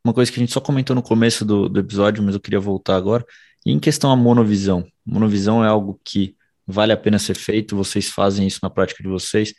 uma 0.05 0.13
coisa 0.13 0.31
que 0.31 0.39
a 0.39 0.41
gente 0.41 0.53
só 0.53 0.61
comentou 0.61 0.95
no 0.95 1.03
começo 1.03 1.45
do, 1.45 1.69
do 1.69 1.81
episódio, 1.81 2.23
mas 2.23 2.35
eu 2.35 2.41
queria 2.41 2.61
voltar 2.61 2.97
agora, 2.97 3.25
e 3.65 3.73
em 3.73 3.79
questão 3.79 4.11
a 4.11 4.17
monovisão, 4.17 4.87
monovisão 5.05 5.65
é 5.65 5.69
algo 5.69 6.01
que 6.05 6.35
vale 6.67 6.93
a 6.93 6.97
pena 6.97 7.19
ser 7.19 7.35
feito, 7.35 7.77
vocês 7.77 8.09
fazem 8.09 8.47
isso 8.47 8.61
na 8.63 8.71
prática 8.71 9.03
de 9.03 9.09
vocês. 9.09 9.55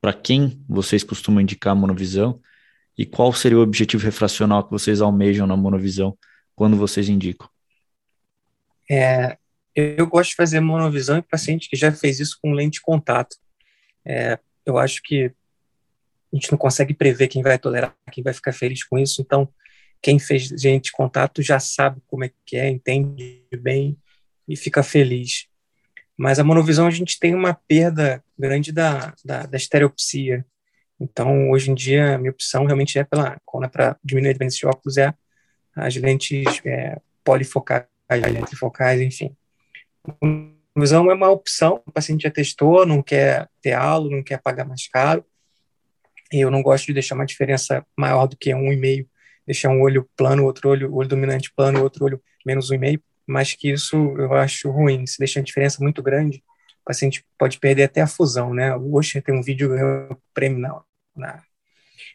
Para 0.00 0.12
quem 0.12 0.62
vocês 0.68 1.04
costumam 1.04 1.40
indicar 1.40 1.74
monovisão 1.76 2.40
e 2.96 3.06
qual 3.06 3.32
seria 3.32 3.58
o 3.58 3.62
objetivo 3.62 4.04
refracional 4.04 4.64
que 4.64 4.70
vocês 4.70 5.00
almejam 5.00 5.46
na 5.46 5.56
monovisão 5.56 6.16
quando 6.54 6.76
vocês 6.76 7.08
indicam? 7.08 7.48
É, 8.90 9.36
eu 9.74 10.06
gosto 10.06 10.30
de 10.30 10.36
fazer 10.36 10.60
monovisão 10.60 11.18
em 11.18 11.22
paciente 11.22 11.68
que 11.68 11.76
já 11.76 11.90
fez 11.92 12.20
isso 12.20 12.38
com 12.40 12.52
lente 12.52 12.74
de 12.74 12.80
contato. 12.80 13.36
É, 14.04 14.38
eu 14.64 14.78
acho 14.78 15.02
que 15.02 15.32
a 16.32 16.36
gente 16.36 16.50
não 16.50 16.58
consegue 16.58 16.94
prever 16.94 17.28
quem 17.28 17.42
vai 17.42 17.58
tolerar, 17.58 17.94
quem 18.12 18.22
vai 18.22 18.32
ficar 18.32 18.52
feliz 18.52 18.84
com 18.84 18.98
isso, 18.98 19.22
então 19.22 19.48
quem 20.02 20.18
fez 20.18 20.48
gente 20.48 20.92
contato 20.92 21.42
já 21.42 21.58
sabe 21.58 22.00
como 22.06 22.24
é 22.24 22.30
que 22.44 22.56
é, 22.56 22.68
entende 22.68 23.42
bem 23.60 23.96
e 24.46 24.56
fica 24.56 24.82
feliz. 24.82 25.46
Mas 26.16 26.38
a 26.38 26.44
monovisão 26.44 26.86
a 26.86 26.90
gente 26.90 27.18
tem 27.18 27.34
uma 27.34 27.54
perda 27.54 28.22
grande 28.38 28.70
da, 28.70 29.14
da, 29.24 29.46
da 29.46 29.56
estereopsia. 29.56 30.44
Então, 31.00 31.50
hoje 31.50 31.70
em 31.70 31.74
dia, 31.74 32.14
a 32.14 32.18
minha 32.18 32.30
opção 32.30 32.66
realmente 32.66 32.98
é 32.98 33.04
pela, 33.04 33.36
quando 33.44 33.64
é 33.64 33.68
para 33.68 33.96
diminuir 34.04 34.30
a 34.30 34.32
dependência 34.34 34.58
de 34.58 34.66
óculos, 34.66 34.96
é 34.96 35.12
as 35.74 35.96
lentes 35.96 36.44
é, 36.64 37.00
polifocais, 37.24 37.86
trifocais, 38.46 39.00
enfim. 39.00 39.34
Visão 40.76 41.10
é 41.10 41.14
uma 41.14 41.30
opção, 41.30 41.82
o 41.86 41.92
paciente 41.92 42.22
já 42.22 42.30
testou, 42.30 42.84
não 42.84 43.02
quer 43.02 43.48
ter 43.62 43.72
halo, 43.72 44.10
não 44.10 44.22
quer 44.22 44.40
pagar 44.42 44.64
mais 44.64 44.88
caro, 44.88 45.24
eu 46.32 46.50
não 46.50 46.62
gosto 46.62 46.86
de 46.86 46.94
deixar 46.94 47.14
uma 47.14 47.26
diferença 47.26 47.86
maior 47.96 48.26
do 48.26 48.36
que 48.36 48.54
um 48.54 48.72
e 48.72 48.76
meio 48.76 49.08
deixar 49.46 49.68
um 49.68 49.80
olho 49.80 50.08
plano, 50.16 50.44
outro 50.44 50.70
olho, 50.70 50.94
olho 50.94 51.08
dominante 51.08 51.52
plano, 51.54 51.82
outro 51.82 52.04
olho 52.04 52.22
menos 52.44 52.70
um 52.70 52.74
e 52.74 52.78
meio, 52.78 53.02
mas 53.26 53.52
que 53.52 53.70
isso 53.70 53.96
eu 54.18 54.32
acho 54.34 54.70
ruim. 54.70 55.06
Se 55.06 55.18
deixar 55.18 55.40
uma 55.40 55.44
diferença 55.44 55.82
muito 55.82 56.02
grande, 56.02 56.38
o 56.82 56.84
paciente 56.84 57.24
pode 57.38 57.58
perder 57.58 57.84
até 57.84 58.00
a 58.00 58.06
fusão, 58.06 58.52
né? 58.52 58.74
O 58.76 58.94
Osher 58.94 59.22
tem 59.22 59.34
um 59.34 59.42
vídeo 59.42 59.70
prêmio 60.32 60.58
na, 60.58 60.82
na, 61.16 61.42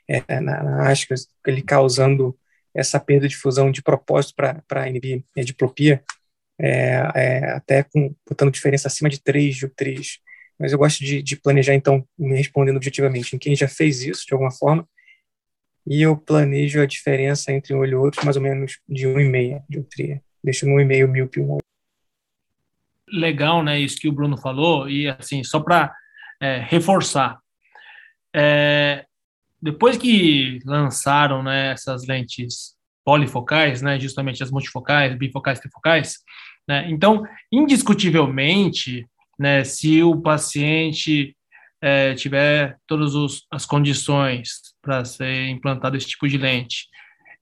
é, 0.07 0.39
na, 0.39 0.63
na 0.63 0.89
Ascas, 0.89 1.27
ele 1.45 1.61
causando 1.61 2.37
essa 2.73 2.99
perda 2.99 3.27
de 3.27 3.35
fusão 3.35 3.71
de 3.71 3.81
propósito 3.81 4.35
para 4.35 4.63
a 4.71 5.41
diplopia, 5.41 6.03
é, 6.59 7.11
é, 7.15 7.51
até 7.51 7.83
com, 7.83 8.13
botando 8.27 8.51
diferença 8.51 8.87
acima 8.87 9.09
de 9.09 9.21
3 9.21 9.55
dioptrias. 9.55 10.19
Mas 10.59 10.71
eu 10.71 10.77
gosto 10.77 11.03
de, 11.03 11.21
de 11.21 11.35
planejar, 11.37 11.73
então, 11.73 12.05
me 12.17 12.35
respondendo 12.35 12.75
objetivamente, 12.75 13.35
em 13.35 13.39
quem 13.39 13.55
já 13.55 13.67
fez 13.67 14.03
isso, 14.03 14.25
de 14.27 14.33
alguma 14.33 14.51
forma, 14.51 14.87
e 15.87 16.01
eu 16.01 16.15
planejo 16.15 16.81
a 16.81 16.85
diferença 16.85 17.51
entre 17.51 17.73
um 17.73 17.79
olho 17.79 17.91
e 17.93 17.95
outro 17.95 18.23
mais 18.23 18.35
ou 18.35 18.43
menos 18.43 18.79
de 18.87 19.07
1,5 19.07 19.63
dioptria. 19.69 20.21
Deixo 20.43 20.67
no 20.67 20.75
1,5 20.75 21.07
míope 21.07 21.39
um 21.39 21.53
olho. 21.53 21.63
Legal, 23.07 23.63
né, 23.63 23.79
isso 23.79 23.99
que 23.99 24.07
o 24.07 24.11
Bruno 24.11 24.37
falou, 24.37 24.87
e 24.87 25.07
assim, 25.07 25.43
só 25.43 25.59
para 25.59 25.95
é, 26.39 26.59
reforçar, 26.59 27.39
é, 28.35 29.05
depois 29.61 29.97
que 29.97 30.59
lançaram 30.65 31.43
né, 31.43 31.71
essas 31.71 32.07
lentes 32.07 32.75
polifocais, 33.03 33.81
né, 33.81 33.99
justamente 33.99 34.43
as 34.43 34.51
multifocais, 34.51 35.17
bifocais, 35.17 35.59
trifocais, 35.59 36.17
né, 36.67 36.87
então, 36.89 37.23
indiscutivelmente, 37.51 39.05
né, 39.37 39.63
se 39.63 40.03
o 40.03 40.21
paciente 40.21 41.35
é, 41.81 42.13
tiver 42.13 42.77
todas 42.85 43.15
os, 43.15 43.45
as 43.51 43.65
condições 43.65 44.49
para 44.81 45.05
ser 45.05 45.47
implantado 45.47 45.97
esse 45.97 46.07
tipo 46.07 46.27
de 46.27 46.37
lente 46.37 46.87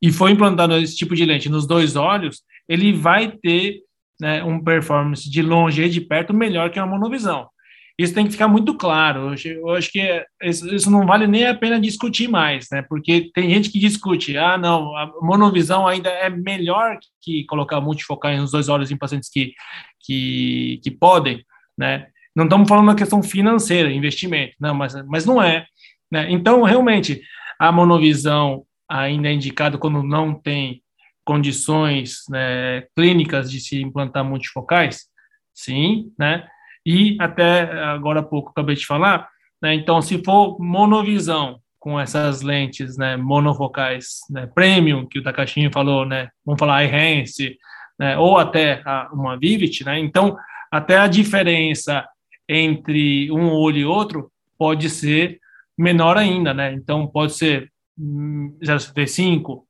e 0.02 0.12
for 0.12 0.30
implantado 0.30 0.78
esse 0.78 0.96
tipo 0.96 1.16
de 1.16 1.26
lente 1.26 1.50
nos 1.50 1.66
dois 1.66 1.96
olhos, 1.96 2.44
ele 2.70 2.94
vai 2.94 3.32
ter 3.32 3.82
né, 4.20 4.44
um 4.44 4.64
performance 4.64 5.30
de 5.30 5.42
longe 5.42 5.84
e 5.84 5.90
de 5.90 6.02
perto 6.02 6.34
melhor 6.34 6.70
que 6.70 6.80
a 6.80 6.86
monovisão. 6.86 7.50
Isso 7.98 8.14
tem 8.14 8.26
que 8.26 8.32
ficar 8.32 8.48
muito 8.48 8.76
claro. 8.76 9.34
Eu, 9.44 9.70
acho 9.72 9.92
que 9.92 10.26
isso 10.44 10.92
não 10.92 11.06
vale 11.06 11.26
nem 11.26 11.48
a 11.48 11.56
pena 11.56 11.80
discutir 11.80 12.28
mais, 12.28 12.68
né? 12.72 12.84
Porque 12.84 13.32
tem 13.34 13.50
gente 13.50 13.72
que 13.72 13.80
discute, 13.80 14.38
ah, 14.38 14.58
não, 14.58 14.96
a 14.96 15.12
monovisão 15.22 15.88
ainda 15.88 16.10
é 16.10 16.30
melhor 16.30 17.00
que 17.22 17.44
colocar 17.46 17.82
multifocal 17.82 18.36
nos 18.38 18.52
dois 18.52 18.70
olhos 18.70 18.92
em 18.92 18.98
pacientes 18.98 19.30
que, 19.30 19.54
que, 20.00 20.80
que 20.84 20.92
podem, 20.92 21.44
né? 21.78 22.08
Não 22.36 22.44
estamos 22.44 22.70
falando 22.70 22.88
da 22.90 22.96
questão 22.96 23.24
financeira, 23.24 23.92
investimento, 23.92 24.54
não, 24.60 24.76
mas, 24.76 24.94
mas 25.08 25.26
não 25.26 25.42
é. 25.42 25.66
Né? 26.12 26.28
Então, 26.30 26.62
realmente, 26.62 27.20
a 27.60 27.72
monovisão 27.72 28.64
ainda 28.88 29.28
é 29.28 29.34
indicada 29.34 29.76
quando 29.76 30.04
não 30.04 30.36
tem 30.36 30.84
condições 31.26 32.20
né, 32.30 32.84
clínicas 32.96 33.50
de 33.50 33.60
se 33.60 33.82
implantar 33.82 34.24
multifocais, 34.24 35.08
sim, 35.52 36.12
né? 36.18 36.48
E 36.88 37.18
até 37.20 37.64
agora 37.84 38.22
há 38.22 38.24
pouco 38.24 38.52
acabei 38.52 38.74
de 38.74 38.86
falar, 38.86 39.28
né? 39.62 39.74
Então, 39.74 40.02
se 40.02 40.24
for 40.24 40.58
monovisão 40.58 41.60
com 41.78 42.00
essas 42.00 42.42
lentes, 42.42 42.98
né, 42.98 43.18
monofocais, 43.18 44.20
né, 44.30 44.48
premium 44.56 45.06
que 45.06 45.20
o 45.20 45.24
Takashinho 45.24 45.70
falou, 45.70 46.06
né? 46.06 46.30
Vamos 46.46 46.58
falar 46.58 46.86
iHense, 46.86 47.58
né, 48.00 48.18
ou 48.18 48.38
até 48.38 48.82
a, 48.86 49.10
uma 49.12 49.38
Vivid, 49.38 49.84
né? 49.84 50.00
Então, 50.00 50.38
até 50.72 50.98
a 50.98 51.08
diferença 51.08 52.08
entre 52.48 53.30
um 53.34 53.52
olho 53.52 53.78
e 53.80 53.86
outro 53.86 54.32
pode 54.58 54.90
ser 54.90 55.42
menor 55.78 56.18
ainda, 56.18 56.54
né? 56.54 56.72
Então 56.72 57.06
pode 57.06 57.34
ser 57.34 57.70
0,75, 58.00 59.50
hum, 59.50 59.64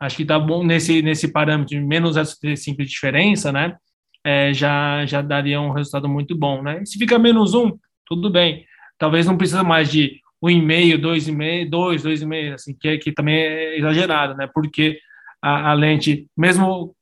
acho 0.00 0.16
que 0.16 0.22
está 0.22 0.36
bom 0.36 0.64
nesse, 0.64 1.00
nesse 1.00 1.28
parâmetro, 1.28 1.80
menos 1.86 2.16
0,75 2.16 2.78
de 2.78 2.86
diferença, 2.86 3.52
né? 3.52 3.76
É, 4.26 4.52
já, 4.52 5.06
já 5.06 5.22
daria 5.22 5.60
um 5.60 5.70
resultado 5.70 6.08
muito 6.08 6.36
bom, 6.36 6.60
né? 6.60 6.84
se 6.84 6.98
fica 6.98 7.16
menos 7.16 7.54
um, 7.54 7.78
tudo 8.04 8.28
bem. 8.28 8.66
Talvez 8.98 9.24
não 9.24 9.36
precisa 9.36 9.62
mais 9.62 9.88
de 9.88 10.20
1,5, 10.42 10.98
2,5, 10.98 11.70
2, 11.70 12.02
2,5, 12.02 12.54
assim, 12.54 12.74
que, 12.74 12.98
que 12.98 13.12
também 13.12 13.36
é 13.36 13.78
exagerado, 13.78 14.34
né? 14.34 14.48
Porque 14.52 14.98
a, 15.40 15.70
a 15.70 15.74
lente, 15.74 16.26
mesmo 16.36 16.94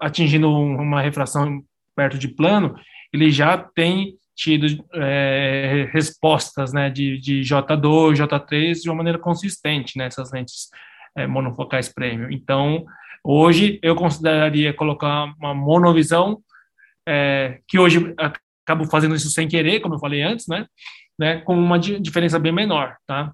atingindo 0.00 0.48
uma 0.50 1.02
refração 1.02 1.62
perto 1.94 2.18
de 2.18 2.28
plano, 2.28 2.76
ele 3.12 3.30
já 3.30 3.58
tem 3.58 4.14
tido 4.34 4.66
é, 4.94 5.88
respostas 5.92 6.72
né, 6.72 6.88
de, 6.88 7.18
de 7.18 7.40
J2, 7.40 8.14
J3 8.14 8.74
de 8.80 8.88
uma 8.88 8.96
maneira 8.96 9.18
consistente 9.18 9.98
nessas 9.98 10.32
lentes 10.32 10.70
é, 11.14 11.26
monofocais 11.26 11.92
premium. 11.92 12.30
Então, 12.30 12.86
hoje 13.22 13.78
eu 13.82 13.94
consideraria 13.94 14.72
colocar 14.72 15.34
uma 15.38 15.54
monovisão, 15.54 16.40
é, 17.12 17.58
que 17.66 17.76
hoje 17.76 18.14
acabo 18.16 18.84
fazendo 18.84 19.16
isso 19.16 19.28
sem 19.30 19.48
querer, 19.48 19.80
como 19.80 19.96
eu 19.96 19.98
falei 19.98 20.22
antes, 20.22 20.46
né, 20.46 20.64
né? 21.18 21.40
Com 21.40 21.58
uma 21.58 21.76
diferença 21.76 22.38
bem 22.38 22.52
menor, 22.52 22.96
tá? 23.04 23.32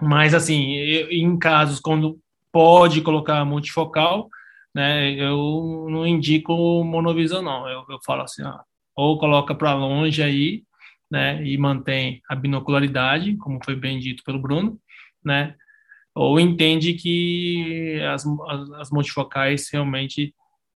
Mas, 0.00 0.32
assim, 0.32 0.76
eu, 0.76 1.10
em 1.10 1.36
casos 1.36 1.80
quando 1.80 2.20
pode 2.52 3.02
colocar 3.02 3.44
multifocal, 3.44 4.28
né, 4.72 5.10
eu 5.12 5.88
não 5.90 6.06
indico 6.06 6.84
monovisão, 6.84 7.42
não. 7.42 7.68
Eu, 7.68 7.84
eu 7.90 7.98
falo 8.06 8.22
assim, 8.22 8.44
ó, 8.44 8.60
ou 8.94 9.18
coloca 9.18 9.54
para 9.56 9.74
longe 9.74 10.22
aí, 10.22 10.62
né, 11.10 11.44
e 11.44 11.58
mantém 11.58 12.22
a 12.28 12.36
binocularidade, 12.36 13.36
como 13.38 13.58
foi 13.64 13.74
bem 13.74 13.98
dito 13.98 14.22
pelo 14.22 14.40
Bruno, 14.40 14.78
né, 15.24 15.56
ou 16.14 16.38
entende 16.38 16.94
que 16.94 18.00
as, 18.12 18.24
as, 18.26 18.70
as 18.72 18.90
multifocais 18.90 19.68
realmente 19.72 20.32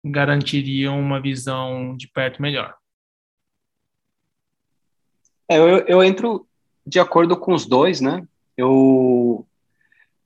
garantiriam 0.05 0.99
uma 0.99 1.21
visão 1.21 1.97
de 1.97 2.09
perto 2.09 2.41
melhor. 2.41 2.75
É, 5.49 5.59
eu, 5.59 5.79
eu 5.87 6.03
entro 6.03 6.47
de 6.87 6.99
acordo 6.99 7.37
com 7.37 7.53
os 7.53 7.67
dois, 7.67 8.01
né? 8.01 8.27
Eu, 8.57 9.47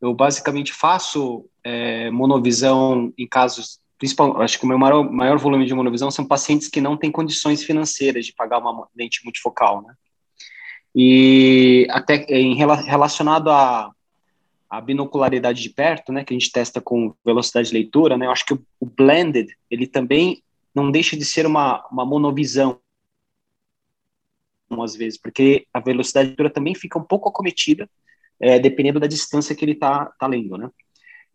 eu 0.00 0.14
basicamente 0.14 0.72
faço 0.72 1.46
é, 1.64 2.10
monovisão 2.10 3.12
em 3.16 3.26
casos, 3.26 3.80
principal, 3.98 4.40
acho 4.42 4.58
que 4.58 4.64
o 4.64 4.68
meu 4.68 4.78
maior, 4.78 5.10
maior 5.10 5.38
volume 5.38 5.66
de 5.66 5.74
monovisão 5.74 6.10
são 6.10 6.26
pacientes 6.26 6.68
que 6.68 6.80
não 6.80 6.96
têm 6.96 7.10
condições 7.10 7.64
financeiras 7.64 8.26
de 8.26 8.34
pagar 8.34 8.58
uma 8.58 8.86
lente 8.96 9.24
multifocal, 9.24 9.82
né? 9.82 9.94
E 10.94 11.88
até 11.90 12.16
em 12.28 12.54
relacionado 12.54 13.50
a 13.50 13.90
a 14.76 14.80
binocularidade 14.80 15.62
de 15.62 15.70
perto, 15.70 16.12
né, 16.12 16.24
que 16.24 16.34
a 16.34 16.38
gente 16.38 16.50
testa 16.50 16.80
com 16.80 17.14
velocidade 17.24 17.68
de 17.68 17.74
leitura, 17.74 18.16
né, 18.16 18.26
eu 18.26 18.32
acho 18.32 18.44
que 18.44 18.54
o, 18.54 18.66
o 18.80 18.86
blended, 18.86 19.54
ele 19.70 19.86
também 19.86 20.42
não 20.74 20.90
deixa 20.90 21.16
de 21.16 21.24
ser 21.24 21.46
uma, 21.46 21.86
uma 21.90 22.04
monovisão, 22.04 22.80
às 24.82 24.96
vezes, 24.96 25.16
porque 25.16 25.66
a 25.72 25.78
velocidade 25.78 26.26
de 26.26 26.30
leitura 26.30 26.50
também 26.50 26.74
fica 26.74 26.98
um 26.98 27.04
pouco 27.04 27.28
acometida, 27.28 27.88
é, 28.40 28.58
dependendo 28.58 28.98
da 28.98 29.06
distância 29.06 29.54
que 29.54 29.64
ele 29.64 29.72
está 29.72 30.06
tá 30.18 30.26
lendo, 30.26 30.58
né. 30.58 30.68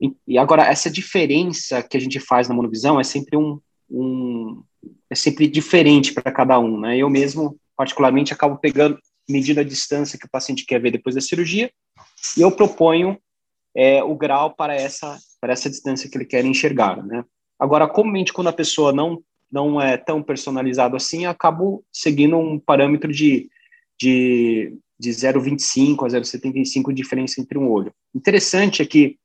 E, 0.01 0.13
e, 0.27 0.37
agora, 0.37 0.63
essa 0.63 0.89
diferença 0.89 1.81
que 1.81 1.95
a 1.95 1.99
gente 1.99 2.19
faz 2.19 2.47
na 2.47 2.55
monovisão 2.55 2.99
é 2.99 3.03
sempre 3.03 3.37
um, 3.37 3.59
um 3.89 4.63
é 5.09 5.15
sempre 5.15 5.47
diferente 5.47 6.13
para 6.13 6.31
cada 6.31 6.59
um, 6.59 6.79
né, 6.79 6.97
eu 6.97 7.09
mesmo, 7.09 7.57
particularmente, 7.77 8.33
acabo 8.33 8.57
pegando, 8.57 8.99
medindo 9.29 9.61
a 9.61 9.63
distância 9.63 10.19
que 10.19 10.25
o 10.25 10.29
paciente 10.29 10.65
quer 10.65 10.81
ver 10.81 10.91
depois 10.91 11.15
da 11.15 11.21
cirurgia, 11.21 11.71
e 12.37 12.41
eu 12.41 12.51
proponho 12.51 13.17
é, 13.75 14.03
o 14.03 14.15
grau 14.15 14.53
para 14.55 14.75
essa, 14.75 15.17
para 15.39 15.53
essa 15.53 15.69
distância 15.69 16.09
que 16.09 16.17
ele 16.17 16.25
quer 16.25 16.45
enxergar, 16.45 17.03
né? 17.05 17.23
Agora, 17.59 17.87
comumente, 17.87 18.31
quando 18.31 18.47
a 18.47 18.53
pessoa 18.53 18.93
não, 18.93 19.21
não 19.51 19.81
é 19.81 19.97
tão 19.97 20.23
personalizado 20.23 20.95
assim, 20.95 21.25
acabo 21.25 21.83
seguindo 21.91 22.37
um 22.37 22.57
parâmetro 22.57 23.11
de, 23.11 23.49
de, 23.99 24.73
de 24.97 25.09
0,25 25.09 26.05
a 26.05 26.09
0,75 26.09 26.93
diferença 26.93 27.41
entre 27.41 27.57
um 27.57 27.69
olho. 27.69 27.93
Interessante 28.15 28.81
é 28.81 28.85
que 28.85 29.17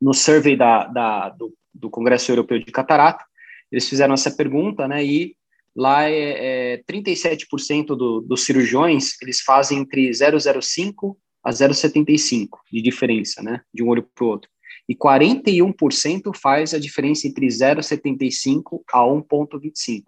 no 0.00 0.12
survey 0.12 0.56
da, 0.56 0.86
da, 0.86 1.28
do, 1.30 1.54
do 1.72 1.88
Congresso 1.88 2.30
Europeu 2.30 2.58
de 2.58 2.70
Catarata, 2.70 3.24
eles 3.72 3.88
fizeram 3.88 4.14
essa 4.14 4.30
pergunta, 4.30 4.86
né, 4.86 5.04
e 5.04 5.34
lá 5.74 6.08
é, 6.08 6.74
é 6.74 6.82
37% 6.90 7.86
do, 7.86 8.20
dos 8.20 8.44
cirurgiões, 8.44 9.20
eles 9.20 9.40
fazem 9.40 9.78
entre 9.78 10.10
0,05 10.10 11.16
a 11.46 11.50
0,75 11.50 12.58
de 12.72 12.82
diferença, 12.82 13.40
né, 13.40 13.60
de 13.72 13.80
um 13.80 13.88
olho 13.88 14.02
para 14.02 14.24
o 14.24 14.28
outro. 14.28 14.50
E 14.88 14.96
41% 14.96 16.36
faz 16.36 16.74
a 16.74 16.78
diferença 16.78 17.28
entre 17.28 17.46
0,75 17.46 18.82
a 18.92 19.00
1,25. 19.02 20.02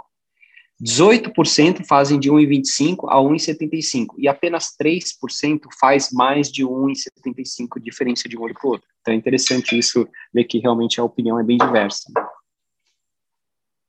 18% 0.83 1.85
fazem 1.85 2.19
de 2.19 2.29
1,25 2.31 3.09
a 3.09 3.17
1,75 3.17 4.15
e 4.19 4.29
apenas 4.29 4.77
3% 4.81 5.61
faz 5.81 6.11
mais 6.13 6.51
de 6.51 6.65
1,75 6.65 7.81
diferença 7.81 8.29
de 8.29 8.37
um 8.37 8.43
olho 8.43 8.55
para 8.55 8.67
o 8.67 8.71
outro. 8.73 8.89
Então 9.01 9.15
é 9.15 9.17
interessante 9.17 9.79
isso, 9.79 10.09
ver 10.33 10.45
que 10.45 10.59
realmente 10.59 11.01
a 11.01 11.05
opinião 11.05 11.39
é 11.39 11.45
bem 11.45 11.57
diversa. 11.57 12.13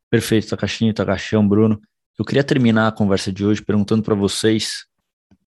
Perfeito, 0.09 0.49
Takashinho, 0.49 0.93
Takashão, 0.93 1.47
Bruno. 1.47 1.79
Eu 2.17 2.25
queria 2.25 2.43
terminar 2.43 2.87
a 2.87 2.91
conversa 2.91 3.31
de 3.31 3.45
hoje 3.45 3.61
perguntando 3.61 4.03
para 4.03 4.15
vocês 4.15 4.88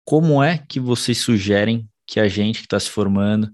como 0.04 0.42
é 0.42 0.58
que 0.58 0.80
vocês 0.80 1.18
sugerem 1.18 1.88
que 2.06 2.18
a 2.18 2.28
gente 2.28 2.60
que 2.60 2.66
está 2.66 2.78
se 2.78 2.90
formando, 2.90 3.50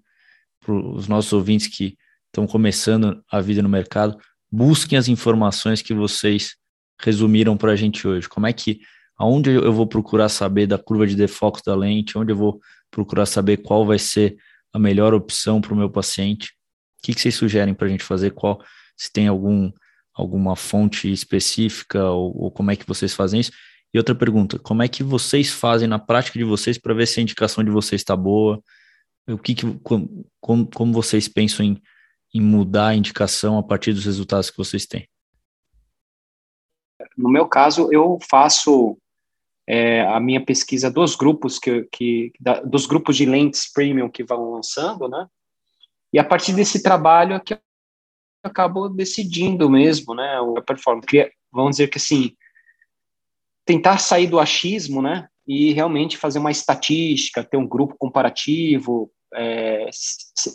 para 0.60 0.74
os 0.74 1.08
nossos 1.08 1.32
ouvintes 1.32 1.66
que 1.66 1.96
estão 2.26 2.46
começando 2.46 3.22
a 3.30 3.40
vida 3.40 3.62
no 3.62 3.68
mercado, 3.68 4.18
busquem 4.50 4.98
as 4.98 5.08
informações 5.08 5.82
que 5.82 5.94
vocês 5.94 6.56
resumiram 7.00 7.56
para 7.56 7.72
a 7.72 7.76
gente 7.76 8.06
hoje? 8.06 8.28
Como 8.28 8.46
é 8.46 8.52
que, 8.52 8.80
aonde 9.16 9.50
eu 9.50 9.72
vou 9.72 9.86
procurar 9.86 10.28
saber 10.28 10.66
da 10.66 10.78
curva 10.78 11.06
de 11.06 11.14
defoco 11.14 11.60
da 11.64 11.74
lente, 11.74 12.18
onde 12.18 12.32
eu 12.32 12.36
vou 12.36 12.60
procurar 12.90 13.26
saber 13.26 13.58
qual 13.58 13.86
vai 13.86 13.98
ser 13.98 14.36
a 14.72 14.78
melhor 14.78 15.14
opção 15.14 15.60
para 15.60 15.72
o 15.72 15.76
meu 15.76 15.90
paciente? 15.90 16.52
O 16.98 17.06
que, 17.06 17.14
que 17.14 17.20
vocês 17.20 17.34
sugerem 17.34 17.74
para 17.74 17.86
a 17.86 17.90
gente 17.90 18.04
fazer? 18.04 18.32
Qual, 18.32 18.60
se 18.96 19.12
tem 19.12 19.28
algum, 19.28 19.70
alguma 20.12 20.56
fonte 20.56 21.10
específica 21.10 22.04
ou, 22.10 22.44
ou 22.44 22.50
como 22.50 22.70
é 22.70 22.76
que 22.76 22.86
vocês 22.86 23.14
fazem 23.14 23.40
isso? 23.40 23.52
E 23.92 23.98
outra 23.98 24.14
pergunta, 24.14 24.58
como 24.58 24.82
é 24.82 24.88
que 24.88 25.02
vocês 25.02 25.50
fazem 25.50 25.88
na 25.88 25.98
prática 25.98 26.38
de 26.38 26.44
vocês 26.44 26.76
para 26.76 26.94
ver 26.94 27.06
se 27.06 27.20
a 27.20 27.22
indicação 27.22 27.64
de 27.64 27.70
vocês 27.70 28.00
está 28.00 28.14
boa? 28.14 28.62
O 29.26 29.38
que, 29.38 29.54
que 29.54 29.78
como, 30.40 30.66
como 30.68 30.92
vocês 30.92 31.26
pensam 31.28 31.64
em, 31.64 31.82
em 32.34 32.40
mudar 32.40 32.88
a 32.88 32.94
indicação 32.94 33.58
a 33.58 33.62
partir 33.62 33.92
dos 33.92 34.04
resultados 34.04 34.50
que 34.50 34.58
vocês 34.58 34.86
têm? 34.86 35.08
No 37.16 37.30
meu 37.30 37.46
caso, 37.46 37.92
eu 37.92 38.18
faço 38.28 38.98
é, 39.66 40.02
a 40.02 40.20
minha 40.20 40.44
pesquisa 40.44 40.90
dos 40.90 41.14
grupos 41.14 41.58
que, 41.58 41.86
que 41.92 42.32
da, 42.40 42.60
dos 42.60 42.86
grupos 42.86 43.16
de 43.16 43.26
lentes 43.26 43.70
premium 43.70 44.10
que 44.10 44.24
vão 44.24 44.52
lançando, 44.52 45.08
né? 45.08 45.26
E 46.12 46.18
a 46.18 46.24
partir 46.24 46.54
desse 46.54 46.82
trabalho 46.82 47.34
é 47.34 47.40
que 47.40 47.54
eu 47.54 47.58
acabo 48.42 48.88
decidindo 48.88 49.68
mesmo, 49.68 50.14
né? 50.14 50.38
A 50.56 50.62
performance. 50.62 51.06
Vamos 51.52 51.72
dizer 51.72 51.88
que 51.88 51.98
assim, 51.98 52.34
tentar 53.68 53.98
sair 53.98 54.26
do 54.26 54.40
achismo, 54.40 55.02
né? 55.02 55.28
E 55.46 55.74
realmente 55.74 56.16
fazer 56.16 56.38
uma 56.38 56.50
estatística, 56.50 57.44
ter 57.44 57.58
um 57.58 57.68
grupo 57.68 57.94
comparativo, 57.98 59.10
é, 59.34 59.90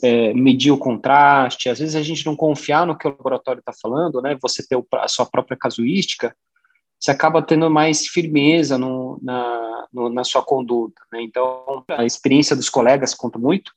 é, 0.02 0.34
medir 0.34 0.72
o 0.72 0.80
contraste. 0.80 1.70
Às 1.70 1.78
vezes 1.78 1.96
a 1.96 2.02
gente 2.02 2.26
não 2.26 2.36
confiar 2.36 2.88
no 2.88 2.98
que 2.98 3.08
o 3.08 3.12
laboratório 3.12 3.60
está 3.60 3.72
falando, 3.72 4.20
né? 4.20 4.36
Você 4.42 4.66
ter 4.68 4.84
a 4.94 5.08
sua 5.08 5.28
própria 5.28 5.56
casuística, 5.56 6.36
você 7.00 7.12
acaba 7.12 7.44
tendo 7.44 7.70
mais 7.70 8.08
firmeza 8.08 8.80
no, 8.80 9.20
na, 9.22 9.88
no, 9.94 10.10
na 10.10 10.24
sua 10.24 10.42
conduta. 10.42 11.00
Né? 11.12 11.22
Então, 11.22 11.86
a 11.90 12.06
experiência 12.06 12.56
dos 12.56 12.70
colegas 12.70 13.14
conta 13.14 13.38
muito, 13.38 13.74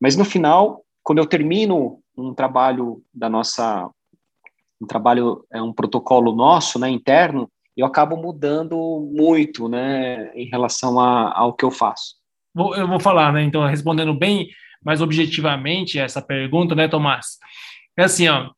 mas 0.00 0.16
no 0.16 0.24
final, 0.24 0.82
quando 1.02 1.18
eu 1.18 1.26
termino 1.26 2.00
um 2.16 2.32
trabalho 2.32 3.02
da 3.12 3.28
nossa, 3.28 3.90
um 4.80 4.86
trabalho, 4.86 5.44
é 5.52 5.60
um 5.60 5.72
protocolo 5.72 6.34
nosso, 6.34 6.78
né, 6.78 6.88
interno, 6.88 7.50
eu 7.76 7.86
acabo 7.86 8.16
mudando 8.16 8.76
muito, 9.12 9.68
né, 9.68 10.30
em 10.34 10.46
relação 10.46 10.98
a, 10.98 11.36
ao 11.36 11.54
que 11.54 11.64
eu 11.64 11.70
faço. 11.70 12.16
Eu 12.54 12.88
vou 12.88 13.00
falar, 13.00 13.32
né, 13.32 13.42
então, 13.42 13.66
respondendo 13.66 14.14
bem 14.14 14.48
mais 14.84 15.00
objetivamente 15.00 15.98
essa 15.98 16.22
pergunta, 16.22 16.74
né, 16.74 16.88
Tomás? 16.88 17.38
É 17.96 18.04
assim, 18.04 18.28
ó, 18.28 18.50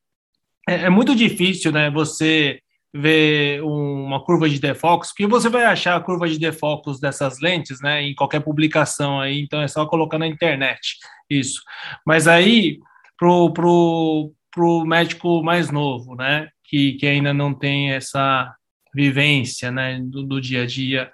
é, 0.69 0.85
é 0.85 0.91
muito 0.91 1.15
difícil, 1.15 1.73
né, 1.73 1.91
você 1.91 2.61
ver 2.95 3.63
uma 3.63 4.23
curva 4.23 4.49
de 4.49 4.61
defocus, 4.61 5.09
porque 5.09 5.27
você 5.27 5.49
vai 5.49 5.65
achar 5.65 5.97
a 5.97 6.01
curva 6.01 6.29
de 6.29 6.39
defocus 6.39 7.01
dessas 7.01 7.41
lentes, 7.41 7.81
né, 7.81 8.03
em 8.03 8.15
qualquer 8.15 8.41
publicação 8.41 9.21
aí, 9.21 9.41
então 9.41 9.63
é 9.63 9.69
só 9.69 9.87
colocar 9.87 10.19
na 10.19 10.27
internet, 10.27 10.97
isso. 11.31 11.63
Mas 12.07 12.29
aí, 12.29 12.79
pro, 13.17 13.53
pro, 13.53 14.33
pro 14.51 14.85
médico 14.85 15.43
mais 15.43 15.71
novo, 15.71 16.15
né, 16.15 16.49
que, 16.65 16.95
que 16.95 17.07
ainda 17.07 17.33
não 17.33 17.55
tem 17.55 17.93
essa 17.93 18.55
vivência 18.95 19.71
né, 19.71 20.01
do, 20.01 20.23
do 20.23 20.41
dia 20.41 20.63
a 20.63 20.67
dia 20.67 21.11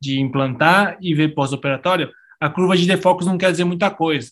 de 0.00 0.20
implantar 0.20 0.96
e 1.00 1.14
ver 1.14 1.34
pós-operatório, 1.34 2.10
a 2.40 2.48
curva 2.48 2.76
de 2.76 2.86
defocus 2.86 3.26
não 3.26 3.36
quer 3.36 3.50
dizer 3.50 3.64
muita 3.64 3.90
coisa, 3.90 4.30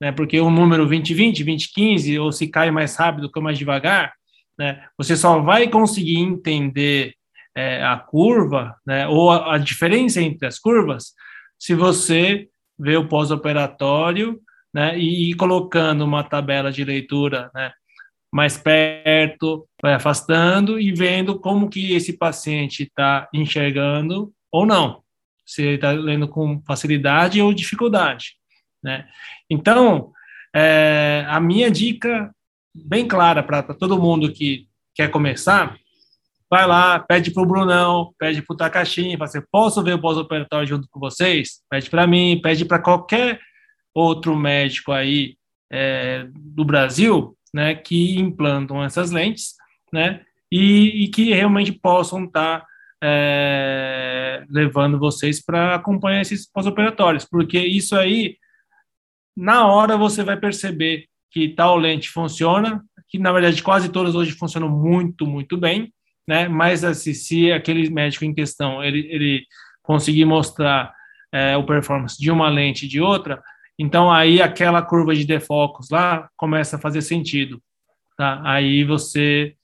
né? 0.00 0.10
Porque 0.10 0.40
o 0.40 0.50
número 0.50 0.86
2020, 0.86 1.44
2015, 1.44 2.18
ou 2.18 2.32
se 2.32 2.48
cai 2.48 2.70
mais 2.70 2.96
rápido 2.96 3.30
ou 3.32 3.42
mais 3.42 3.56
devagar, 3.56 4.12
né? 4.58 4.84
Você 4.98 5.16
só 5.16 5.38
vai 5.38 5.68
conseguir 5.68 6.18
entender 6.18 7.14
é, 7.54 7.84
a 7.84 7.96
curva, 7.96 8.74
né? 8.84 9.06
Ou 9.06 9.30
a, 9.30 9.54
a, 9.54 9.58
diferença 9.58 10.20
entre 10.20 10.48
as 10.48 10.58
curvas, 10.58 11.12
se 11.56 11.74
você 11.74 12.48
vê 12.76 12.96
o 12.96 13.06
pós-operatório, 13.06 14.40
né? 14.72 14.98
E 14.98 15.30
ir 15.30 15.34
colocando 15.34 16.04
uma 16.04 16.24
tabela 16.24 16.72
de 16.72 16.84
leitura, 16.84 17.52
né? 17.54 17.72
mais 18.34 18.58
perto, 18.58 19.64
vai 19.84 19.92
afastando 19.92 20.80
e 20.80 20.94
vendo 20.94 21.38
como 21.38 21.68
que 21.68 21.92
esse 21.92 22.14
paciente 22.14 22.84
está 22.84 23.28
enxergando 23.34 24.32
ou 24.50 24.64
não. 24.64 25.02
Se 25.44 25.60
ele 25.60 25.74
está 25.74 25.90
lendo 25.92 26.26
com 26.26 26.62
facilidade 26.66 27.42
ou 27.42 27.52
dificuldade, 27.52 28.36
né? 28.82 29.06
Então, 29.50 30.10
é, 30.56 31.26
a 31.28 31.38
minha 31.38 31.70
dica 31.70 32.34
bem 32.74 33.06
clara 33.06 33.42
para 33.42 33.62
todo 33.74 34.00
mundo 34.00 34.32
que 34.32 34.66
quer 34.94 35.10
começar, 35.10 35.76
vai 36.48 36.66
lá, 36.66 36.98
pede 36.98 37.30
para 37.30 37.42
o 37.42 37.46
Brunão, 37.46 38.14
pede 38.18 38.40
para 38.40 38.54
o 38.54 38.56
Takashi, 38.56 39.12
fala 39.18 39.24
assim, 39.24 39.42
posso 39.52 39.82
ver 39.82 39.96
o 39.96 40.00
pós-operatório 40.00 40.66
junto 40.66 40.88
com 40.90 40.98
vocês? 40.98 41.60
Pede 41.68 41.90
para 41.90 42.06
mim, 42.06 42.40
pede 42.42 42.64
para 42.64 42.78
qualquer 42.78 43.38
outro 43.94 44.34
médico 44.34 44.92
aí 44.92 45.36
é, 45.70 46.26
do 46.34 46.64
Brasil, 46.64 47.36
né, 47.52 47.74
que 47.74 48.18
implantam 48.18 48.82
essas 48.82 49.10
lentes, 49.10 49.62
né, 49.94 50.22
e, 50.50 51.04
e 51.04 51.08
que 51.08 51.32
realmente 51.32 51.72
possam 51.72 52.24
estar 52.24 52.60
tá, 52.60 52.66
é, 53.02 54.44
levando 54.50 54.98
vocês 54.98 55.42
para 55.42 55.76
acompanhar 55.76 56.20
esses 56.20 56.50
pós-operatórios, 56.50 57.24
porque 57.24 57.58
isso 57.58 57.96
aí, 57.96 58.36
na 59.36 59.66
hora 59.66 59.96
você 59.96 60.24
vai 60.24 60.36
perceber 60.36 61.06
que 61.30 61.48
tal 61.48 61.76
lente 61.76 62.10
funciona, 62.10 62.82
que 63.08 63.18
na 63.18 63.32
verdade 63.32 63.62
quase 63.62 63.88
todas 63.88 64.14
hoje 64.14 64.32
funcionam 64.32 64.68
muito, 64.68 65.26
muito 65.26 65.56
bem, 65.56 65.92
né? 66.26 66.48
Mas 66.48 66.82
assim, 66.82 67.14
se 67.14 67.52
aquele 67.52 67.88
médico 67.90 68.24
em 68.24 68.34
questão 68.34 68.82
ele, 68.82 69.06
ele 69.10 69.46
conseguir 69.82 70.24
mostrar 70.24 70.92
é, 71.32 71.56
o 71.56 71.64
performance 71.64 72.18
de 72.18 72.30
uma 72.30 72.48
lente 72.48 72.86
e 72.86 72.88
de 72.88 73.00
outra, 73.00 73.42
então 73.78 74.10
aí 74.10 74.40
aquela 74.40 74.82
curva 74.82 75.14
de 75.14 75.24
defocos 75.24 75.90
lá 75.90 76.28
começa 76.36 76.76
a 76.76 76.80
fazer 76.80 77.02
sentido, 77.02 77.60
tá? 78.16 78.40
Aí 78.44 78.84
você 78.84 79.54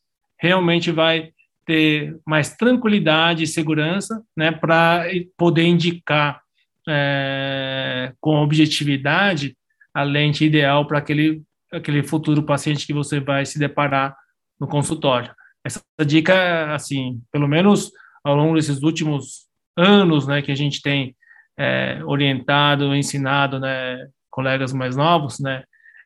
realmente 0.41 0.91
vai 0.91 1.31
ter 1.67 2.19
mais 2.27 2.57
tranquilidade 2.57 3.45
e 3.45 3.47
segurança, 3.47 4.23
né, 4.37 4.51
para 4.51 5.05
poder 5.37 5.65
indicar 5.65 6.41
é, 6.89 8.13
com 8.21 8.43
objetividade 8.43 9.57
a 9.95 10.03
lente 10.03 10.45
ideal 10.45 10.87
para 10.87 10.99
aquele 10.99 11.43
aquele 11.73 12.03
futuro 12.03 12.43
paciente 12.43 12.85
que 12.87 12.93
você 12.93 13.21
vai 13.21 13.47
se 13.47 13.57
deparar 13.59 14.17
no 14.59 14.67
consultório. 14.67 15.33
Essa 15.65 15.81
dica, 16.05 16.75
assim, 16.75 17.21
pelo 17.31 17.47
menos 17.47 17.93
ao 18.25 18.35
longo 18.35 18.57
desses 18.57 18.83
últimos 18.83 19.47
anos, 19.77 20.27
né, 20.27 20.43
que 20.43 20.51
a 20.51 20.55
gente 20.55 20.83
tem 20.83 21.15
é, 21.57 22.03
orientado, 22.05 22.95
ensinado, 22.95 23.61
né, 23.61 24.05
colegas 24.29 24.73
mais 24.73 24.97
novos, 24.97 25.39
né, 25.39 25.63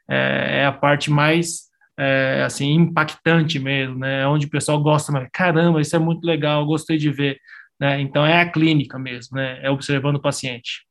é, 0.09 0.59
é 0.61 0.67
a 0.67 0.73
parte 0.73 1.11
mais 1.11 1.64
é, 1.99 2.43
assim 2.45 2.73
impactante 2.73 3.59
mesmo, 3.59 3.99
né, 3.99 4.27
onde 4.27 4.47
o 4.47 4.51
pessoal 4.51 4.83
gosta, 4.83 5.13
mas 5.13 5.29
caramba, 5.33 5.81
isso 5.81 5.95
é 5.95 5.99
muito 5.99 6.25
legal, 6.25 6.67
gostei 6.67 6.97
de 6.97 7.11
ver, 7.11 7.39
né, 7.79 8.01
então 8.01 8.27
é 8.27 8.41
a 8.41 8.51
clínica 8.51 8.99
mesmo, 8.99 9.37
né, 9.37 9.61
é 9.63 9.71
observando 9.71 10.17
o 10.17 10.23
paciente. 10.23 10.87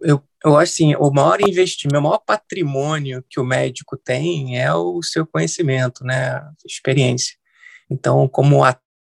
Eu, 0.00 0.22
eu 0.42 0.56
acho 0.56 0.72
assim, 0.72 0.94
o 0.94 1.10
maior 1.10 1.40
investimento, 1.42 1.98
o 1.98 2.02
maior 2.02 2.18
patrimônio 2.18 3.22
que 3.28 3.38
o 3.38 3.44
médico 3.44 3.98
tem 3.98 4.58
é 4.58 4.72
o 4.72 5.02
seu 5.02 5.26
conhecimento, 5.26 6.02
né, 6.04 6.42
experiência. 6.64 7.36
Então, 7.90 8.26
como 8.26 8.64
a, 8.64 8.70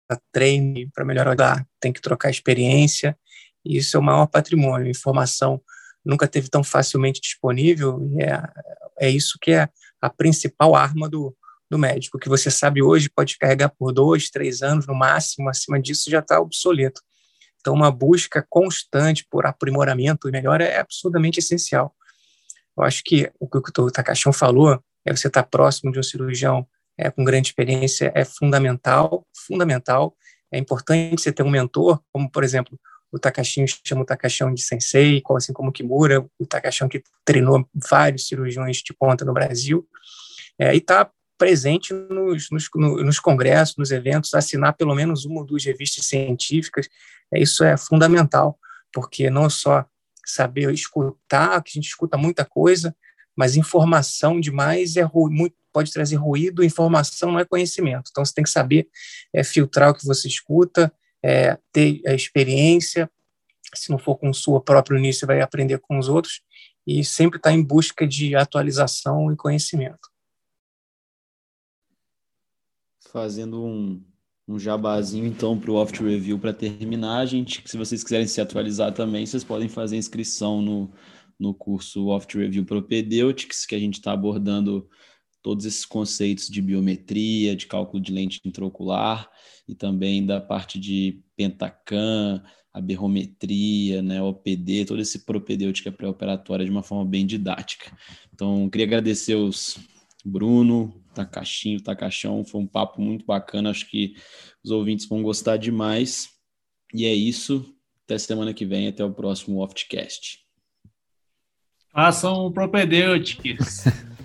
a 0.10 0.18
treine 0.32 0.90
para 0.94 1.04
melhorar, 1.04 1.68
tem 1.80 1.92
que 1.92 2.00
trocar 2.00 2.30
experiência, 2.30 3.18
isso 3.66 3.98
é 3.98 4.00
o 4.00 4.04
maior 4.04 4.28
patrimônio. 4.28 4.90
Informação 4.90 5.62
nunca 6.08 6.28
teve 6.28 6.50
tão 6.50 6.64
facilmente 6.64 7.20
disponível, 7.20 8.00
e 8.18 8.24
é, 8.24 8.44
é 9.00 9.10
isso 9.10 9.38
que 9.42 9.52
é 9.52 9.70
a 10.02 10.10
principal 10.10 10.76
arma 10.76 11.10
do, 11.10 11.36
do 11.70 11.78
médico. 11.78 12.18
Que 12.18 12.30
você 12.30 12.50
sabe 12.50 12.82
hoje 12.82 13.10
pode 13.10 13.38
carregar 13.38 13.70
por 13.78 13.92
dois, 13.92 14.30
três 14.30 14.62
anos 14.62 14.88
no 14.88 14.96
máximo, 14.96 15.50
acima 15.50 15.80
disso 15.80 16.10
já 16.10 16.20
está 16.20 16.40
obsoleto. 16.40 17.02
Então, 17.60 17.74
uma 17.74 17.92
busca 17.92 18.46
constante 18.50 19.26
por 19.30 19.46
aprimoramento 19.46 20.30
e 20.30 20.32
melhora 20.32 20.64
é 20.64 20.80
absurdamente 20.80 21.40
essencial. 21.40 21.94
Eu 22.78 22.84
acho 22.84 23.02
que 23.04 23.30
o 23.40 23.48
que 23.50 23.58
o 23.82 23.92
Takashon 23.92 24.32
falou, 24.32 24.82
é 25.06 25.16
você 25.16 25.28
estar 25.28 25.44
próximo 25.44 25.92
de 25.92 26.00
um 26.00 26.04
cirurgião 26.04 26.68
é, 26.98 27.10
com 27.10 27.24
grande 27.24 27.50
experiência, 27.50 28.12
é 28.16 28.24
fundamental, 28.24 29.26
fundamental. 29.36 30.16
É 30.52 30.58
importante 30.58 31.22
você 31.22 31.32
ter 31.32 31.44
um 31.44 31.50
mentor, 31.50 32.02
como, 32.14 32.30
por 32.32 32.44
exemplo, 32.44 32.80
o 33.12 33.20
Takashon 33.20 33.66
chama 33.84 34.02
o 34.02 34.06
Takashon 34.06 34.54
de 34.54 34.62
sensei, 34.62 35.22
assim 35.36 35.54
como 35.54 35.70
o 35.70 35.72
Kimura, 35.72 36.26
o 36.38 36.46
Takashon 36.46 36.90
que 36.90 37.02
treinou 37.24 37.68
vários 37.74 38.28
cirurgiões 38.28 38.78
de 38.78 38.94
ponta 38.94 39.24
no 39.24 39.34
Brasil, 39.34 39.88
é, 40.60 40.74
e 40.74 40.78
está 40.78 41.10
presente 41.38 41.94
nos, 41.94 42.50
nos, 42.50 42.68
nos, 42.76 43.20
congressos, 43.20 43.78
nos 43.78 43.92
eventos, 43.92 44.34
assinar 44.34 44.74
pelo 44.74 44.96
menos 44.96 45.24
uma 45.24 45.42
ou 45.42 45.46
duas 45.46 45.64
revistas 45.64 46.06
científicas. 46.08 46.90
É, 47.34 47.40
isso 47.40 47.64
é 47.64 47.78
fundamental, 47.78 48.58
porque 48.92 49.30
não 49.30 49.50
só 49.50 49.86
saber 50.26 50.72
escutar, 50.74 51.62
que 51.64 51.72
a 51.72 51.76
gente 51.76 51.88
escuta 51.88 52.18
muita 52.18 52.44
coisa, 52.44 52.96
mas 53.36 53.56
informação 53.56 54.40
demais 54.40 54.98
é 54.98 55.08
muito, 55.14 55.56
pode 55.72 55.94
trazer 55.94 56.16
ruído, 56.16 56.64
informação 56.64 57.32
não 57.32 57.40
é 57.40 57.46
conhecimento. 57.46 58.10
Então 58.10 58.26
você 58.26 58.34
tem 58.34 58.44
que 58.44 58.50
saber 58.50 58.88
é, 59.34 59.44
filtrar 59.44 59.92
o 59.92 59.94
que 59.94 60.06
você 60.06 60.28
escuta, 60.28 60.92
é, 61.28 61.58
ter 61.72 62.02
a 62.08 62.14
experiência, 62.14 63.10
se 63.76 63.92
não 63.92 63.98
for 63.98 64.18
com 64.18 64.32
sua 64.34 64.62
própria 64.62 65.00
você 65.12 65.26
vai 65.26 65.42
aprender 65.42 65.80
com 65.80 65.98
os 65.98 66.08
outros, 66.08 66.42
e 66.86 67.04
sempre 67.04 67.38
estar 67.38 67.50
tá 67.50 67.56
em 67.56 67.62
busca 67.62 68.08
de 68.08 68.36
atualização 68.36 69.32
e 69.32 69.36
conhecimento 69.36 70.10
fazendo 73.18 73.64
um, 73.64 74.00
um 74.48 74.60
jabazinho 74.60 75.26
então 75.26 75.60
para 75.60 75.72
o 75.72 75.76
Oft 75.76 76.04
Review 76.04 76.38
para 76.38 76.54
terminar. 76.54 77.26
Gente, 77.26 77.64
se 77.66 77.76
vocês 77.76 78.04
quiserem 78.04 78.28
se 78.28 78.40
atualizar 78.40 78.94
também, 78.94 79.26
vocês 79.26 79.44
podem 79.44 79.68
fazer 79.68 79.98
inscrição 79.98 80.62
no, 80.62 80.92
no 81.40 81.52
curso 81.52 82.08
Oft 82.08 82.38
Review 82.38 82.64
Propedeutics, 82.64 83.66
que 83.66 83.74
a 83.74 83.80
gente 83.80 83.96
está 83.96 84.12
abordando 84.12 84.88
todos 85.48 85.64
esses 85.64 85.86
conceitos 85.86 86.50
de 86.50 86.62
biometria, 86.62 87.56
de 87.56 87.68
cálculo 87.68 88.04
de 88.04 88.12
lente 88.12 88.42
intraocular 88.44 89.30
e 89.66 89.74
também 89.74 90.26
da 90.26 90.42
parte 90.42 90.78
de 90.78 91.22
pentacam, 91.38 92.44
a 92.74 92.82
berrometria, 92.82 94.02
né, 94.02 94.22
OPD, 94.22 94.84
todo 94.84 95.00
esse 95.00 95.24
propedêutica 95.24 95.90
pré-operatória 95.90 96.66
de 96.66 96.72
uma 96.72 96.84
forma 96.84 97.06
bem 97.06 97.26
didática. 97.26 97.98
Então, 98.34 98.70
queria 98.70 98.88
agradecer 98.88 99.36
os 99.36 99.80
Bruno, 100.26 101.02
Takashinho, 101.16 101.82
Takachão. 101.82 102.44
Foi 102.44 102.60
um 102.60 102.68
papo 102.68 103.02
muito 103.02 103.26
bacana. 103.26 103.70
Acho 103.70 103.90
que 103.90 104.16
os 104.62 104.70
ouvintes 104.70 105.08
vão 105.08 105.24
gostar 105.24 105.56
demais. 105.56 106.28
E 106.94 107.06
é 107.06 107.14
isso. 107.14 107.74
Até 108.04 108.18
semana 108.18 108.54
que 108.54 108.66
vem. 108.66 108.90
Até 108.90 109.06
o 109.06 109.14
próximo 109.14 109.64
Oftcast. 109.64 110.40
Façam 111.94 112.34
o 112.46 112.52
Propedeutics. 112.52 113.86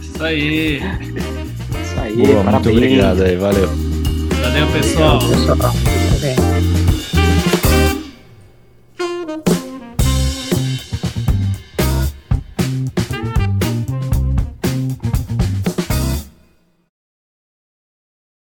isso 0.00 0.24
aí. 0.24 0.76
Isso 0.76 2.00
aí. 2.00 2.16
Boa, 2.16 2.42
muito 2.44 2.70
obrigado 2.70 3.22
aí. 3.22 3.36
Valeu. 3.36 3.68
Valeu, 4.42 4.66
pessoal. 4.72 5.16
Obrigado, 5.16 5.56
pessoal. 5.56 5.97